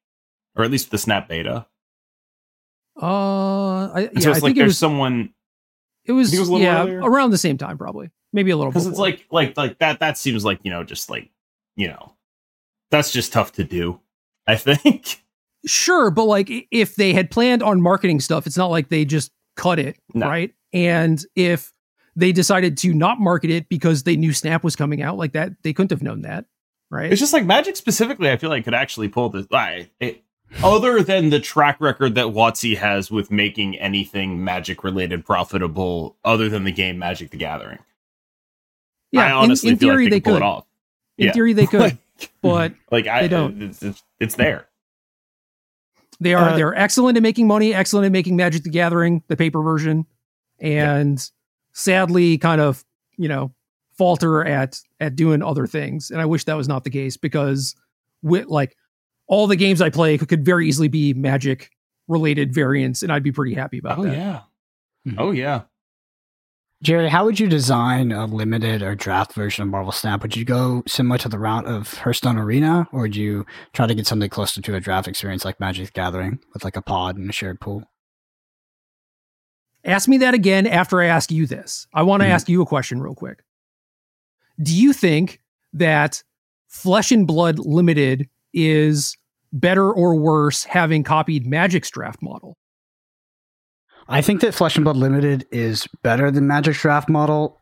[0.57, 1.67] Or at least the Snap beta.
[3.01, 5.31] Uh, I, yeah, so I it's like think it there's was someone
[6.07, 7.01] it was, it was yeah earlier?
[7.01, 8.77] around the same time probably, maybe a little bit.
[8.77, 10.01] because it's like like like that.
[10.01, 11.29] That seems like you know just like
[11.77, 12.15] you know
[12.91, 14.01] that's just tough to do.
[14.47, 15.23] I think.
[15.67, 19.31] sure, but like if they had planned on marketing stuff, it's not like they just
[19.57, 20.27] cut it, No.
[20.29, 20.53] right?
[20.73, 21.73] And if
[22.17, 25.53] they decided to not market it because they knew Snap was coming out like that,
[25.63, 26.47] they couldn't have known that,
[26.91, 27.13] right?
[27.13, 28.31] It's just like Magic specifically.
[28.31, 29.47] I feel like could actually pull this.
[29.53, 30.23] I, it,
[30.65, 36.49] other than the track record that WotC has with making anything Magic related profitable, other
[36.49, 37.79] than the game Magic the Gathering.
[39.13, 40.67] Yeah, in, honestly in feel theory like they, they could pull it off.
[41.19, 41.33] In Yeah.
[41.33, 41.99] theory they could,
[42.43, 43.63] but Like I They don't.
[43.63, 44.67] It's, it's, it's there.
[46.19, 49.37] They are Uh, they're excellent at making money, excellent at making Magic the Gathering, the
[49.37, 50.07] paper version,
[50.61, 51.23] and
[51.77, 52.85] sadly kind of,
[53.19, 53.53] you know,
[53.99, 56.11] falter at at doing other things.
[56.11, 57.77] And I wish that was not the case because
[58.23, 58.77] with like
[59.29, 61.71] all the games I play could, could very easily be Magic
[62.09, 64.17] related variants, and I'd be pretty happy about Oh that.
[64.17, 64.41] yeah.
[65.07, 65.15] Mhm.
[65.19, 65.63] Oh yeah.
[66.83, 70.21] Gerry, how would you design a limited or draft version of Marvel Snap?
[70.23, 73.95] Would you go similar to the route of Hearthstone Arena, or would you try to
[73.95, 77.31] get something closer to a draft experience like Magic Gathering with like a pod and
[77.31, 77.91] a shared pool?
[79.87, 81.87] Ask me that again after I ask you this.
[81.95, 82.33] I want to Mhm.
[82.33, 83.43] ask you a question real quick.
[84.61, 85.41] Do you think
[85.73, 86.23] that
[86.69, 89.17] Flesh and Blood Limited is
[89.53, 92.57] better or worse having copied Magic's draft model?
[94.09, 97.61] I think that Flesh and Blood Limited is better than Magic's draft model,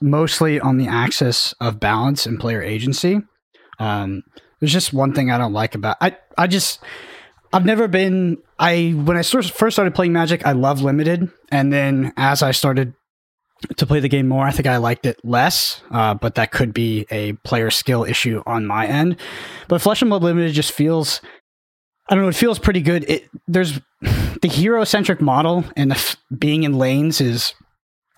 [0.00, 3.20] mostly on the axis of balance and player agency.
[3.78, 4.22] Um,
[4.60, 6.16] there's just one thing I don't like about I.
[6.38, 6.80] I just
[7.54, 12.12] I've never been I when I first started playing Magic, I loved Limited, and then
[12.16, 12.94] as I started
[13.76, 15.80] to play the game more, I think I liked it less.
[15.90, 19.16] Uh, but that could be a player skill issue on my end.
[19.68, 21.20] But Flesh and Blood Limited just feels
[22.08, 22.28] I don't know.
[22.28, 23.08] It feels pretty good.
[23.08, 27.54] It there's the hero centric model and the f- being in lanes is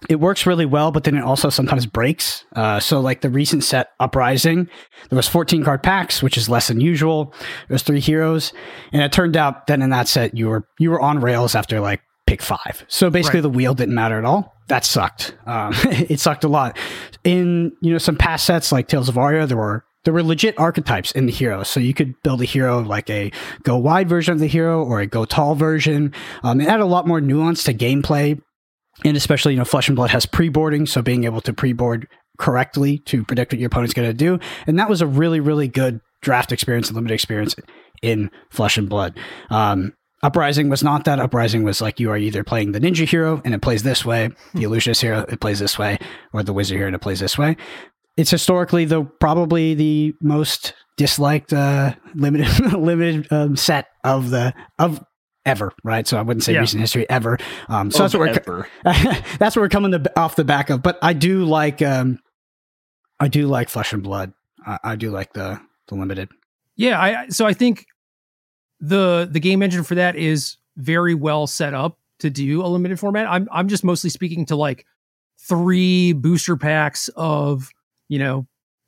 [0.09, 2.45] it works really well, but then it also sometimes breaks.
[2.55, 4.69] Uh, so like the recent set Uprising,
[5.09, 7.33] there was 14 card packs, which is less than usual.
[7.69, 8.53] There was three heroes,
[8.93, 11.81] and it turned out that in that set you were you were on rails after
[11.81, 12.85] like pick five.
[12.89, 13.43] So basically Right.
[13.43, 14.53] the wheel didn't matter at all.
[14.69, 15.35] That sucked.
[15.47, 16.77] Um, it sucked a lot.
[17.25, 20.59] In you know some past sets like Tales of Aria, there were there were legit
[20.59, 21.63] archetypes in the hero.
[21.63, 23.33] So you could build a hero like a
[23.63, 26.13] go wide version of the hero or a go tall version.
[26.43, 28.41] Um, it had a lot more nuance to gameplay.
[29.05, 30.87] And especially, you know, Flesh and Blood has pre boarding.
[30.87, 32.09] So being able to pre board
[32.39, 34.39] correctly to predict what your opponent's going to do.
[34.67, 37.55] And that was a really, really good draft experience and limited experience
[38.03, 39.19] in Flesh and Blood.
[39.51, 41.21] Um, Uprising was not that.
[41.21, 44.31] Uprising was like you are either playing the ninja hero and it plays this way,
[44.55, 45.99] the illusionist hero it plays this way,
[46.33, 47.57] or the wizard hero and it plays this way
[48.17, 55.05] it's historically the probably the most disliked uh, limited limited um, set of the of
[55.47, 56.07] ever, right?
[56.07, 56.61] So I wouldn't say Yeah.
[56.61, 57.39] recent history ever.
[57.69, 58.67] Um, so that's what we're
[59.39, 60.83] that's what we're coming to, off the back of.
[60.83, 62.19] But I do like um,
[63.19, 64.33] I do like Flesh and Blood.
[64.67, 66.29] I, I do like the the limited.
[66.77, 67.87] Yeah, I- so I think
[68.81, 72.99] the the game engine for that is very well set up to do a limited
[73.01, 73.27] format.
[73.27, 74.85] I'm I'm just mostly speaking to like
[75.49, 77.71] three booster packs of,
[78.09, 78.47] you know,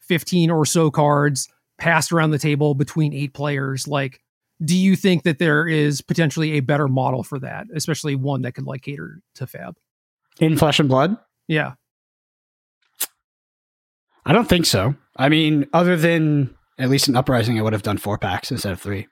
[0.08, 1.48] 15 or so cards
[1.78, 3.86] passed around the table between eight players.
[3.86, 4.20] Like,
[4.64, 8.52] do you think that there is potentially a better model for that, especially one that
[8.52, 9.76] could like cater to Fab?
[10.40, 11.16] In Flesh and Blood,
[11.46, 11.74] Yeah.
[14.26, 14.94] I don't think so.
[15.16, 18.72] I mean, other than at least in Uprising, I would have done four packs instead
[18.72, 19.06] of three.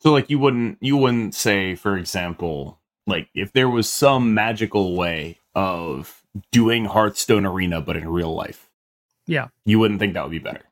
[0.00, 4.96] So like you wouldn't you wouldn't say, for example, like if there was some magical
[4.96, 8.70] way of doing Hearthstone Arena but in real life.
[9.26, 9.48] Yeah.
[9.64, 10.62] You wouldn't think that would be better.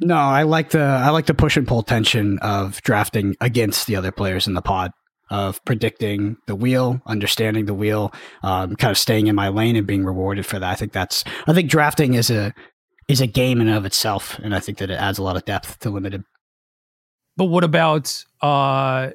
[0.00, 3.96] No, I like the I like the push and pull tension of drafting against the
[3.96, 4.92] other players in the pod,
[5.30, 8.12] of predicting the wheel, understanding the wheel,
[8.42, 10.70] um, kind of staying in my lane and being rewarded for that.
[10.70, 12.54] I think that's I think drafting is a
[13.08, 15.36] is a game in and of itself, and I think that it adds a lot
[15.36, 16.24] of depth to limited.
[17.36, 19.10] But what about uh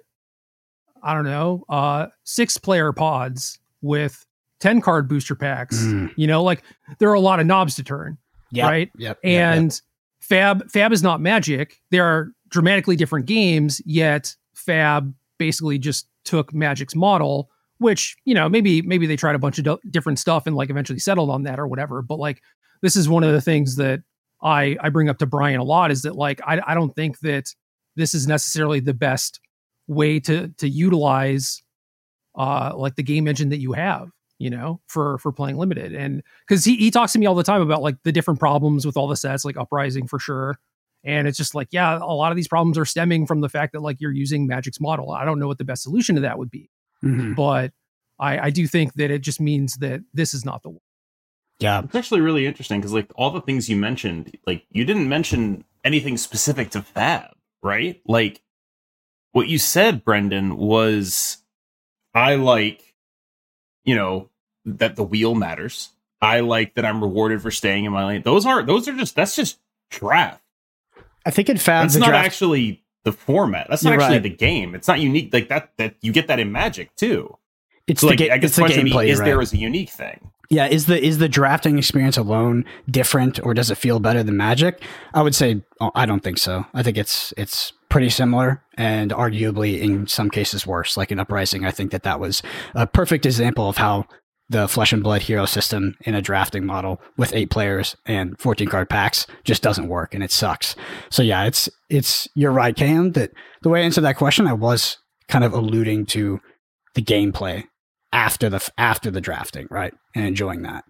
[1.03, 4.25] I don't know, uh six player pods with
[4.59, 5.79] 10 card booster packs?
[5.83, 6.11] Mm.
[6.15, 6.63] You know, like
[6.99, 8.17] there are a lot of knobs to turn,
[8.51, 8.91] Yep, right?
[8.97, 8.99] Yep.
[8.99, 9.81] yep, And yep.
[10.27, 11.81] Fab Fab is not magic.
[11.91, 18.49] They are dramatically different games, yet Fab basically just took Magic's model, which, you know,
[18.49, 21.43] maybe maybe they tried a bunch of do- different stuff and like eventually settled on
[21.43, 22.41] that or whatever, but like
[22.81, 24.01] this is one of the things that
[24.41, 27.19] I I bring up to Brian a lot is that like I I don't think
[27.19, 27.53] that
[27.95, 29.39] this is necessarily the best
[29.87, 31.61] way to to utilize
[32.35, 34.09] uh like the game engine that you have
[34.39, 35.93] you know for for playing limited.
[35.93, 38.85] And because he, he talks to me all the time about like the different problems
[38.85, 40.57] with all the sets like uprising for sure.
[41.03, 43.73] And it's just like yeah a lot of these problems are stemming from the fact
[43.73, 45.11] that like you're using magic's model.
[45.11, 46.69] I don't know what the best solution to that would be.
[47.03, 47.35] Mhm.
[47.35, 47.73] but
[48.19, 50.79] i i do think that it just means that this is not the one
[51.59, 55.07] yeah, It's actually really interesting because like all the things you mentioned, like you didn't
[55.07, 57.31] mention anything specific to Fab,
[57.63, 58.01] right?
[58.05, 58.41] Like
[59.31, 61.37] what you said, Brendan, was
[62.13, 62.93] I like,
[63.85, 64.29] you know,
[64.65, 65.89] that the wheel matters.
[66.21, 68.21] I like that I'm rewarded for staying in my lane.
[68.23, 69.59] Those are those are just that's just
[69.89, 70.41] draft.
[71.25, 72.25] I think in Fab That's not draft.
[72.25, 73.67] actually the format.
[73.69, 74.23] That's not actually right.
[74.23, 74.75] the game.
[74.75, 75.71] It's not unique like that.
[75.77, 77.37] That you get that in Magic too.
[77.87, 79.07] it's So the like, ga- I guess it's the question gameplay.
[79.07, 79.37] is right.
[79.39, 80.31] as a unique thing?
[80.49, 84.37] Yeah, is the is the drafting experience alone different, or does it feel better than
[84.37, 84.81] Magic?
[85.13, 86.65] I would say oh, I don't think so.
[86.73, 90.97] I think it's it's pretty similar, and arguably in some cases worse.
[90.97, 92.43] Like in Uprising, I think that that was
[92.73, 94.03] a perfect example of how
[94.49, 98.67] the Flesh and Blood hero system in a drafting model with eight players and fourteen
[98.67, 100.75] card packs just doesn't work, and it sucks.
[101.09, 103.13] So yeah, it's it's you're right, KM.
[103.13, 103.31] That
[103.61, 104.97] the way I answered that question, I was
[105.29, 106.41] kind of alluding to
[106.95, 107.63] the gameplay
[108.11, 110.83] after the after the drafting, right, and enjoying that.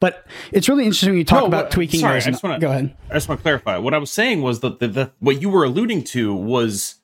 [0.00, 2.00] But it's really interesting when you talk No, about what- tweaking.
[2.00, 2.94] sorry, I just wanna- go ahead.
[3.10, 3.78] I just want to clarify.
[3.78, 6.96] What I was saying was that the, the what you were alluding to was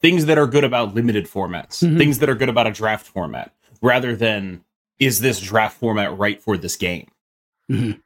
[0.00, 1.98] things that are good about limited formats, Mhm.
[1.98, 3.52] things that are good about a draft format,
[3.82, 4.62] rather than
[4.98, 7.08] is this draft format right for this game.
[7.70, 8.00] Mhm.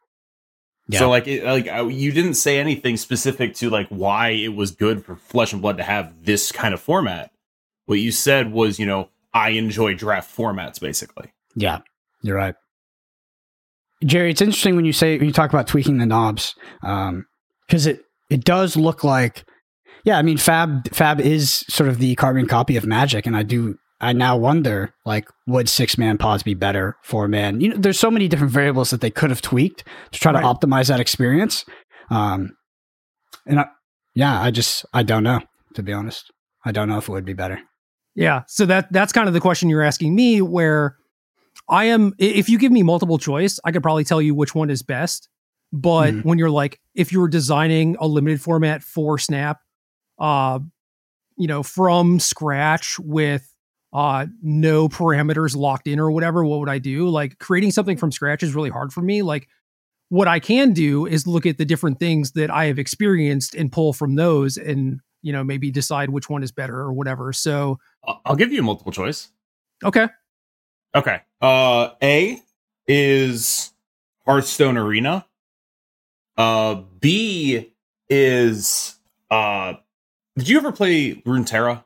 [0.89, 0.99] Yeah.
[1.01, 4.71] So like it, like I, you didn't say anything specific to like why it was
[4.71, 7.33] good for Flesh and Blood to have this kind of format.
[7.87, 11.33] What you said was, you know, I enjoy draft formats basically.
[11.55, 11.81] Yeah,
[12.23, 12.55] you're right.
[14.05, 18.03] Gerry, it's interesting when you say when you talk about tweaking the knobs, because it
[18.31, 19.45] it does look like,
[20.05, 20.19] yeah.
[20.19, 23.77] I mean, Fab Fab is sort of the carbon copy of Magic, and I do
[24.01, 27.61] I now wonder like would six man pods be better for man?
[27.61, 30.41] You know, there's so many different variables that they could have tweaked to try Right.
[30.41, 31.65] to optimize that experience.
[32.11, 32.57] Um,
[33.47, 33.67] and I,
[34.15, 35.41] yeah, I just I don't know
[35.75, 36.31] to be honest.
[36.65, 37.61] I don't know if it would be better.
[38.15, 38.43] Yeah.
[38.49, 40.97] So that that's kind of the question you're asking me where
[41.71, 44.69] I am if you give me multiple choice, I could probably tell you which one
[44.71, 45.29] is best.
[45.73, 46.25] But Mhm.
[46.25, 49.61] when you're like if you were designing a limited format for Snap
[50.19, 50.59] uh
[51.37, 53.55] you know from scratch with
[53.93, 57.09] uh no parameters locked in or whatever, what would I do?
[57.09, 59.23] Like creating something from scratch is really hard for me.
[59.23, 59.49] Like
[60.09, 63.71] what I can do is look at the different things that I have experienced and
[63.71, 67.33] pull from those and you know maybe decide which one is better or whatever.
[67.33, 67.79] So
[68.25, 69.31] I'll give you a multiple choice.
[69.85, 70.09] okay.
[70.97, 71.21] Okay.
[71.41, 72.41] Uh A
[72.87, 73.73] is
[74.27, 75.27] Hearthstone Arena.
[76.37, 77.73] Uh B
[78.09, 78.97] is
[79.31, 79.75] uh
[80.37, 81.85] did you ever play Runeterra?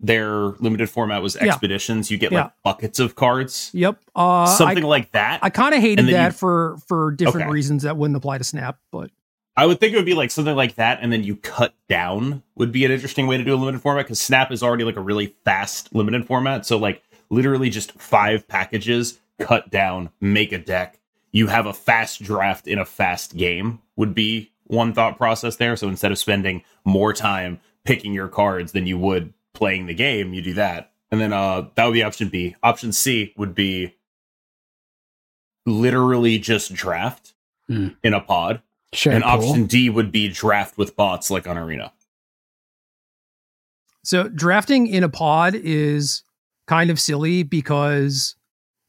[0.00, 1.48] Their limited format was Yeah.
[1.48, 2.10] expeditions.
[2.10, 2.42] You get Yeah.
[2.44, 3.70] like buckets of cards.
[3.72, 3.98] Yep.
[4.14, 5.40] Uh, Something I, like that.
[5.42, 7.52] I kind of hated that you- for for different Okay.
[7.52, 9.10] reasons that wouldn't apply to Snap, but
[9.56, 12.42] I would think it would be like something like that, and then you cut down
[12.56, 14.96] would be an interesting way to do a limited format because Snap is already like
[14.96, 16.66] a really fast limited format.
[16.66, 17.02] So like
[17.34, 21.00] literally just five packages, cut down, make a deck.
[21.32, 25.76] You have a fast draft in a fast game would be one thought process there.
[25.76, 30.32] So instead of spending more time picking your cards than you would playing the game,
[30.32, 30.92] you do that.
[31.10, 32.56] And then uh that would be option B.
[32.62, 33.94] Option C would be
[35.66, 37.32] literally just draft
[37.68, 37.88] Hmm.
[38.02, 38.60] in a pod.
[38.92, 39.12] Sure.
[39.12, 39.32] And cool.
[39.32, 41.92] option D would be draft with bots like on Arena.
[44.04, 46.23] so drafting in a pod is
[46.66, 48.36] kind of silly because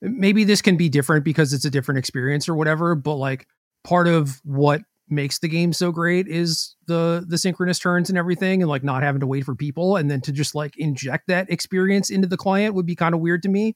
[0.02, 3.48] maybe this can be different because it's a different experience or whatever, but like
[3.84, 8.62] part of what makes the game so great is the the synchronous turns and everything
[8.62, 11.50] and like not having to wait for people and then to just like inject that
[11.52, 13.76] experience into the client would be kind of weird to me.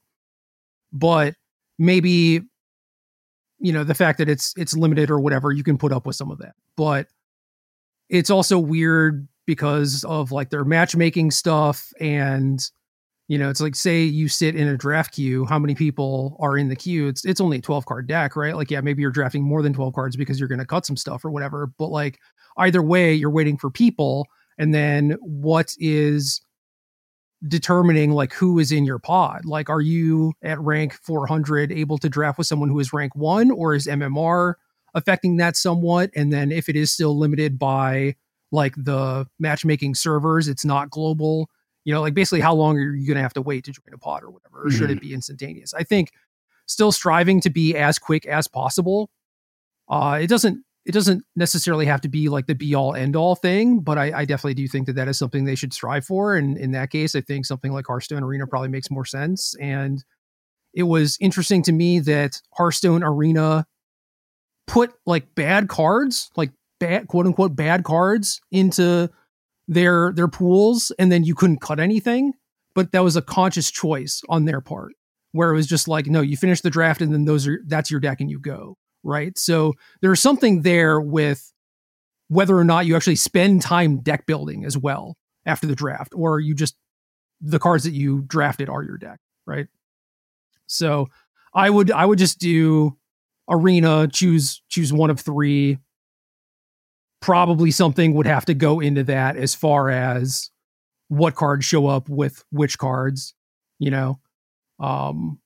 [0.92, 1.36] But
[1.78, 2.42] maybe
[3.60, 6.16] you know the fact that it's it's limited or whatever you can put up with
[6.16, 6.56] some of that.
[6.76, 7.08] But
[8.10, 12.60] it's also weird because of like their matchmaking stuff and
[13.30, 16.58] you know it's like say you sit in a draft queue how many people are
[16.58, 17.08] in the queue?
[17.08, 18.56] It's it's only a 12 card deck right?
[18.58, 20.98] Like yeah maybe you're drafting more than 12 cards because you're going to cut some
[20.98, 22.20] stuff or whatever but like
[22.58, 24.28] either way you're waiting for people
[24.58, 26.42] and then what is
[27.48, 29.46] determining like who is in your pod?
[29.46, 33.52] Like are you at rank 400 able to draft with someone who is rank 1
[33.52, 34.56] or is mmr
[34.94, 36.10] affecting that somewhat?
[36.16, 38.16] And then if it is still limited by
[38.52, 41.50] like the matchmaking servers it's not global
[41.90, 43.92] you know like basically how long are you going to have to wait to join
[43.96, 45.74] a pod or whatever or should it be instantaneous?
[45.74, 46.12] I think
[46.68, 49.10] still striving to be as quick as possible
[49.90, 53.34] uh it doesn't it doesn't necessarily have to be like the be all end all
[53.34, 56.36] thing but I, I definitely do think that that is something they should strive for
[56.36, 60.04] and in that case i think something like hearthstone arena probably makes more sense and
[60.76, 63.66] it was interesting to me that hearthstone arena
[64.68, 69.10] put like bad cards like bad quote unquote bad cards into
[69.70, 72.34] their their pools and then you couldn't cut anything.
[72.76, 74.94] But that was a conscious choice on their part
[75.32, 77.92] where it was just like no you finish the draft and then those are that's
[77.92, 79.38] your deck and you go right?
[79.38, 81.54] So there's something there with
[82.28, 85.16] whether or not you actually spend time deck building as well
[85.46, 86.76] after the draft or you just
[87.40, 89.68] the cards that you drafted are your deck right?
[90.68, 91.08] So
[91.54, 92.96] i would i would just do
[93.50, 95.80] arena choose choose one of three
[97.22, 100.50] probably something would have to go into that as far as
[101.10, 103.34] what cards show up with which cards,
[103.80, 104.20] you know.
[104.80, 105.40] Um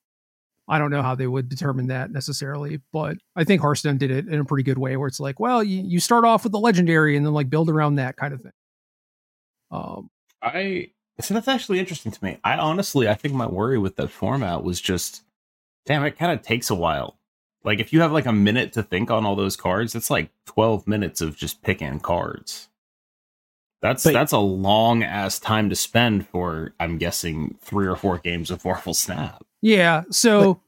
[0.68, 4.28] I don't know how they would determine that necessarily, but I think Hearthstone did it
[4.28, 6.60] in a pretty good way where it's like, well, you, you start off with the
[6.60, 8.52] legendary and then like build around that kind of thing.
[9.72, 10.10] Um
[10.42, 10.92] I
[11.22, 12.38] so that's actually interesting to me.
[12.44, 15.24] I honestly I think my worry with that format was just
[15.86, 17.18] damn it kind of takes a while
[17.64, 20.30] like if you have like a minute to think on all those cards, it's like
[20.46, 22.70] 12 minutes of just picking cards.
[23.82, 28.20] That's but, that's a long ass time to spend for I'm guessing 3 or 4
[28.20, 29.44] games of Marvel Snap.
[29.62, 30.62] Yeah, so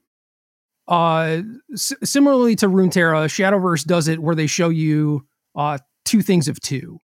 [0.87, 1.41] but, uh
[1.73, 6.59] s- similarly to Runeterra, Shadowverse does it where they show you uh two things of
[6.61, 6.99] 2.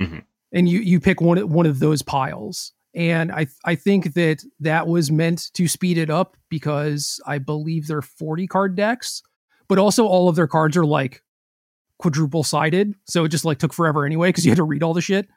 [0.00, 0.18] Mm-hmm.
[0.52, 4.86] And you you pick one one of those piles and I I think that that
[4.86, 9.22] was meant to speed it up because I believe they're 40 card decks,
[9.68, 11.22] but also all of their cards are like
[11.98, 14.94] quadruple sided, so it just like took forever anyway because you had to read all
[14.94, 15.28] the shit.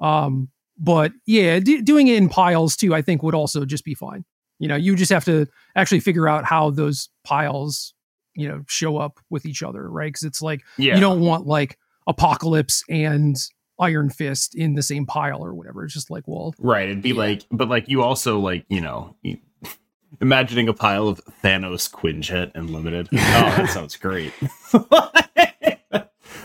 [0.00, 0.48] Um,
[0.78, 4.24] but yeah, d- doing it in piles too, I think would also just be fine.
[4.58, 7.94] You know, you just have to actually figure out how those piles,
[8.34, 10.08] you know, show up with each other, right?
[10.08, 10.94] Because it's like yeah.
[10.94, 13.36] you don't want like apocalypse and
[13.82, 15.84] Iron Fist in the same pile or whatever.
[15.84, 16.88] It's just like, well, right.
[16.88, 17.16] It'd be yeah.
[17.16, 19.16] like, but like you also like, you know,
[20.20, 23.08] imagining a pile of Thanos Quinjet and Limited.
[23.12, 24.32] Oh, that sounds great.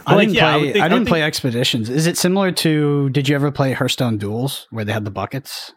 [0.09, 0.69] I didn't yeah, play.
[0.69, 1.89] I, think, I didn't I play Expeditions.
[1.89, 3.09] Is it similar to?
[3.09, 5.73] Did you ever play Hearthstone Duels, where they had the buckets?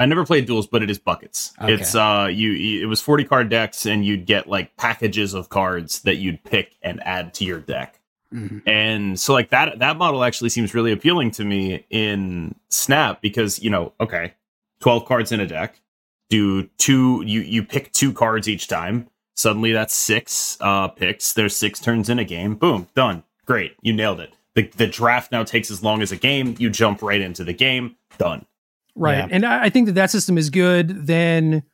[0.00, 1.52] I never played duels, but it is buckets.
[1.60, 1.74] Okay.
[1.74, 6.00] It's uh you it was 40 card decks and you'd get like packages of cards
[6.02, 7.99] that you'd pick and add to your deck.
[8.34, 8.68] Mm-hmm.
[8.68, 13.60] And so like that that model actually seems really appealing to me in Snap because,
[13.62, 14.34] you know, okay,
[14.80, 15.80] 12 cards in a deck.
[16.28, 19.08] Do two you you pick two cards each time.
[19.36, 21.32] Suddenly that's six uh picks.
[21.32, 22.54] There's six turns in a game.
[22.54, 23.24] Boom, done.
[23.46, 23.74] Great.
[23.82, 24.32] You nailed it.
[24.54, 26.54] The the draft now takes as long as a game.
[26.58, 27.96] You jump right into the game.
[28.18, 28.46] Done.
[28.94, 29.18] Right.
[29.18, 29.28] Yeah.
[29.30, 31.06] And I think that that system is good.
[31.06, 31.64] Then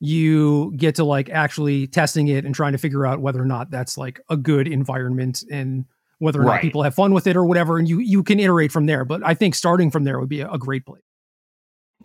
[0.00, 3.70] you get to like actually testing it and trying to figure out whether or not
[3.70, 5.84] that's like a good environment and
[6.18, 6.54] whether or right.
[6.54, 9.04] not people have fun with it or whatever and you you can iterate from there.
[9.04, 11.00] But i think starting from there would be a, a great play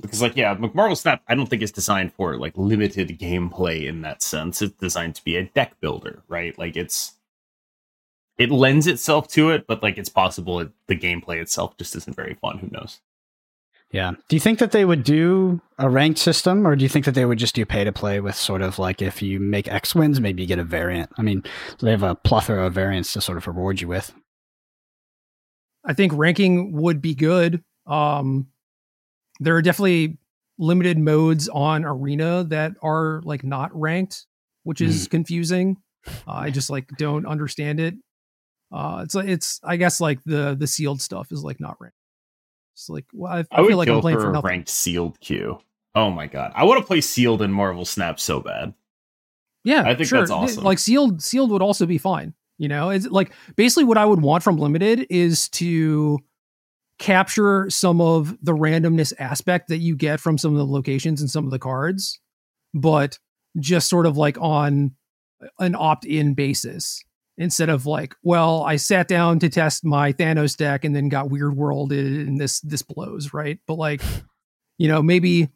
[0.02, 4.02] because like yeah marvel snap i don't think it's designed for like limited gameplay in
[4.02, 4.62] that sense.
[4.62, 6.58] It's designed to be a deck builder right?
[6.58, 7.14] Like it's
[8.40, 12.16] it lends itself to it but like it's possible it, the gameplay itself just isn't
[12.16, 12.58] very fun.
[12.58, 13.02] Who knows
[13.94, 14.14] yeah.
[14.28, 17.14] Do you think that they would do a ranked system or do you think that
[17.14, 19.94] they would just do pay to play with sort of like if you make X
[19.94, 21.12] wins, maybe you get a variant?
[21.20, 21.44] I mean,
[21.80, 24.12] they have a plethora of variants to sort of reward you with.
[25.86, 27.64] I think ranking would be good.
[27.86, 28.48] Um,
[29.40, 30.18] there are definitely
[30.58, 34.26] limited modes on Arena that are like not ranked,
[34.64, 35.12] which is mm.
[35.12, 35.78] confusing.
[36.28, 37.94] Uh, I just like don't understand it.
[38.72, 41.98] Uh, it's like it's I guess like the the sealed stuff is like not ranked.
[42.74, 44.50] It's like well, I, I, I feel like I'm playing for, for nothing.
[44.50, 45.60] ranked sealed queue.
[45.96, 48.74] Oh my god, I want to play sealed in Marvel Snap so bad.
[49.64, 50.20] Yeah, I think sure.
[50.20, 50.64] that's awesome.
[50.64, 52.34] Like sealed, sealed would also be fine.
[52.58, 56.20] You know, it's like basically what I would want from limited is to
[57.00, 61.30] capture some of the randomness aspect that you get from some of the locations and
[61.30, 62.20] some of the cards,
[62.74, 63.18] but
[63.60, 64.92] just sort of like on
[65.60, 67.04] an opt-in basis
[67.38, 71.28] instead of like, well, I sat down to test my Thanos deck and then got
[71.28, 73.60] Weirdworlded and this this blows, right?
[73.68, 74.02] But like,
[74.78, 75.50] you know, maybe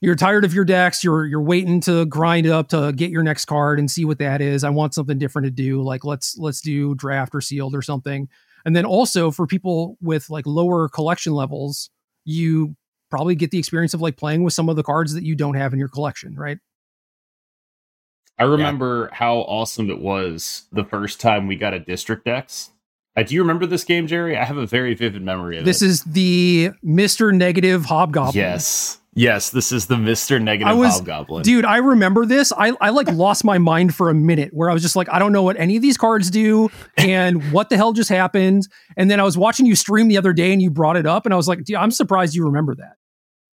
[0.00, 3.44] you're tired of your decks, you're you're waiting to grind up to get your next
[3.44, 4.64] card and see what that is.
[4.64, 5.82] I want something different to do.
[5.82, 8.28] Like let's let's do draft or sealed or something.
[8.64, 11.90] And then also for people with like lower collection levels,
[12.24, 12.76] you
[13.10, 15.54] probably get the experience of like playing with some of the cards that you don't
[15.54, 16.58] have in your collection, right?
[18.38, 19.18] I remember yeah.
[19.18, 22.70] how awesome it was the first time we got a district X.
[23.16, 24.36] Uh, do you remember this game, Gerry?
[24.36, 25.86] I have a very vivid memory of this it.
[25.86, 27.34] This is the Mr.
[27.34, 28.34] Negative Hobgoblin.
[28.34, 28.98] Yes.
[29.14, 30.40] Yes, this is the Mr.
[30.40, 31.42] Negative I was, Hobgoblin.
[31.42, 32.50] Dude, I remember this.
[32.56, 35.18] I, I like lost my mind for a minute where I was just like, I
[35.18, 38.66] don't know what any of these cards do and what the hell just happened.
[38.96, 41.26] And then I was watching you stream the other day and you brought it up
[41.26, 42.96] and I was like, I'm surprised you remember that.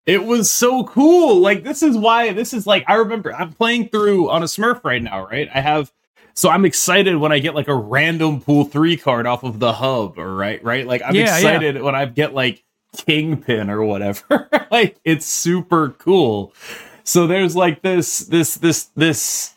[0.09, 1.39] It was so cool.
[1.39, 4.83] Like this is why this is like I remember I'm playing through on a Smurf
[4.83, 5.47] right now, right?
[5.53, 5.91] I have
[6.33, 9.73] so I'm excited when I get like a random pool 3 card off of the
[9.73, 10.87] hub or right, right?
[10.87, 11.81] Like I'm yeah, excited yeah.
[11.81, 12.63] when I get like
[12.97, 14.49] kingpin or whatever.
[14.71, 16.55] like it's super cool.
[17.03, 19.53] So there's like this this this this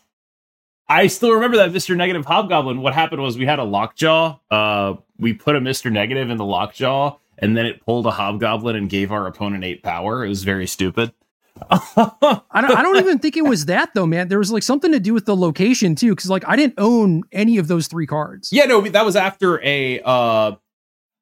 [0.87, 1.95] I still remember that Mr.
[1.95, 2.79] Negative Hobgoblin.
[2.81, 4.37] What happened was we had a lockjaw.
[4.51, 5.91] Uh we put a Mr.
[5.91, 9.83] Negative in the lockjaw and then it pulled a hobgoblin and gave our opponent eight
[9.83, 10.25] power.
[10.25, 11.13] It was very stupid.
[11.69, 14.27] I don't I don't even think it was that though, man.
[14.27, 17.23] There was like something to do with the location too, because like I didn't own
[17.31, 18.49] any of those three cards.
[18.51, 20.55] Yeah, no, that was after a uh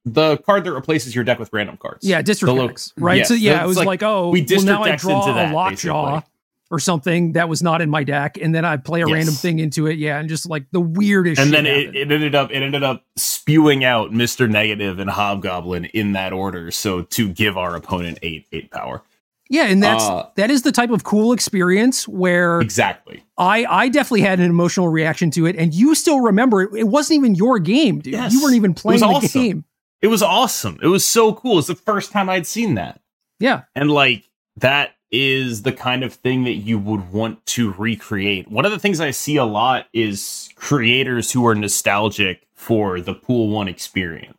[0.06, 2.08] the card that replaces your deck with random cards.
[2.08, 3.18] Yeah, district lo- decks, right?
[3.18, 5.52] Yes, so yeah, it was like, like, oh, we well, now I draw into that,
[5.52, 6.22] a lockjaw
[6.72, 9.14] or something that was not in my deck, and then I play a yes.
[9.14, 10.00] random thing into it.
[10.00, 11.40] Yeah, and just like the weirdest.
[11.40, 15.86] And then it, it, ended up it ended up spewing out Mister Negative and Hobgoblin
[15.86, 19.04] in that order, so to give our opponent eight eight power.
[19.50, 23.22] Yeah, and that's uh, that is the type of cool experience where exactly.
[23.38, 26.70] I I definitely had an emotional reaction to it, and you still remember it.
[26.74, 28.14] It wasn't even your game, dude.
[28.14, 28.32] Yes.
[28.32, 29.42] You weren't even playing the awesome.
[29.42, 29.66] game.
[30.02, 30.80] It was awesome.
[30.82, 31.60] It was so cool.
[31.60, 33.02] It's the first time I'd seen that.
[33.42, 33.64] Yeah.
[33.76, 38.50] And like that is the kind of thing that you would want to recreate.
[38.50, 43.14] One of the things I see a lot is creators who are nostalgic for the
[43.14, 44.38] Pool 1 experience.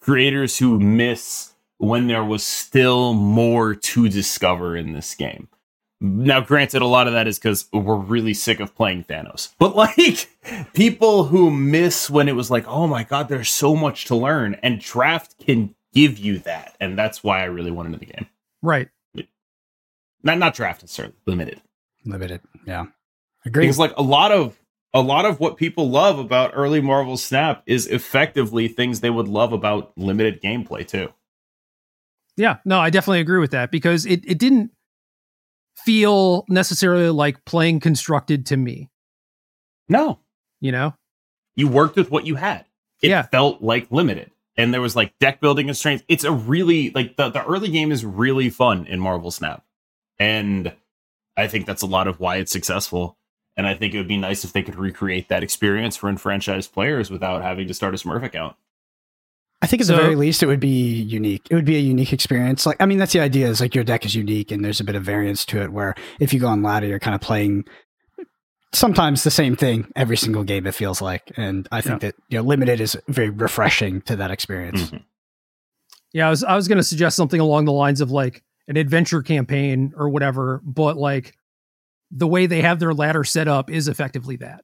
[0.00, 5.48] Creators who miss when there was still more to discover in this game.
[6.00, 9.50] Now, granted, a lot of that is because we're really sick of playing Thanos.
[9.58, 10.28] But like
[10.72, 14.54] people who miss when it was like, oh my god, there's so much to learn,
[14.62, 18.26] and draft can give you that, and that's why I really wanted the game.
[18.62, 18.88] Right.
[20.22, 21.60] Not not draft necessarily, limited.
[22.04, 22.86] Limited, yeah.
[23.44, 23.64] Agree.
[23.64, 24.58] Because like a lot of
[24.94, 29.28] a lot of what people love about early Marvel Snap is effectively things they would
[29.28, 31.12] love about limited gameplay too.
[32.36, 34.70] Yeah, no, I definitely agree with that because it, it didn't
[35.84, 38.90] feel necessarily like playing constructed to me.
[39.88, 40.20] No.
[40.60, 40.94] You know?
[41.56, 42.64] You worked with what you had.
[43.02, 43.22] It yeah.
[43.22, 44.30] felt like limited.
[44.56, 46.04] And there was like deck building constraints.
[46.08, 49.64] It's a really like the, the early game is really fun in Marvel Snap.
[50.18, 50.74] And
[51.36, 53.16] I think that's a lot of why it's successful.
[53.56, 56.72] And I think it would be nice if they could recreate that experience for enfranchised
[56.72, 58.56] players without having to start a Smurf account.
[59.60, 61.46] I think at so, the very least it would be unique.
[61.50, 62.64] It would be a unique experience.
[62.64, 63.48] Like I mean, that's the idea.
[63.48, 65.72] Is like your deck is unique, and there's a bit of variance to it.
[65.72, 67.64] Where if you go on ladder, you're kind of playing
[68.72, 70.66] sometimes the same thing every single game.
[70.66, 72.10] It feels like, and I think yeah.
[72.10, 74.82] that you know, limited is very refreshing to that experience.
[74.82, 74.96] Mm-hmm.
[76.12, 78.76] Yeah, I was I was going to suggest something along the lines of like an
[78.76, 81.34] adventure campaign or whatever, but like
[82.10, 84.62] the way they have their ladder set up is effectively that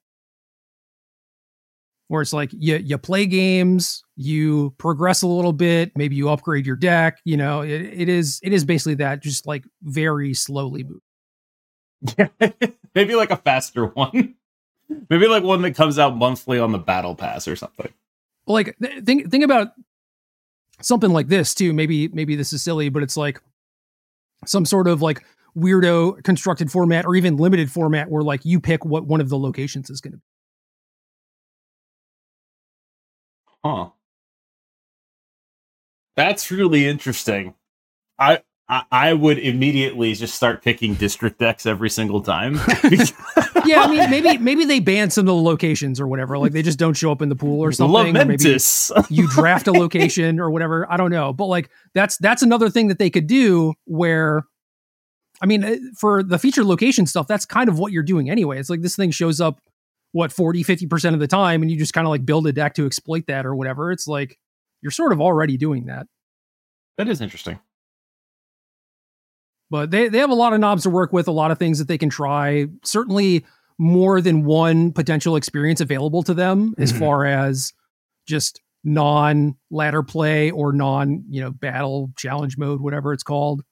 [2.07, 6.65] where it's like you you play games, you progress a little bit, maybe you upgrade
[6.65, 7.19] your deck.
[7.25, 11.01] You know, it, it is it is basically that, just like very slowly move.
[12.17, 12.27] Yeah,
[12.95, 14.35] maybe like a faster one.
[15.09, 17.91] maybe like one that comes out monthly on the battle pass or something.
[18.47, 19.69] Like think think about
[20.81, 21.73] something like this too.
[21.73, 23.41] Maybe maybe this is silly, but it's like
[24.45, 25.23] some sort of like
[25.57, 29.37] weirdo constructed format or even limited format where like you pick what one of the
[29.37, 30.23] locations is going to be.
[33.63, 33.89] Huh.
[36.15, 37.55] That's really interesting.
[38.19, 42.55] I, I I would immediately just start picking district decks every single time.
[43.65, 46.37] yeah, I mean maybe maybe they ban some of the locations or whatever.
[46.37, 48.13] Like they just don't show up in the pool or something.
[48.13, 48.91] Lamentus.
[48.91, 50.91] Or maybe you draft a location or whatever.
[50.91, 51.33] I don't know.
[51.33, 54.43] But like that's that's another thing that they could do where
[55.41, 58.57] I mean, uh, for the featured location stuff, that's kind of what you're doing anyway.
[58.57, 59.59] It's like this thing shows up
[60.15, 62.73] what 40 50% of the time and you just kind of like build a deck
[62.75, 64.39] to exploit that or whatever it's like
[64.81, 66.07] you're sort of already doing that
[66.97, 67.59] that is interesting
[69.69, 71.79] but they, they have a lot of knobs to work with a lot of things
[71.79, 73.45] that they can try certainly
[73.77, 76.81] more than one potential experience available to them mm-hmm.
[76.81, 77.73] as far as
[78.25, 83.63] just non ladder play or non you know battle challenge mode whatever it's called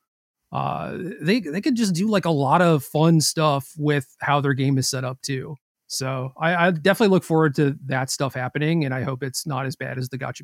[0.51, 4.53] uh they they could just do like a lot of fun stuff with how their
[4.53, 5.55] game is set up too
[5.93, 9.67] so I, I, definitely look forward to that stuff happening, and I hope it's not
[9.67, 10.41] as bad as the gacha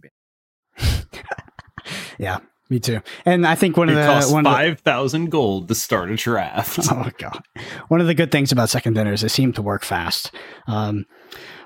[0.78, 1.08] Band.
[2.20, 2.40] yeah,
[2.70, 3.02] me too.
[3.26, 6.16] And I think one it of the costs one five thousand gold to start a
[6.16, 6.80] draft.
[6.92, 7.44] Oh god!
[7.88, 10.32] One of the good things about Second Dinner's, they seem to work fast.
[10.68, 11.06] Um,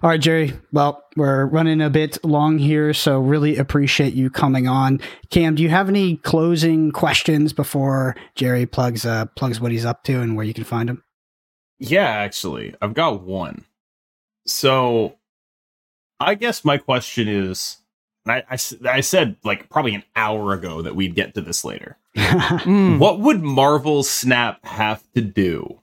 [0.01, 0.53] all right, Gerry.
[0.71, 4.99] Well, we're running a bit long here, so really appreciate you coming on.
[5.29, 10.03] Cam, do you have any closing questions before Gerry plugs uh, plugs what he's up
[10.03, 11.03] to and where you can find him?
[11.79, 13.65] Yeah, actually, I've got one.
[14.45, 15.17] So
[16.19, 17.77] I guess my question is,
[18.25, 18.57] I, I,
[18.89, 21.97] I, said like probably an hour ago that we'd get to this later.
[22.15, 22.97] mm.
[22.97, 25.81] What would Marvel Snap have to do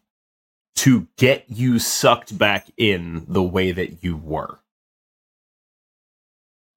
[0.76, 4.60] to get you sucked back in the way that you were?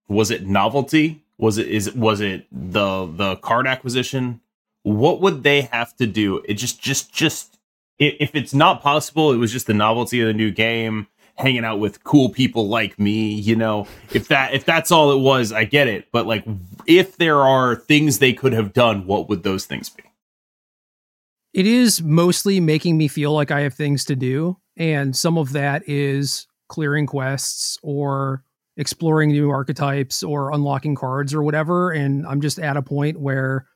[0.10, 1.24] Was it novelty?
[1.38, 4.42] Was it is was it the the card acquisition?
[4.84, 6.44] What would they have to do?
[6.46, 7.58] It just just just
[8.00, 11.80] if it's not possible, it was just the novelty of the new game hanging out
[11.80, 13.88] with cool people like me you know?
[14.12, 16.08] If that if that's all it was i get it.
[16.12, 16.46] But like
[16.86, 20.04] if there are things they could have done what would those things be?
[21.54, 25.54] It is mostly making me feel like i have things to do and some of
[25.54, 28.44] that is clearing quests or
[28.78, 33.68] exploring new archetypes or unlocking cards or whatever and i'm just at a point where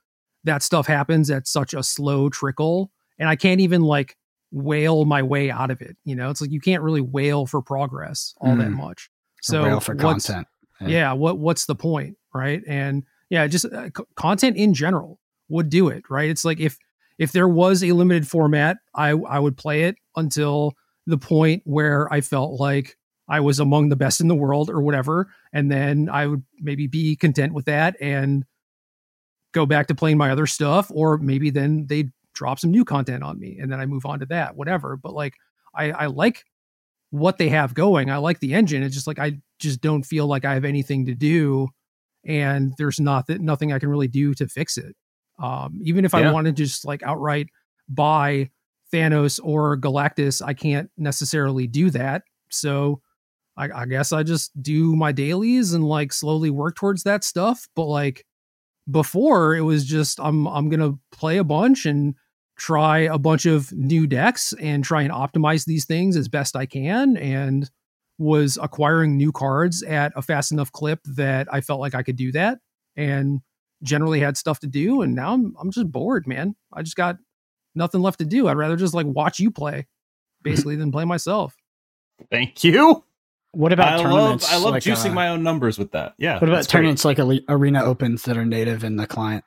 [0.43, 4.15] that stuff happens at such a slow trickle and i can't even like
[4.51, 5.97] whale my way out of it.
[6.05, 8.59] You know, it's like you can't really whale for progress all mm.
[8.59, 9.09] that much.
[9.41, 10.47] So whale for content.
[10.81, 10.87] Yeah.
[10.87, 11.13] yeah.
[11.13, 12.61] What What's the point, right?
[12.67, 15.19] And yeah, just uh, c- content in general
[15.49, 16.29] would do it, right?
[16.29, 16.77] It's like if
[17.17, 20.73] if there was a limited format, I I would play it until
[21.05, 22.97] the point where I felt like
[23.29, 26.87] I was among the best in the world or whatever, and then I would maybe
[26.87, 28.45] be content with that and
[29.53, 33.23] go back to playing my other stuff, or maybe then they'd drop some new content
[33.23, 34.95] on me and then I move on to that, whatever.
[34.95, 35.33] But like
[35.75, 36.43] I, I like
[37.09, 38.09] what they have going.
[38.09, 38.83] I like the engine.
[38.83, 41.69] It's just like I just don't feel like I have anything to do
[42.25, 44.95] and there's not that nothing I can really do to fix it.
[45.39, 46.19] Um, even if yeah.
[46.19, 47.47] I wanted to just like outright
[47.89, 48.49] buy
[48.93, 52.23] Thanos or Galactus, I can't necessarily do that.
[52.49, 53.01] So
[53.55, 57.67] I, I guess I just do my dailies and like slowly work towards that stuff.
[57.75, 58.25] But like
[58.89, 62.15] before, it was just I'm I'm gonna play a bunch and
[62.57, 66.65] try a bunch of new decks and try and optimize these things as best I
[66.65, 67.69] can and
[68.17, 72.15] was acquiring new cards at a fast enough clip that I felt like I could
[72.15, 72.57] do that
[72.95, 73.41] and
[73.83, 76.55] generally had stuff to do and now I'm I'm just bored, man.
[76.73, 77.17] I just got
[77.75, 78.47] nothing left to do.
[78.47, 79.85] I'd rather just like watch you play
[80.41, 81.55] basically than play myself.
[82.31, 83.03] Thank you.
[83.51, 84.51] What about I tournaments?
[84.51, 86.15] Love, I love like juicing uh, my own numbers with that.
[86.17, 86.39] Yeah.
[86.39, 87.19] What about tournaments great.
[87.19, 89.45] like Arena Opens that are native in the client?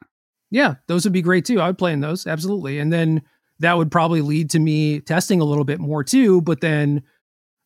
[0.51, 1.60] Yeah, those would be great too.
[1.60, 3.22] I would play in those absolutely, and then
[3.60, 6.40] that would probably lead to me testing a little bit more too.
[6.43, 7.02] But then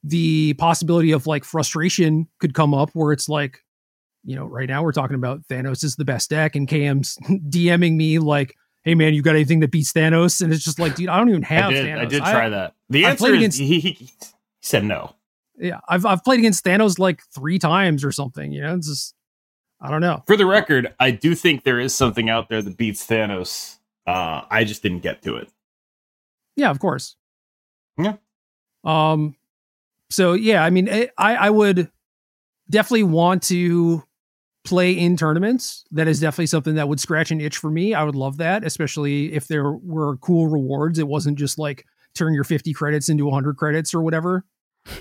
[0.03, 3.61] the possibility of like frustration could come up where it's like,
[4.23, 7.17] you know, right now we're talking about Thanos is the best deck, and KM's
[7.49, 10.95] DMing me like, "Hey man, you got anything that beats Thanos?" And it's just like,
[10.95, 11.99] dude, I don't even have I did, Thanos.
[11.99, 12.75] I did try I, that.
[12.91, 14.11] The answer is against, he, he
[14.61, 15.15] said no.
[15.57, 18.53] Yeah, I've I've played against Thanos like three times or something.
[18.53, 19.15] You know, it's just
[19.85, 20.23] I don't know.
[20.27, 23.77] For the record, I do think there is something out there that beats Thanos.
[24.07, 25.51] Uh, I just didn't get to it.
[26.57, 27.17] Yeah, of course.
[27.99, 28.15] Yeah.
[28.83, 29.37] Um.
[30.11, 31.91] So yeah, I mean, I I would
[32.71, 34.03] definitely want to
[34.65, 35.85] play in tournaments.
[35.91, 37.93] That is definitely something that would scratch an itch for me.
[37.93, 40.99] I would love that, especially if there were cool rewards.
[40.99, 41.85] It wasn't just like
[42.15, 44.45] turn your 50 credits into 100 credits or whatever,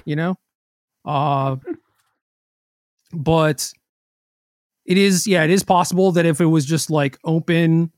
[0.04, 0.36] you know?
[1.06, 1.56] Uh
[3.14, 3.72] but
[4.86, 7.92] it is yeah it is possible that if it was just like open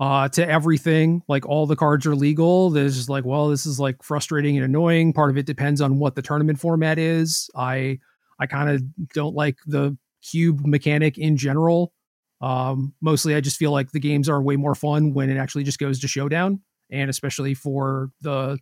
[0.00, 3.78] uh to everything like all the cards are legal there's just like well this is
[3.78, 5.12] like frustrating and annoying.
[5.12, 7.48] Part of it depends on what the tournament format is.
[7.56, 7.98] I
[8.38, 8.82] i kind of
[9.12, 11.92] don't like the cube mechanic in general.
[12.40, 15.64] Um mostly i just feel like the games are way more fun when it actually
[15.64, 16.60] just goes to showdown
[16.90, 18.58] and especially for the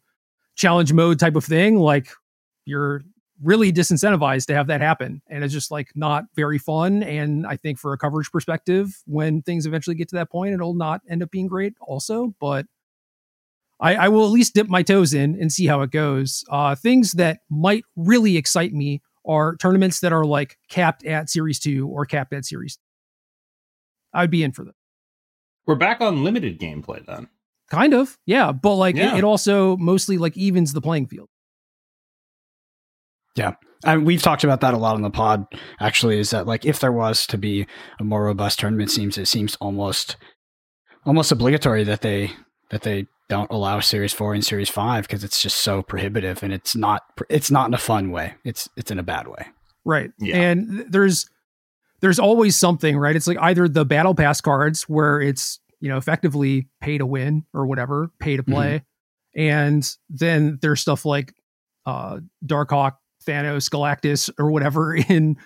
[0.55, 2.09] challenge mode type of thing like
[2.66, 3.02] you're
[3.43, 5.20] really disincentivized to have that happen.
[5.28, 7.02] And it's just like not very fun.
[7.02, 10.74] And I think for a coverage perspective, when things eventually get to that point, it'll
[10.74, 12.35] not end up being great also.
[12.40, 12.66] But
[13.81, 16.44] I, I will at least dip my toes in and see how it goes.
[16.48, 21.59] Uh, things that might really excite me are tournaments that are like capped at Series
[21.59, 22.78] Two or capped at Series.
[24.14, 24.74] I'd be in for them.
[25.66, 27.28] We're back on limited gameplay then.
[27.70, 29.14] Kind of, yeah, but like Yeah.
[29.14, 31.28] it, it also mostly like evens the playing field.
[33.85, 35.47] And we've talked about that a lot on the pod.
[35.81, 37.67] Actually, is that like if there was to be
[37.99, 40.17] a more robust tournament, it seems it seems almost
[41.05, 42.31] almost obligatory that they
[42.71, 46.53] that they don't allow Series Four and Series Five because it's just so prohibitive and
[46.53, 48.35] it's not it's not in a fun way.
[48.45, 49.47] It's it's in a bad way.
[49.85, 50.11] Right.
[50.19, 50.37] Yeah.
[50.37, 51.29] And there's
[52.01, 53.17] there's always something, right?
[53.17, 57.45] It's like either the battle pass cards where it's, you know, effectively pay to win
[57.55, 58.83] or whatever, pay to play.
[59.35, 61.35] And then there's stuff like
[61.87, 65.36] uh Darkhawk, Thanos, Galactus or whatever in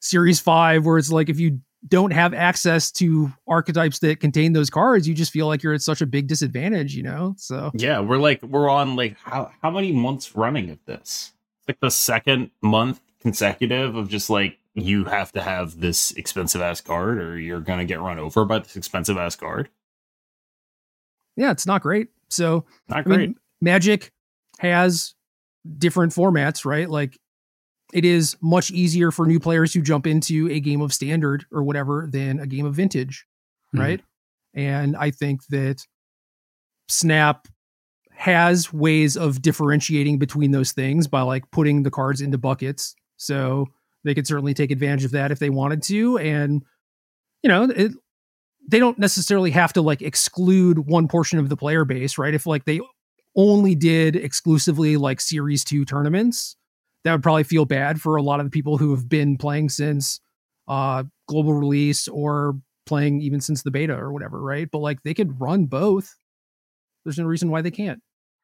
[0.00, 4.68] series 5 where it's like if you don't have access to archetypes that contain those
[4.70, 7.34] cards, you just feel like you're at such a big disadvantage, you know?
[7.38, 11.32] So Yeah, we're like we're on like how how many months running of this?
[11.60, 16.60] It's like the second month consecutive of just like you have to have this expensive
[16.60, 19.68] ass card or you're gonna get run over by this expensive ass card.
[21.36, 22.08] yeah, it's not great.
[22.28, 23.18] So Not I great.
[23.20, 24.12] mean, Magic
[24.58, 25.14] has
[25.78, 26.88] different formats, right?
[26.88, 27.18] Like
[27.92, 31.62] it is much easier for new players to jump into a game of standard or
[31.62, 33.26] whatever than a game of vintage,
[33.74, 33.80] Mhm.
[33.80, 34.00] right?
[34.54, 35.84] And I think that
[36.88, 37.46] Snap
[38.12, 42.94] has ways of differentiating between those things by like putting the cards into buckets.
[43.16, 43.66] So
[44.04, 46.18] they could certainly take advantage of that if they wanted to.
[46.18, 46.62] And,
[47.42, 47.92] you know, it,
[48.68, 52.34] they don't necessarily have to like exclude one portion of the player base, right?
[52.34, 52.80] If like they
[53.36, 56.56] only did exclusively like series two tournaments,
[57.04, 59.68] that would probably feel bad for a lot of the people who have been playing
[59.68, 60.20] since
[60.68, 62.54] uh global release or
[62.86, 64.68] playing even since the beta or whatever, right?
[64.70, 66.16] But like they could run both.
[67.04, 68.00] There's no reason why they can't.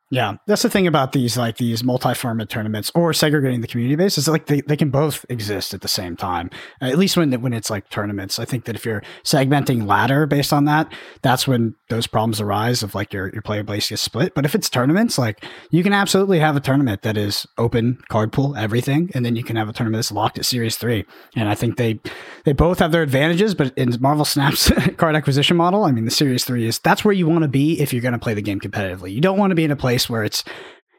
[0.09, 4.17] Yeah, that's the thing about these like these multi-format tournaments or segregating the community base
[4.17, 6.49] is like they, they can both exist at the same time.
[6.81, 10.53] At least when when it's like tournaments, I think that if you're segmenting ladder based
[10.53, 10.93] on that,
[11.23, 14.33] that's when those problems arise of like your your player base gets split.
[14.33, 18.33] But if it's tournaments, like you can absolutely have a tournament that is open card
[18.33, 21.05] pool everything, and then you can have a tournament that's locked at Series Three.
[21.35, 21.99] And I think they
[22.45, 26.13] they both have their advantages, but in Marvel Snap's card acquisition model, I mean the
[26.13, 28.43] Series Three is that's where you want to be if you're going to play the
[28.43, 29.13] game competitively.
[29.13, 30.45] You don't want to be in a place where it's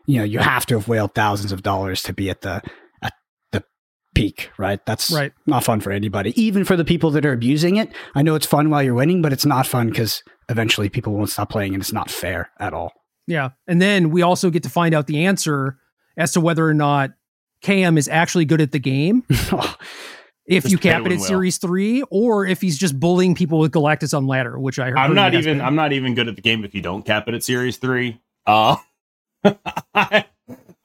[0.06, 2.62] you know you have to have whaled thousands of dollars to be at the
[3.02, 3.14] at
[3.52, 3.64] the
[4.16, 5.32] peak right that's Right.
[5.46, 8.46] not fun for anybody even for the people that are abusing it i know it's
[8.46, 11.82] fun while you're winning but it's not fun because eventually people won't stop playing and
[11.84, 12.92] it's not fair at all
[13.28, 13.50] Yeah.
[13.68, 15.78] And then we also get to find out the answer
[16.16, 17.12] as to whether or not
[17.64, 19.76] KM is actually good at the game oh.
[20.46, 21.28] if Just you cap it win at well.
[21.28, 24.98] series three, or if he's just bullying people with Galactus on ladder, which I heard.
[25.00, 25.62] I'm not even been.
[25.66, 28.22] I'm not even good at the game if you don't cap it at series three.
[28.48, 28.78] Uh
[29.94, 30.26] I,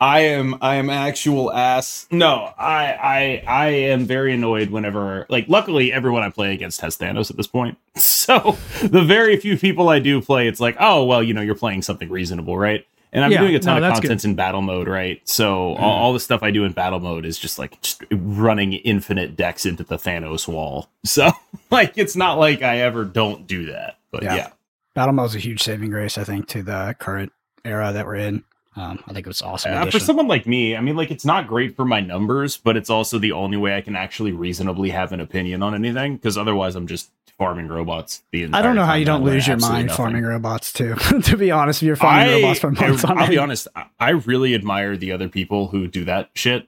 [0.01, 2.07] I am I am actual ass.
[2.11, 6.97] No, I I I am very annoyed whenever like luckily everyone I play against has
[6.99, 7.79] Thanos at this point.
[7.97, 11.55] So the very few people I do play, it's like, oh well, you know, you're
[11.55, 12.87] playing something reasonable, right?
[13.13, 15.21] And I'm Yeah, doing a ton no, of that's content in battle mode, right?
[15.29, 18.73] So all, all the stuff I do in battle mode is just like just running
[18.75, 20.89] infinite decks into the Thanos wall.
[21.05, 21.31] So
[21.71, 23.99] like it's not like I ever don't do that.
[24.11, 24.35] But Yeah.
[24.37, 24.49] yeah.
[24.95, 27.33] battle mode is a huge saving grace i think to the current
[27.65, 28.43] era that we're in
[28.75, 31.25] um, i think it was awesome Uh, for someone like me, I mean, like it's
[31.27, 34.89] not great for my numbers, but it's also the only way I can actually reasonably
[34.91, 36.17] have an opinion on anything.
[36.17, 38.23] Because otherwise, I'm just farming robots.
[38.31, 39.97] The I don't know how you don't lose your mind nothing.
[39.97, 40.95] farming robots too.
[41.25, 43.69] to be honest, if you're farming I, robots for months on I'll be honest.
[43.77, 46.67] I- I really admire the other people who do that shit.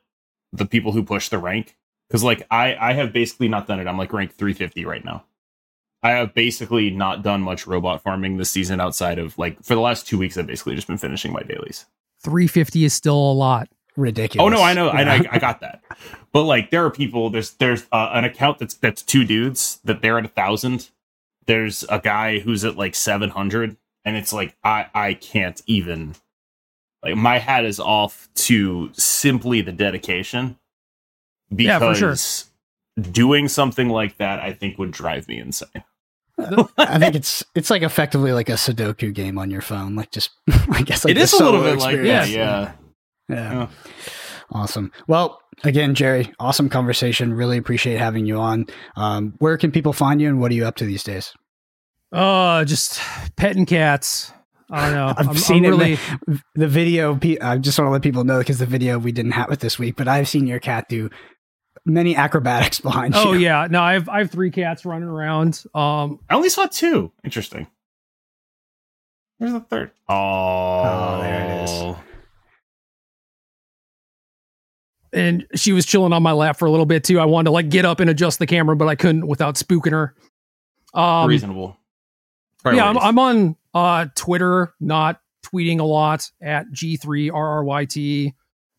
[0.52, 1.74] The people who push the rank,
[2.08, 3.86] because like I, I have basically not done it.
[3.86, 5.24] I'm like rank 350 right now.
[6.04, 9.80] I have basically not done much robot farming this season outside of like for the
[9.80, 10.36] last two weeks.
[10.36, 11.86] I've basically just been finishing my dailies.
[12.22, 13.68] 350 is still a lot.
[13.96, 14.44] ridiculous.
[14.44, 15.26] Oh no, I know, I.
[15.30, 15.82] I got that.
[16.32, 17.30] But like, there are people.
[17.30, 20.90] There's there's uh, an account that's that's two dudes that they're at a thousand.
[21.46, 26.16] There's a guy who's at like seven hundred, and it's like I I can't even.
[27.02, 30.58] Like my hat is off to simply the dedication.
[31.50, 33.10] Because Yeah, for sure.
[33.10, 35.84] doing something like that, I think would drive me insane.
[36.38, 39.94] I think it's it's like effectively like a Sudoku game on your phone.
[39.94, 40.30] Like just
[40.70, 42.26] I guess like it is a little solo bit like experience.
[42.28, 42.72] that, yeah.
[43.28, 43.36] yeah.
[43.36, 43.68] Yeah.
[44.52, 44.92] Awesome.
[45.06, 47.32] Well, again, Gerry, awesome conversation.
[47.32, 48.66] Really appreciate having you on.
[48.96, 51.32] Um, where can people find you, and what are you up to these days?
[52.12, 53.00] Oh, just
[53.36, 54.32] petting cats.
[54.70, 55.14] I don't know.
[55.16, 55.98] I've I'm, seen I'm it, really.
[56.54, 59.50] The video, I just want to let people know because the video we didn't have
[59.50, 61.10] it this week, but I've seen your cat do
[61.86, 63.40] many acrobatics behind Oh you.
[63.40, 65.62] yeah, no, I have I have three cats running around.
[65.74, 67.12] Um, I only saw two.
[67.24, 67.66] Interesting.
[69.38, 69.90] Where's the third?
[70.08, 71.96] Oh, Oh, there it is.
[75.12, 77.20] and she was chilling on my lap for a little bit too.
[77.20, 79.92] I wanted to like get up and adjust the camera, but I couldn't without spooking
[79.92, 80.14] her.
[80.92, 81.76] Um, Reasonable.
[82.64, 88.34] yeah, I'm, I'm on uh, Twitter, not tweeting a lot at G3RRYT,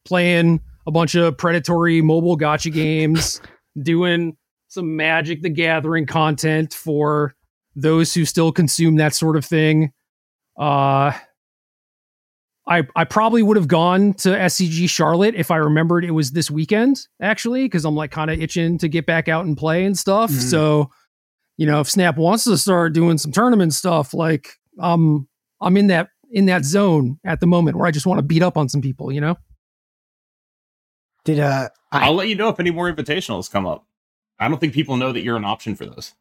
[0.05, 3.41] playing a bunch of predatory mobile gacha games,
[3.81, 4.37] doing
[4.67, 7.35] some Magic the Gathering content for
[7.75, 9.91] those who still consume that sort of thing.
[10.59, 11.11] Uh,
[12.67, 16.49] I I probably would have gone to SCG Charlotte if I remembered it was this
[16.49, 19.97] weekend, actually, because I'm like kind of itching to get back out and play and
[19.97, 20.31] stuff.
[20.31, 20.41] Mhm.
[20.49, 20.89] So,
[21.57, 24.49] you know, if Snap wants to start doing some tournament stuff, like
[24.79, 25.27] um,
[25.61, 28.41] I'm in that in that zone at the moment where I just want to beat
[28.41, 29.11] up on some people.
[29.11, 29.35] You know,
[31.25, 33.85] Did uh, I, I'll let you know if any more invitationals come up.
[34.39, 36.13] I don't think people know that you're an option for those.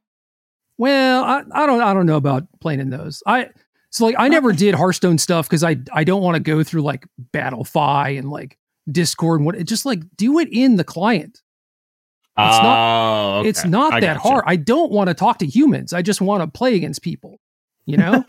[0.78, 3.22] well, I, I don't I don't know about playing in those.
[3.26, 3.50] I
[3.90, 6.82] so like I never did Hearthstone stuff because I I don't want to go through
[6.82, 8.58] like Battlefy and like
[8.90, 9.54] Discord and what.
[9.54, 11.42] It just like do it in the client.
[12.36, 13.46] It's not.
[13.46, 14.28] It's not I that gotcha.
[14.28, 14.44] hard.
[14.46, 15.92] I don't want to talk to humans.
[15.92, 17.38] I just want to play against people.
[17.86, 18.24] You know?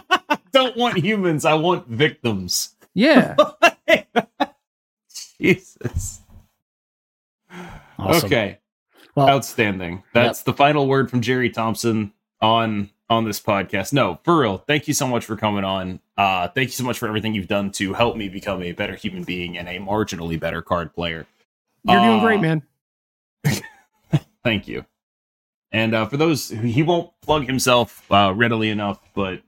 [0.52, 1.46] don't want humans.
[1.46, 2.74] I want victims.
[2.92, 3.36] yeah.
[5.40, 6.20] Jesus.
[7.98, 8.26] awesome.
[8.26, 8.58] Okay.
[9.14, 10.02] Well, Outstanding.
[10.12, 13.92] That's the final word from Gerry Thompson on on this podcast.
[13.92, 14.58] No, for real.
[14.58, 16.00] Thank you so much for coming on.
[16.18, 18.94] Uh thank you so much for everything you've done to help me become a better
[18.94, 21.26] human being and a marginally better card player.
[21.84, 22.62] You're doing Uh, great, man.
[24.44, 24.84] Thank you.
[25.72, 29.42] And uh, for those he won't plug himself uh, readily enough, but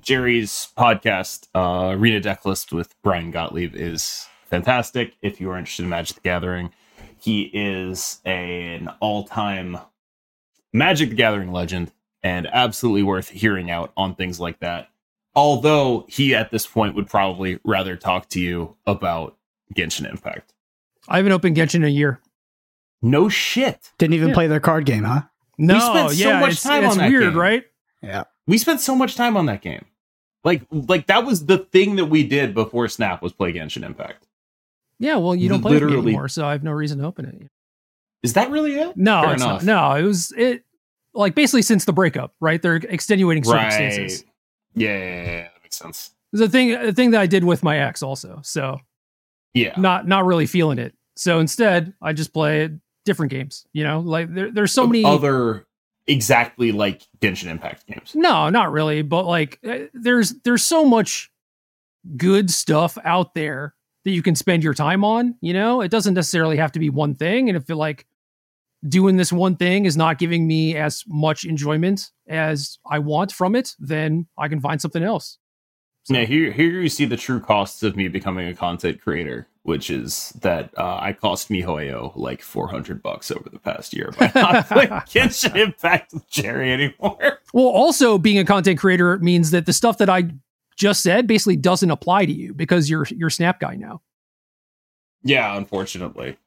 [0.00, 5.14] Gerry's podcast, uh, Arena Decklist with Brian Gottlieb, is fantastic.
[5.22, 6.72] If you are interested in Magic the Gathering,
[7.18, 9.78] he is an all time
[10.72, 14.88] Magic the Gathering legend and absolutely worth hearing out on things like that.
[15.34, 19.36] Although he at this point would probably rather talk to you about
[19.74, 20.52] Genshin Impact.
[21.08, 22.20] I haven't opened Genshin in a year.
[23.02, 23.90] No shit.
[23.98, 24.34] didn't even Yeah.
[24.34, 25.22] play their card game, huh?
[25.56, 27.38] No, spent so yeah, much it's, time it's on that weird, game.
[27.38, 27.64] right?
[28.02, 28.24] Yeah.
[28.46, 29.84] we spent so much time on that game.
[30.42, 34.26] Like, like that was the thing that we did before Snap was play Genshin Impact.
[35.00, 37.24] Yeah, well, you don't play with me anymore, so I have no reason to open
[37.24, 37.48] it.
[38.22, 38.96] Is that really it?
[38.96, 39.64] No, Fair it's enough.
[39.64, 39.96] not.
[39.98, 40.62] No, it was it
[41.14, 42.60] like basically since the breakup, right?
[42.60, 44.22] They're extenuating circumstances.
[44.22, 44.32] Right.
[44.74, 46.10] Yeah, yeah, yeah, that makes sense.
[46.32, 48.40] There's a thing a thing that I did with my ex also.
[48.44, 48.78] So
[49.54, 49.72] Yeah.
[49.78, 50.94] not not really feeling it.
[51.16, 52.68] So instead, I just play
[53.06, 53.66] different games.
[53.72, 55.02] You know, like there, there's so many.
[55.04, 55.66] other
[56.06, 58.12] exactly like Genshin Impact games.
[58.14, 59.00] No, not really.
[59.02, 61.32] But like, uh, there's there's so much
[62.16, 63.74] good stuff out there
[64.04, 65.34] that you can spend your time on.
[65.40, 67.48] You know, it doesn't necessarily have to be one thing.
[67.48, 68.06] And if it like
[68.88, 73.54] doing this one thing is not giving me as much enjoyment as I want from
[73.54, 75.38] it, then I can find something else.
[76.04, 79.48] So- Yeah, here here you see the true costs of me becoming a content creator,
[79.64, 84.10] which is that uh, I cost MiHoYo like four hundred bucks over the past year
[84.18, 87.40] by not playing Genshin Impact with Gerry anymore.
[87.52, 90.30] Well, also being a content creator means that the stuff that I
[90.80, 94.00] just said basically doesn't apply to you because you're you're Snap guy now.
[95.22, 96.38] Yeah, unfortunately.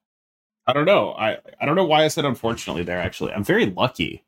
[0.66, 1.14] I don't know.
[1.14, 3.32] I I don't know why I said unfortunately there actually.
[3.32, 4.24] I'm very lucky.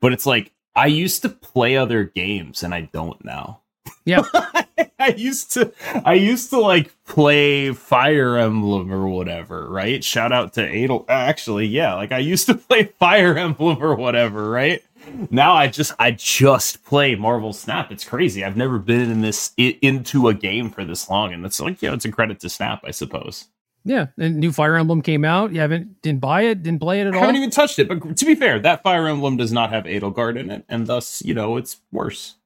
[0.00, 3.60] But it's like I used to play other games and I don't now.
[4.06, 4.22] Yeah.
[4.98, 5.72] I used to
[6.04, 10.02] I used to like play Fire Emblem or whatever, right?
[10.02, 11.04] Shout out to Adel.
[11.08, 14.82] Actually, yeah, like I used to play Fire Emblem or whatever, right?
[15.30, 17.90] Now I just I just play Marvel Snap.
[17.90, 18.44] It's crazy.
[18.44, 21.82] I've never been in this i- into a game for this long, and it's like
[21.82, 23.48] yeah, it's a credit to Snap, I suppose.
[23.84, 25.52] Yeah, and new Fire Emblem came out.
[25.52, 27.14] You haven't didn't buy it, didn't play it at all.
[27.14, 27.22] I all.
[27.26, 27.88] haven't even touched it.
[27.88, 31.20] But to be fair, that Fire Emblem does not have Edelgard in it, and thus,
[31.24, 32.36] you know, it's worse.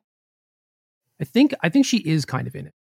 [1.20, 2.74] I think I think she is kind of in it,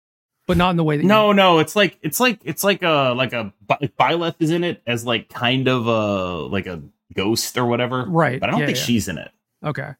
[0.47, 1.03] but not in the way that.
[1.05, 4.63] No, no, it's like it's like it's like a like a like Byleth is in
[4.63, 6.81] it as like kind of a like a
[7.15, 8.05] ghost or whatever.
[8.07, 8.39] right?
[8.39, 8.83] But I don't yeah, think yeah.
[8.83, 9.31] she's in it.
[9.63, 9.91] Okay.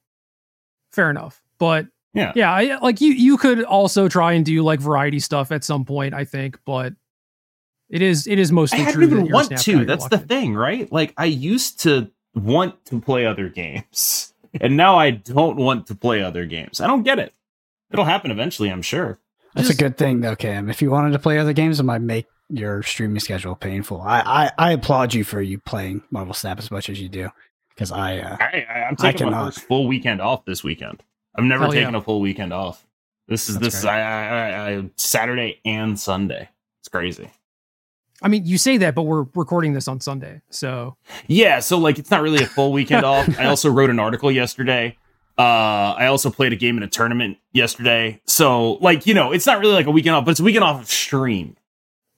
[0.92, 2.32] Fair enough, but Yeah.
[2.36, 5.86] yeah, I, like you you could also try and do like variety stuff at some
[5.86, 6.14] point.
[6.14, 6.94] I think, but
[7.90, 9.08] it is it is mostly I mostly hadn't true.
[9.08, 9.86] that even you're want to.
[9.86, 10.28] That's the in.
[10.28, 10.92] thing, right?
[10.92, 15.96] Like I used to want to play other games, and now I don't want to
[15.96, 16.80] play other games.
[16.82, 17.34] I don't get it.
[17.92, 19.20] It'll happen eventually, I'm sure.
[19.56, 20.70] That's Just- a good thing though, Cam.
[20.70, 24.02] If you wanted to play other games, it might make your streaming schedule painful.
[24.02, 27.30] I I, I applaud you for you playing Marvel Snap as much as you do,
[27.76, 31.04] because I uh, I, I, I'm I taking my first full weekend off this weekend.
[31.36, 31.82] I've never Hell yeah.
[31.82, 32.86] taken a full weekend off.
[33.28, 33.86] This is That's this.
[33.86, 36.50] I, I, I, I Saturday and Sunday.
[36.82, 37.30] It's crazy.
[38.22, 40.96] I mean, you say that, but we're recording this on Sunday, so
[41.28, 43.28] Yeah, so like it's not really a full weekend off.
[43.40, 44.98] I also wrote an article yesterday
[45.38, 45.42] Uh,
[45.98, 48.22] I also played a game in a tournament yesterday.
[48.26, 50.64] So, like, you know, it's not really like a weekend off, but it's a weekend
[50.64, 51.58] off of stream.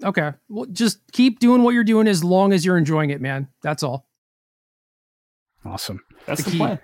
[0.03, 0.33] Okay.
[0.49, 3.47] Well, just keep doing what you're doing as long as you're enjoying it, man.
[3.61, 4.04] That's all.
[5.65, 6.01] Awesome.
[6.25, 6.79] That's The the, plan.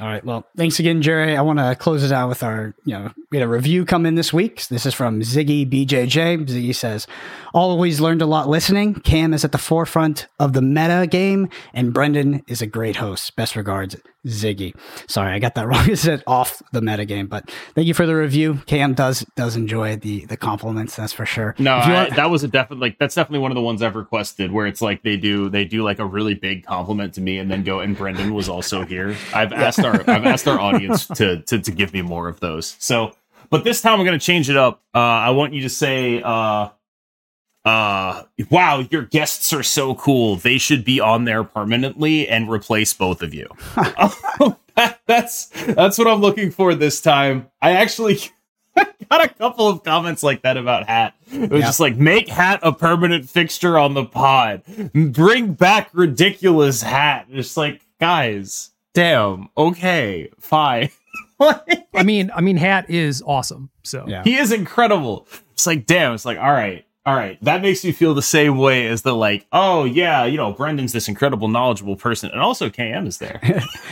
[0.00, 0.24] All right.
[0.24, 1.36] Well, thanks again, Gerry.
[1.36, 4.06] I want to close it out with our, you know, we had a review come
[4.06, 4.66] in this week.
[4.68, 6.46] This is from Ziggy BJJ.
[6.46, 7.06] Ziggy says,
[7.52, 8.94] always learned a lot listening.
[8.94, 13.36] Cam is at the forefront of the meta game, and Brendan is a great host.
[13.36, 13.94] Best regards,
[14.26, 14.74] Ziggy.
[15.08, 15.90] Sorry, I got that wrong.
[15.90, 18.60] It said off the metagame, but thank you for the review.
[18.66, 20.96] Cam does does enjoy the the compliments.
[20.96, 21.54] That's for sure.
[21.58, 24.52] No, I, that was a definite like that's definitely one of the ones I've requested
[24.52, 27.50] where it's like they do they do like a really big compliment to me and
[27.50, 29.16] then go and Brendan was also here.
[29.34, 32.76] I've asked our I've asked our audience to to to give me more of those.
[32.78, 33.12] So,
[33.50, 34.82] but this time I'm going to change it up.
[34.94, 36.68] Uh I want you to say uh
[37.64, 40.36] uh wow, your guests are so cool.
[40.36, 43.48] They should be on there permanently and replace both of you.
[44.74, 47.50] That- that's that's what I'm looking for this time.
[47.60, 48.18] I actually
[48.76, 51.14] got a couple of comments like that about Hat.
[51.30, 51.66] It was Yeah.
[51.66, 54.62] just like make Hat a permanent fixture on the pod.
[54.94, 57.26] Bring back ridiculous Hat.
[57.30, 59.50] Just like guys, damn.
[59.58, 60.88] Okay, fine.
[61.38, 63.68] I mean, I mean, Hat is awesome.
[63.82, 64.22] So yeah.
[64.24, 65.28] he is incredible.
[65.52, 66.14] It's like damn.
[66.14, 66.86] It's like all right.
[67.04, 70.36] All right, that makes me feel the same way as the like, oh yeah, you
[70.36, 73.40] know, Brendan's this incredible, knowledgeable person, and also KM is there.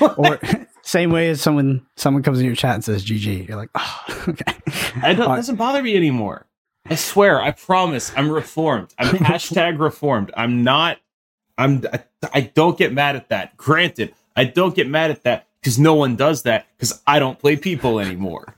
[0.16, 0.38] or
[0.82, 3.48] same way as someone someone comes in your chat and says GG.
[3.48, 4.54] You're like, oh, okay.
[4.66, 5.36] It do- All right.
[5.36, 6.46] doesn't bother me anymore.
[6.86, 8.94] I swear, I promise, I'm reformed.
[8.96, 10.30] I'm hashtag reformed.
[10.36, 10.98] I'm not.
[11.58, 11.84] I'm.
[11.92, 13.56] I, I don't get mad at that.
[13.56, 17.40] Granted, I don't get mad at that because no one does that because I don't
[17.40, 18.54] play people anymore.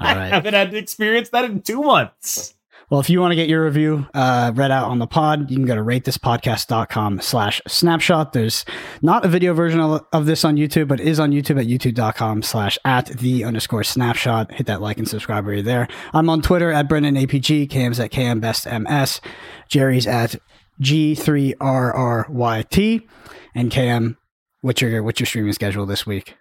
[0.00, 0.32] I right.
[0.32, 2.54] haven't had to experience that in two months.
[2.90, 5.56] Well, if you want to get your review uh, read out on the pod, you
[5.58, 8.32] can go to ratethispodcast.com slash snapshot.
[8.32, 8.64] There's
[9.02, 11.66] not a video version of, of this on YouTube, but it is on YouTube at
[11.66, 14.52] youtube.com slash at the underscore snapshot.
[14.52, 15.86] Hit that like and subscribe while you're there.
[16.14, 19.20] I'm on Twitter at BrendanAPG, Cam's at KMBestMS,
[19.68, 20.36] Gerry's at
[20.80, 21.58] G3RRYT,
[23.54, 24.16] and Cam,
[24.62, 26.37] what's your, what's your streaming schedule this week?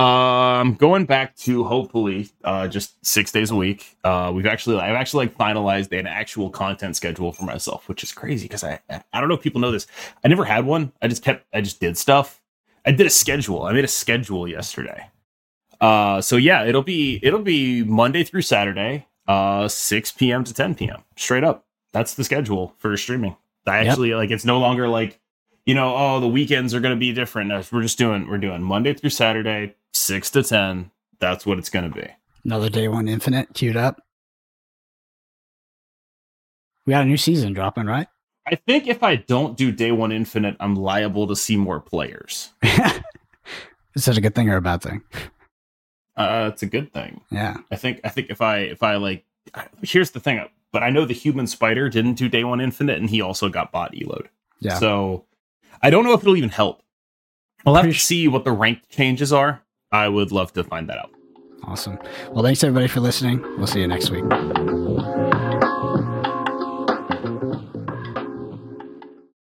[0.00, 3.96] Um, going back to hopefully uh just six days a week.
[4.04, 8.12] Uh, we've actually I've actually like finalized an actual content schedule for myself, which is
[8.12, 9.86] crazy because I I don't know if people know this.
[10.24, 10.92] I never had one.
[11.02, 12.40] I just kept I just did stuff.
[12.86, 13.64] I did a schedule.
[13.64, 15.08] I made a schedule yesterday.
[15.80, 20.44] Uh, so yeah, it'll be it'll be Monday through Saturday, uh, six p.m.
[20.44, 21.02] to ten p.m.
[21.16, 21.66] straight up.
[21.92, 23.36] That's the schedule for streaming.
[23.66, 23.88] I Yep.
[23.88, 25.19] actually like it's no longer like
[25.70, 27.50] you know, oh, the weekends are going to be different.
[27.50, 30.90] No, We're just doing, we're doing Monday through Saturday, six to 10.
[31.20, 32.08] That's what it's going to be.
[32.44, 34.02] Another day one infinite queued up.
[36.86, 38.08] We got a new season dropping, right?
[38.48, 42.50] I think if I don't do day one infinite, I'm liable to see more players.
[43.94, 45.02] Is that a good thing or a bad thing?
[46.16, 47.20] Uh, it's a good thing.
[47.30, 47.58] Yeah.
[47.70, 49.24] I think, I think if I, if I like,
[49.82, 53.08] here's the thing, but I know the human spider didn't do day one infinite and
[53.08, 54.28] he also got bot eload.
[54.58, 54.74] Yeah.
[54.80, 55.26] So
[55.82, 56.82] I don't know if it'll even help.
[57.64, 59.62] I'll have to see what the rank changes are.
[59.92, 61.10] I would love to find that out.
[61.64, 61.98] Awesome.
[62.30, 63.42] Well, thanks everybody for listening.
[63.58, 64.24] We'll see you next week.